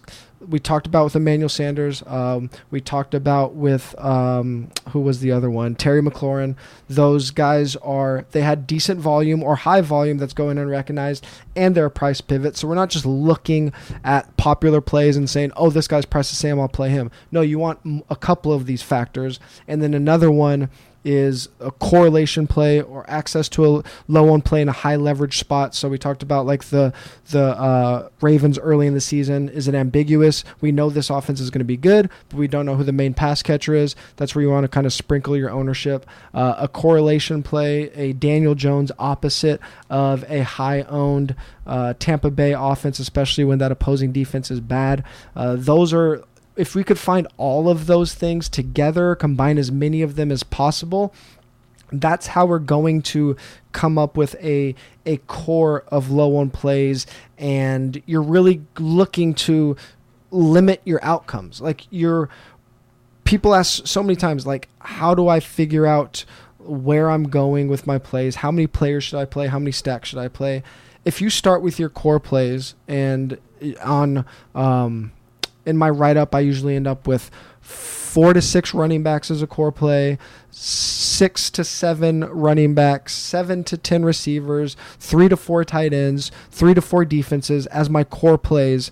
we 0.48 0.58
talked 0.58 0.86
about 0.86 1.04
with 1.04 1.16
Emmanuel 1.16 1.48
Sanders. 1.48 2.02
Um, 2.06 2.50
we 2.70 2.80
talked 2.80 3.14
about 3.14 3.54
with 3.54 3.94
um, 3.98 4.70
who 4.90 5.00
was 5.00 5.20
the 5.20 5.32
other 5.32 5.50
one? 5.50 5.74
Terry 5.74 6.02
McLaurin. 6.02 6.56
Those 6.88 7.30
guys 7.30 7.76
are 7.76 8.24
they 8.30 8.40
had 8.40 8.66
decent 8.66 9.00
volume 9.00 9.42
or 9.42 9.56
high 9.56 9.82
volume 9.82 10.18
that's 10.18 10.32
going 10.32 10.58
unrecognized, 10.58 11.26
and 11.54 11.74
they're 11.74 11.86
a 11.86 11.90
price 11.90 12.20
pivot. 12.20 12.56
So 12.56 12.68
we're 12.68 12.74
not 12.74 12.90
just 12.90 13.04
looking 13.06 13.72
at 14.02 14.36
popular 14.36 14.80
plays 14.80 15.16
and 15.16 15.28
saying, 15.28 15.52
"Oh, 15.56 15.70
this 15.70 15.88
guy's 15.88 16.06
price 16.06 16.30
the 16.30 16.36
same, 16.36 16.58
I'll 16.58 16.68
play 16.68 16.90
him." 16.90 17.10
No, 17.30 17.42
you 17.42 17.58
want 17.58 18.04
a 18.08 18.16
couple 18.16 18.52
of 18.52 18.66
these 18.66 18.82
factors, 18.82 19.38
and 19.68 19.82
then 19.82 19.94
another 19.94 20.30
one 20.30 20.70
is 21.04 21.48
a 21.60 21.70
correlation 21.70 22.46
play 22.46 22.80
or 22.80 23.08
access 23.08 23.48
to 23.48 23.78
a 23.78 23.82
low 24.08 24.32
on 24.32 24.42
play 24.42 24.60
in 24.60 24.68
a 24.68 24.72
high 24.72 24.96
leverage 24.96 25.38
spot. 25.38 25.74
So 25.74 25.88
we 25.88 25.98
talked 25.98 26.22
about 26.22 26.46
like 26.46 26.64
the 26.64 26.92
the 27.30 27.58
uh, 27.58 28.08
Ravens 28.20 28.58
early 28.58 28.86
in 28.86 28.94
the 28.94 29.00
season. 29.00 29.48
Is 29.48 29.68
it 29.68 29.74
ambiguous? 29.74 30.44
We 30.60 30.72
know 30.72 30.90
this 30.90 31.10
offense 31.10 31.40
is 31.40 31.50
going 31.50 31.60
to 31.60 31.64
be 31.64 31.76
good, 31.76 32.10
but 32.28 32.36
we 32.36 32.48
don't 32.48 32.66
know 32.66 32.76
who 32.76 32.84
the 32.84 32.92
main 32.92 33.14
pass 33.14 33.42
catcher 33.42 33.74
is. 33.74 33.96
That's 34.16 34.34
where 34.34 34.42
you 34.42 34.50
want 34.50 34.64
to 34.64 34.68
kind 34.68 34.86
of 34.86 34.92
sprinkle 34.92 35.36
your 35.36 35.50
ownership. 35.50 36.06
Uh, 36.34 36.54
a 36.58 36.68
correlation 36.68 37.42
play, 37.42 37.90
a 37.94 38.12
Daniel 38.12 38.54
Jones 38.54 38.92
opposite 38.98 39.60
of 39.88 40.24
a 40.28 40.42
high 40.42 40.82
owned 40.82 41.34
uh, 41.66 41.94
Tampa 41.98 42.30
Bay 42.30 42.52
offense, 42.52 42.98
especially 42.98 43.44
when 43.44 43.58
that 43.58 43.70
opposing 43.70 44.12
defense 44.12 44.50
is 44.50 44.60
bad. 44.60 45.04
Uh, 45.36 45.56
those 45.56 45.92
are 45.92 46.24
if 46.60 46.74
we 46.74 46.84
could 46.84 46.98
find 46.98 47.26
all 47.38 47.70
of 47.70 47.86
those 47.86 48.12
things 48.12 48.46
together, 48.46 49.14
combine 49.14 49.56
as 49.56 49.72
many 49.72 50.02
of 50.02 50.14
them 50.14 50.30
as 50.30 50.42
possible, 50.42 51.14
that's 51.90 52.26
how 52.26 52.44
we're 52.44 52.58
going 52.58 53.00
to 53.00 53.34
come 53.72 53.96
up 53.96 54.14
with 54.14 54.34
a 54.42 54.74
a 55.06 55.16
core 55.26 55.84
of 55.88 56.10
low 56.10 56.36
on 56.36 56.50
plays. 56.50 57.06
And 57.38 58.02
you're 58.04 58.20
really 58.20 58.60
looking 58.78 59.32
to 59.46 59.74
limit 60.30 60.82
your 60.84 61.02
outcomes. 61.02 61.62
Like 61.62 61.86
you're 61.88 62.28
people 63.24 63.54
ask 63.54 63.86
so 63.86 64.02
many 64.02 64.16
times 64.16 64.46
like 64.46 64.68
how 64.80 65.14
do 65.14 65.28
i 65.28 65.38
figure 65.38 65.86
out 65.86 66.24
where 66.58 67.10
i'm 67.10 67.24
going 67.24 67.68
with 67.68 67.86
my 67.86 67.96
plays? 67.96 68.36
How 68.36 68.50
many 68.50 68.66
players 68.66 69.04
should 69.04 69.18
i 69.18 69.24
play? 69.24 69.46
How 69.46 69.58
many 69.58 69.72
stacks 69.72 70.10
should 70.10 70.18
i 70.18 70.28
play? 70.28 70.62
If 71.06 71.22
you 71.22 71.30
start 71.30 71.62
with 71.62 71.78
your 71.78 71.88
core 71.88 72.20
plays 72.20 72.74
and 72.86 73.38
on 73.82 74.26
um, 74.54 75.12
in 75.66 75.76
my 75.76 75.88
write 75.88 76.16
up 76.16 76.34
i 76.34 76.40
usually 76.40 76.76
end 76.76 76.86
up 76.86 77.06
with 77.06 77.30
four 78.10 78.32
to 78.32 78.42
six 78.42 78.74
running 78.74 79.04
backs 79.04 79.30
as 79.30 79.40
a 79.40 79.46
core 79.46 79.70
play, 79.70 80.18
six 80.50 81.48
to 81.50 81.62
seven 81.62 82.24
running 82.24 82.74
backs, 82.74 83.14
seven 83.14 83.62
to 83.64 83.76
ten 83.76 84.04
receivers, 84.04 84.76
three 84.98 85.28
to 85.28 85.36
four 85.36 85.64
tight 85.64 85.92
ends, 85.92 86.32
three 86.50 86.74
to 86.74 86.82
four 86.82 87.04
defenses 87.04 87.66
as 87.66 87.88
my 87.88 88.02
core 88.02 88.38
plays. 88.38 88.90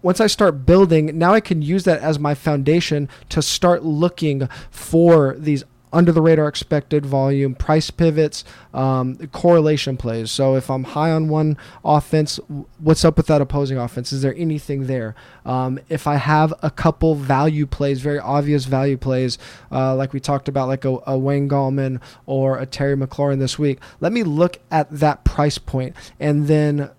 Once 0.00 0.20
I 0.20 0.28
start 0.28 0.64
building, 0.64 1.18
now 1.18 1.34
I 1.34 1.40
can 1.40 1.60
use 1.60 1.84
that 1.84 2.00
as 2.00 2.18
my 2.18 2.34
foundation 2.34 3.08
to 3.28 3.42
start 3.42 3.84
looking 3.84 4.48
for 4.70 5.34
these 5.36 5.64
under 5.92 6.12
the 6.12 6.20
radar 6.20 6.48
expected 6.48 7.04
volume, 7.06 7.54
price 7.54 7.90
pivots, 7.90 8.44
um, 8.74 9.16
correlation 9.28 9.96
plays. 9.96 10.30
So 10.30 10.54
if 10.56 10.70
I'm 10.70 10.84
high 10.84 11.10
on 11.10 11.28
one 11.28 11.56
offense, 11.84 12.38
what's 12.78 13.04
up 13.04 13.16
with 13.16 13.26
that 13.26 13.40
opposing 13.40 13.78
offense? 13.78 14.12
Is 14.12 14.22
there 14.22 14.34
anything 14.36 14.86
there? 14.86 15.14
Um, 15.44 15.78
if 15.88 16.06
I 16.06 16.16
have 16.16 16.52
a 16.62 16.70
couple 16.70 17.14
value 17.14 17.66
plays, 17.66 18.00
very 18.00 18.18
obvious 18.18 18.64
value 18.66 18.96
plays, 18.96 19.38
uh, 19.72 19.94
like 19.94 20.12
we 20.12 20.20
talked 20.20 20.48
about, 20.48 20.68
like 20.68 20.84
a, 20.84 20.98
a 21.06 21.18
Wayne 21.18 21.48
Gallman 21.48 22.00
or 22.26 22.58
a 22.58 22.66
Terry 22.66 22.96
McLaurin 22.96 23.38
this 23.38 23.58
week, 23.58 23.78
let 24.00 24.12
me 24.12 24.22
look 24.22 24.58
at 24.70 24.90
that 24.90 25.24
price 25.24 25.58
point 25.58 25.94
and 26.20 26.46
then 26.46 26.90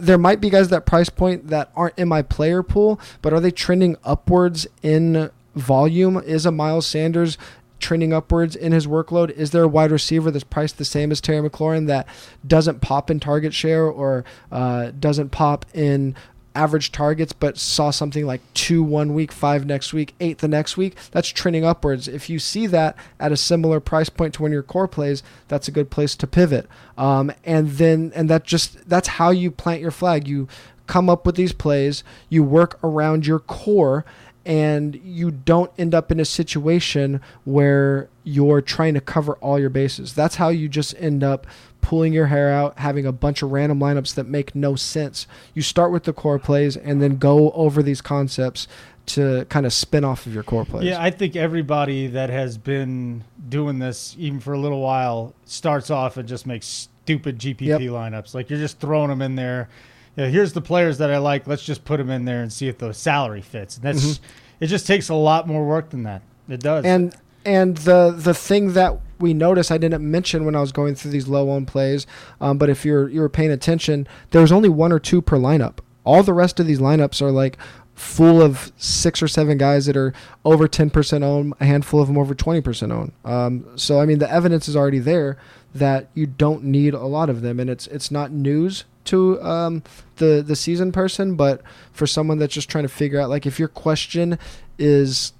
there 0.00 0.18
might 0.18 0.40
be 0.40 0.50
guys 0.50 0.66
at 0.66 0.70
that 0.70 0.86
price 0.86 1.08
point 1.08 1.48
that 1.48 1.70
aren't 1.76 1.98
in 1.98 2.08
my 2.08 2.22
player 2.22 2.62
pool, 2.62 3.00
but 3.22 3.32
are 3.32 3.40
they 3.40 3.50
trending 3.50 3.96
upwards 4.04 4.66
in 4.82 5.30
volume? 5.54 6.16
Is 6.18 6.44
a 6.44 6.50
Miles 6.50 6.86
Sanders 6.86 7.38
trending 7.86 8.12
upwards 8.12 8.56
in 8.56 8.72
his 8.72 8.88
workload? 8.88 9.30
Is 9.30 9.52
there 9.52 9.62
a 9.62 9.68
wide 9.68 9.92
receiver 9.92 10.32
that's 10.32 10.42
priced 10.42 10.76
the 10.76 10.84
same 10.84 11.12
as 11.12 11.20
Terry 11.20 11.48
McLaurin 11.48 11.86
that 11.86 12.08
doesn't 12.44 12.80
pop 12.80 13.12
in 13.12 13.20
target 13.20 13.54
share 13.54 13.84
or 13.84 14.24
uh, 14.50 14.90
doesn't 14.98 15.30
pop 15.30 15.64
in 15.72 16.16
average 16.56 16.90
targets, 16.90 17.32
but 17.32 17.56
saw 17.56 17.92
something 17.92 18.26
like 18.26 18.40
two 18.54 18.82
one 18.82 19.14
week, 19.14 19.30
five 19.30 19.66
next 19.66 19.92
week, 19.92 20.14
eight 20.18 20.38
the 20.38 20.48
next 20.48 20.76
week? 20.76 20.96
That's 21.12 21.28
trending 21.28 21.64
upwards. 21.64 22.08
If 22.08 22.28
you 22.28 22.40
see 22.40 22.66
that 22.66 22.96
at 23.20 23.30
a 23.30 23.36
similar 23.36 23.78
price 23.78 24.08
point 24.08 24.34
to 24.34 24.42
one 24.42 24.50
of 24.50 24.54
your 24.54 24.64
core 24.64 24.88
plays, 24.88 25.22
that's 25.46 25.68
a 25.68 25.72
good 25.72 25.88
place 25.88 26.16
to 26.16 26.26
pivot. 26.26 26.66
Um, 26.98 27.30
and 27.44 27.70
then, 27.72 28.10
and 28.16 28.28
that 28.28 28.42
just 28.42 28.88
that's 28.88 29.06
how 29.06 29.30
you 29.30 29.52
plant 29.52 29.80
your 29.80 29.92
flag. 29.92 30.26
You 30.26 30.48
come 30.88 31.08
up 31.08 31.24
with 31.24 31.36
these 31.36 31.52
plays, 31.52 32.02
you 32.28 32.42
work 32.42 32.78
around 32.82 33.26
your 33.26 33.40
core 33.40 34.04
and 34.46 34.94
you 35.02 35.32
don't 35.32 35.72
end 35.76 35.92
up 35.92 36.12
in 36.12 36.20
a 36.20 36.24
situation 36.24 37.20
where 37.44 38.08
you're 38.22 38.62
trying 38.62 38.94
to 38.94 39.00
cover 39.00 39.34
all 39.34 39.58
your 39.58 39.70
bases. 39.70 40.14
That's 40.14 40.36
how 40.36 40.50
you 40.50 40.68
just 40.68 40.94
end 40.98 41.24
up 41.24 41.48
pulling 41.80 42.12
your 42.12 42.26
hair 42.26 42.52
out, 42.52 42.78
having 42.78 43.06
a 43.06 43.12
bunch 43.12 43.42
of 43.42 43.50
random 43.50 43.80
lineups 43.80 44.14
that 44.14 44.26
make 44.26 44.54
no 44.54 44.76
sense. 44.76 45.26
You 45.52 45.62
start 45.62 45.90
with 45.90 46.04
the 46.04 46.12
core 46.12 46.38
plays 46.38 46.76
and 46.76 47.02
then 47.02 47.16
go 47.16 47.50
over 47.52 47.82
these 47.82 48.00
concepts 48.00 48.68
to 49.06 49.44
kind 49.48 49.66
of 49.66 49.72
spin 49.72 50.04
off 50.04 50.26
of 50.26 50.34
your 50.34 50.44
core 50.44 50.64
plays. 50.64 50.84
Yeah, 50.84 51.02
I 51.02 51.10
think 51.10 51.34
everybody 51.34 52.06
that 52.08 52.30
has 52.30 52.56
been 52.56 53.24
doing 53.48 53.80
this 53.80 54.14
even 54.18 54.38
for 54.38 54.52
a 54.52 54.58
little 54.58 54.80
while 54.80 55.34
starts 55.44 55.90
off 55.90 56.16
and 56.16 56.28
just 56.28 56.46
makes 56.46 56.88
stupid 57.02 57.38
GPP 57.38 57.60
yep. 57.66 57.80
lineups. 57.80 58.32
Like 58.32 58.48
you're 58.48 58.60
just 58.60 58.78
throwing 58.78 59.08
them 59.08 59.22
in 59.22 59.34
there 59.34 59.68
yeah, 60.16 60.26
here's 60.26 60.52
the 60.52 60.62
players 60.62 60.98
that 60.98 61.10
I 61.10 61.18
like. 61.18 61.46
Let's 61.46 61.64
just 61.64 61.84
put 61.84 61.98
them 61.98 62.10
in 62.10 62.24
there 62.24 62.42
and 62.42 62.52
see 62.52 62.68
if 62.68 62.78
the 62.78 62.92
salary 62.92 63.42
fits. 63.42 63.76
And 63.76 63.84
that's 63.84 64.04
mm-hmm. 64.04 64.24
it. 64.60 64.66
Just 64.66 64.86
takes 64.86 65.08
a 65.08 65.14
lot 65.14 65.46
more 65.46 65.66
work 65.66 65.90
than 65.90 66.04
that. 66.04 66.22
It 66.48 66.60
does. 66.60 66.84
And 66.84 67.14
and 67.44 67.76
the 67.78 68.14
the 68.16 68.34
thing 68.34 68.72
that 68.72 68.98
we 69.18 69.34
noticed 69.34 69.70
I 69.70 69.78
didn't 69.78 70.08
mention 70.08 70.44
when 70.44 70.56
I 70.56 70.60
was 70.60 70.72
going 70.72 70.94
through 70.94 71.10
these 71.10 71.28
low 71.28 71.50
owned 71.50 71.68
plays, 71.68 72.06
um, 72.40 72.58
but 72.58 72.70
if 72.70 72.84
you're 72.84 73.08
you're 73.08 73.28
paying 73.28 73.50
attention, 73.50 74.08
there's 74.30 74.52
only 74.52 74.68
one 74.68 74.92
or 74.92 74.98
two 74.98 75.20
per 75.20 75.36
lineup. 75.36 75.78
All 76.04 76.22
the 76.22 76.34
rest 76.34 76.60
of 76.60 76.66
these 76.66 76.78
lineups 76.78 77.20
are 77.20 77.30
like 77.30 77.58
full 77.94 78.42
of 78.42 78.72
six 78.76 79.22
or 79.22 79.28
seven 79.28 79.56
guys 79.56 79.86
that 79.86 79.96
are 79.96 80.12
over 80.44 80.68
10% 80.68 81.22
owned, 81.22 81.54
a 81.60 81.64
handful 81.64 82.00
of 82.00 82.08
them 82.08 82.18
over 82.18 82.34
20% 82.34 82.92
owned. 82.92 83.12
Um, 83.24 83.66
so, 83.74 84.00
I 84.00 84.06
mean, 84.06 84.18
the 84.18 84.30
evidence 84.30 84.68
is 84.68 84.76
already 84.76 84.98
there 84.98 85.38
that 85.78 86.08
you 86.14 86.26
don't 86.26 86.64
need 86.64 86.94
a 86.94 87.06
lot 87.06 87.30
of 87.30 87.42
them, 87.42 87.60
and 87.60 87.70
it's 87.70 87.86
it's 87.88 88.10
not 88.10 88.30
news 88.32 88.84
to 89.04 89.40
um, 89.42 89.82
the 90.16 90.42
the 90.46 90.56
season 90.56 90.92
person, 90.92 91.36
but 91.36 91.62
for 91.92 92.06
someone 92.06 92.38
that's 92.38 92.54
just 92.54 92.68
trying 92.68 92.84
to 92.84 92.88
figure 92.88 93.20
out, 93.20 93.30
like, 93.30 93.46
if 93.46 93.58
your 93.58 93.68
question 93.68 94.38
is 94.78 95.32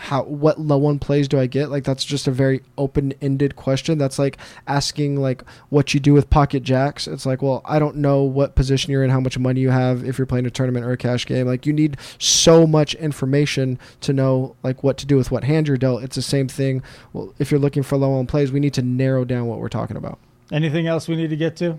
how 0.00 0.22
what 0.22 0.58
low 0.58 0.86
owned 0.86 1.02
plays 1.02 1.28
do 1.28 1.38
I 1.38 1.46
get? 1.46 1.70
Like 1.70 1.84
that's 1.84 2.06
just 2.06 2.26
a 2.26 2.30
very 2.30 2.62
open 2.78 3.12
ended 3.20 3.54
question. 3.54 3.98
That's 3.98 4.18
like 4.18 4.38
asking 4.66 5.20
like 5.20 5.44
what 5.68 5.92
you 5.92 6.00
do 6.00 6.14
with 6.14 6.30
pocket 6.30 6.62
jacks. 6.62 7.06
It's 7.06 7.26
like, 7.26 7.42
well, 7.42 7.60
I 7.66 7.78
don't 7.78 7.96
know 7.96 8.22
what 8.22 8.54
position 8.54 8.92
you're 8.92 9.04
in, 9.04 9.10
how 9.10 9.20
much 9.20 9.38
money 9.38 9.60
you 9.60 9.68
have, 9.68 10.02
if 10.02 10.16
you're 10.16 10.26
playing 10.26 10.46
a 10.46 10.50
tournament 10.50 10.86
or 10.86 10.92
a 10.92 10.96
cash 10.96 11.26
game. 11.26 11.46
Like 11.46 11.66
you 11.66 11.74
need 11.74 11.98
so 12.18 12.66
much 12.66 12.94
information 12.94 13.78
to 14.00 14.14
know 14.14 14.56
like 14.62 14.82
what 14.82 14.96
to 14.98 15.06
do 15.06 15.18
with 15.18 15.30
what 15.30 15.44
hand 15.44 15.68
you're 15.68 15.76
dealt. 15.76 16.02
It's 16.02 16.16
the 16.16 16.22
same 16.22 16.48
thing. 16.48 16.82
Well, 17.12 17.34
if 17.38 17.50
you're 17.50 17.60
looking 17.60 17.82
for 17.82 17.98
low 17.98 18.14
owned 18.14 18.30
plays, 18.30 18.50
we 18.50 18.60
need 18.60 18.74
to 18.74 18.82
narrow 18.82 19.26
down 19.26 19.48
what 19.48 19.58
we're 19.58 19.68
talking 19.68 19.98
about. 19.98 20.18
Anything 20.50 20.86
else 20.86 21.08
we 21.08 21.16
need 21.16 21.28
to 21.28 21.36
get 21.36 21.56
to? 21.56 21.78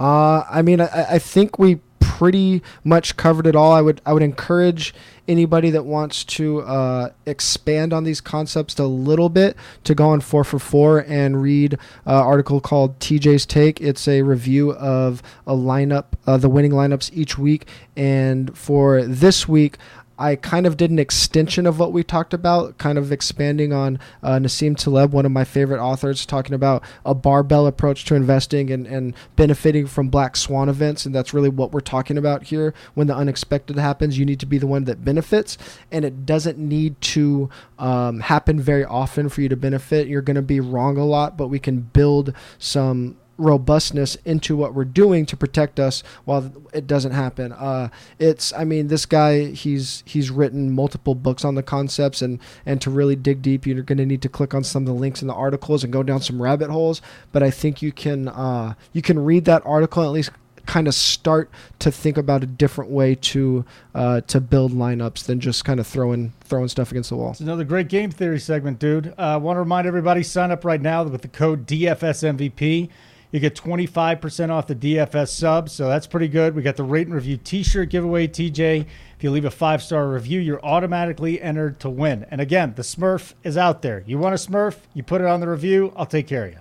Uh, 0.00 0.42
I 0.50 0.62
mean, 0.62 0.80
I, 0.80 1.06
I 1.10 1.18
think 1.20 1.60
we 1.60 1.78
pretty 2.00 2.60
much 2.84 3.16
covered 3.16 3.46
it 3.46 3.56
all. 3.56 3.72
I 3.72 3.80
would 3.80 4.02
I 4.04 4.12
would 4.12 4.22
encourage 4.22 4.92
anybody 5.30 5.70
that 5.70 5.84
wants 5.84 6.24
to 6.24 6.60
uh, 6.62 7.10
expand 7.24 7.92
on 7.92 8.02
these 8.02 8.20
concepts 8.20 8.76
a 8.80 8.84
little 8.84 9.28
bit 9.28 9.56
to 9.84 9.94
go 9.94 10.08
on 10.08 10.20
4 10.20 10.42
for 10.42 10.58
4 10.58 11.04
and 11.06 11.40
read 11.40 11.74
an 11.74 11.78
uh, 12.04 12.20
article 12.20 12.60
called 12.60 12.98
TJ's 12.98 13.46
Take. 13.46 13.80
It's 13.80 14.08
a 14.08 14.22
review 14.22 14.72
of 14.72 15.22
a 15.46 15.54
lineup, 15.54 16.06
uh, 16.26 16.36
the 16.36 16.48
winning 16.48 16.72
lineups 16.72 17.10
each 17.14 17.38
week. 17.38 17.68
And 17.96 18.56
for 18.58 19.04
this 19.04 19.46
week, 19.46 19.78
I 20.20 20.36
kind 20.36 20.66
of 20.66 20.76
did 20.76 20.90
an 20.90 20.98
extension 20.98 21.66
of 21.66 21.78
what 21.78 21.94
we 21.94 22.04
talked 22.04 22.34
about, 22.34 22.76
kind 22.76 22.98
of 22.98 23.10
expanding 23.10 23.72
on 23.72 23.98
uh, 24.22 24.32
Nassim 24.32 24.76
Taleb, 24.76 25.14
one 25.14 25.24
of 25.24 25.32
my 25.32 25.44
favorite 25.44 25.80
authors, 25.80 26.26
talking 26.26 26.54
about 26.54 26.84
a 27.06 27.14
barbell 27.14 27.66
approach 27.66 28.04
to 28.04 28.14
investing 28.14 28.70
and, 28.70 28.86
and 28.86 29.14
benefiting 29.36 29.86
from 29.86 30.10
black 30.10 30.36
swan 30.36 30.68
events. 30.68 31.06
And 31.06 31.14
that's 31.14 31.32
really 31.32 31.48
what 31.48 31.72
we're 31.72 31.80
talking 31.80 32.18
about 32.18 32.42
here. 32.42 32.74
When 32.92 33.06
the 33.06 33.16
unexpected 33.16 33.78
happens, 33.78 34.18
you 34.18 34.26
need 34.26 34.40
to 34.40 34.46
be 34.46 34.58
the 34.58 34.66
one 34.66 34.84
that 34.84 35.02
benefits. 35.02 35.56
And 35.90 36.04
it 36.04 36.26
doesn't 36.26 36.58
need 36.58 37.00
to 37.00 37.48
um, 37.78 38.20
happen 38.20 38.60
very 38.60 38.84
often 38.84 39.30
for 39.30 39.40
you 39.40 39.48
to 39.48 39.56
benefit. 39.56 40.06
You're 40.06 40.20
going 40.20 40.36
to 40.36 40.42
be 40.42 40.60
wrong 40.60 40.98
a 40.98 41.04
lot, 41.06 41.38
but 41.38 41.48
we 41.48 41.58
can 41.58 41.80
build 41.80 42.34
some 42.58 43.16
robustness 43.40 44.16
into 44.24 44.56
what 44.56 44.74
we're 44.74 44.84
doing 44.84 45.26
to 45.26 45.36
protect 45.36 45.80
us 45.80 46.02
while 46.24 46.52
it 46.72 46.86
doesn't 46.86 47.12
happen. 47.12 47.52
Uh, 47.52 47.88
it's, 48.18 48.52
I 48.52 48.64
mean, 48.64 48.88
this 48.88 49.06
guy, 49.06 49.46
he's 49.46 50.02
he's 50.06 50.30
written 50.30 50.70
multiple 50.70 51.14
books 51.14 51.44
on 51.44 51.54
the 51.54 51.62
concepts, 51.62 52.22
and 52.22 52.38
and 52.66 52.80
to 52.82 52.90
really 52.90 53.16
dig 53.16 53.42
deep, 53.42 53.66
you're 53.66 53.82
going 53.82 53.98
to 53.98 54.06
need 54.06 54.22
to 54.22 54.28
click 54.28 54.54
on 54.54 54.64
some 54.64 54.82
of 54.82 54.86
the 54.86 54.92
links 54.94 55.22
in 55.22 55.28
the 55.28 55.34
articles 55.34 55.82
and 55.82 55.92
go 55.92 56.02
down 56.02 56.20
some 56.20 56.40
rabbit 56.40 56.70
holes. 56.70 57.02
But 57.32 57.42
I 57.42 57.50
think 57.50 57.82
you 57.82 57.92
can 57.92 58.28
uh, 58.28 58.74
you 58.92 59.02
can 59.02 59.24
read 59.24 59.44
that 59.46 59.62
article 59.64 60.02
at 60.04 60.10
least 60.10 60.30
kind 60.70 60.86
of 60.86 60.94
start 60.94 61.50
to 61.80 61.90
think 61.90 62.16
about 62.16 62.44
a 62.44 62.46
different 62.46 62.90
way 62.92 63.14
to 63.16 63.64
uh, 63.94 64.20
to 64.22 64.40
build 64.40 64.72
lineups 64.72 65.24
than 65.24 65.40
just 65.40 65.64
kind 65.64 65.80
of 65.80 65.86
throwing 65.86 66.32
throwing 66.42 66.68
stuff 66.68 66.90
against 66.90 67.10
the 67.10 67.16
wall. 67.16 67.32
It's 67.32 67.40
another 67.40 67.64
great 67.64 67.88
game 67.88 68.10
theory 68.10 68.38
segment, 68.38 68.78
dude. 68.78 69.12
I 69.18 69.34
uh, 69.34 69.38
want 69.38 69.56
to 69.56 69.60
remind 69.60 69.86
everybody 69.86 70.22
sign 70.22 70.50
up 70.50 70.64
right 70.64 70.80
now 70.80 71.02
with 71.02 71.22
the 71.22 71.28
code 71.28 71.66
DFSMVP. 71.66 72.88
You 73.32 73.38
get 73.38 73.54
25% 73.54 74.50
off 74.50 74.66
the 74.66 74.74
DFS 74.74 75.28
sub, 75.28 75.68
so 75.68 75.88
that's 75.88 76.06
pretty 76.06 76.26
good. 76.26 76.54
We 76.54 76.62
got 76.62 76.76
the 76.76 76.82
rate 76.82 77.06
and 77.06 77.14
review 77.14 77.36
t 77.36 77.62
shirt 77.62 77.90
giveaway, 77.90 78.26
TJ. 78.26 78.86
If 79.16 79.24
you 79.24 79.30
leave 79.30 79.44
a 79.44 79.50
five 79.50 79.82
star 79.82 80.08
review, 80.08 80.40
you're 80.40 80.64
automatically 80.64 81.40
entered 81.40 81.78
to 81.80 81.90
win. 81.90 82.26
And 82.30 82.40
again, 82.40 82.74
the 82.74 82.82
Smurf 82.82 83.34
is 83.44 83.56
out 83.56 83.82
there. 83.82 84.02
You 84.06 84.18
want 84.18 84.34
a 84.34 84.38
Smurf, 84.38 84.78
you 84.94 85.02
put 85.02 85.20
it 85.20 85.26
on 85.26 85.40
the 85.40 85.48
review, 85.48 85.92
I'll 85.96 86.06
take 86.06 86.26
care 86.26 86.46
of 86.46 86.52
you. 86.52 86.58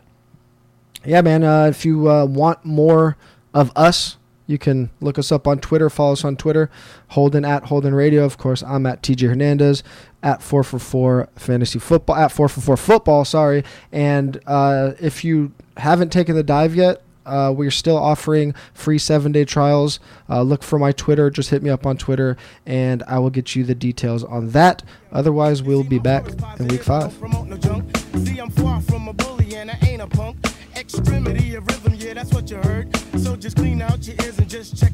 Yeah, 1.05 1.21
man. 1.21 1.43
Uh, 1.43 1.65
if 1.65 1.85
you 1.85 2.09
uh, 2.09 2.25
want 2.25 2.63
more 2.65 3.17
of 3.53 3.71
us, 3.75 4.17
you 4.45 4.57
can 4.57 4.89
look 4.99 5.19
us 5.19 5.31
up 5.31 5.47
on 5.47 5.59
Twitter. 5.59 5.89
Follow 5.89 6.13
us 6.13 6.25
on 6.25 6.35
Twitter. 6.35 6.69
Holden 7.09 7.45
at 7.45 7.65
Holden 7.65 7.93
Radio. 7.93 8.25
Of 8.25 8.37
course, 8.37 8.63
I'm 8.63 8.85
at 8.85 9.03
TJ 9.03 9.29
Hernandez 9.29 9.83
at 10.23 10.41
four 10.41 10.63
for 10.63 10.79
four 10.79 11.29
fantasy 11.35 11.79
football 11.79 12.15
at 12.15 12.31
four 12.31 12.49
for 12.49 12.59
four 12.59 12.75
football. 12.75 13.25
Sorry. 13.25 13.63
And 13.91 14.41
uh, 14.47 14.93
if 14.99 15.23
you 15.23 15.53
haven't 15.79 16.11
taken 16.11 16.35
the 16.35 16.43
dive 16.43 16.75
yet, 16.75 17.01
uh, 17.25 17.53
we're 17.55 17.71
still 17.71 17.97
offering 17.97 18.55
free 18.73 18.97
seven 18.97 19.31
day 19.31 19.45
trials. 19.45 19.99
Uh, 20.29 20.41
look 20.41 20.63
for 20.63 20.79
my 20.79 20.91
Twitter. 20.91 21.29
Just 21.29 21.49
hit 21.51 21.61
me 21.61 21.69
up 21.69 21.85
on 21.85 21.97
Twitter, 21.97 22.37
and 22.65 23.03
I 23.03 23.19
will 23.19 23.29
get 23.29 23.55
you 23.55 23.63
the 23.63 23.75
details 23.75 24.23
on 24.23 24.49
that. 24.51 24.83
Otherwise, 25.11 25.61
we'll 25.61 25.83
be 25.83 25.99
back 25.99 26.27
in 26.59 26.67
week 26.67 26.83
five. 26.83 27.15
Extremity 30.75 31.55
of 31.55 31.67
rhythm, 31.67 31.93
yeah, 31.95 32.13
that's 32.13 32.33
what 32.33 32.49
you 32.49 32.57
heard. 32.57 32.95
So 33.19 33.35
just 33.35 33.57
clean 33.57 33.81
out 33.81 34.07
your 34.07 34.15
ears 34.23 34.39
and 34.39 34.49
just 34.49 34.77
check 34.77 34.93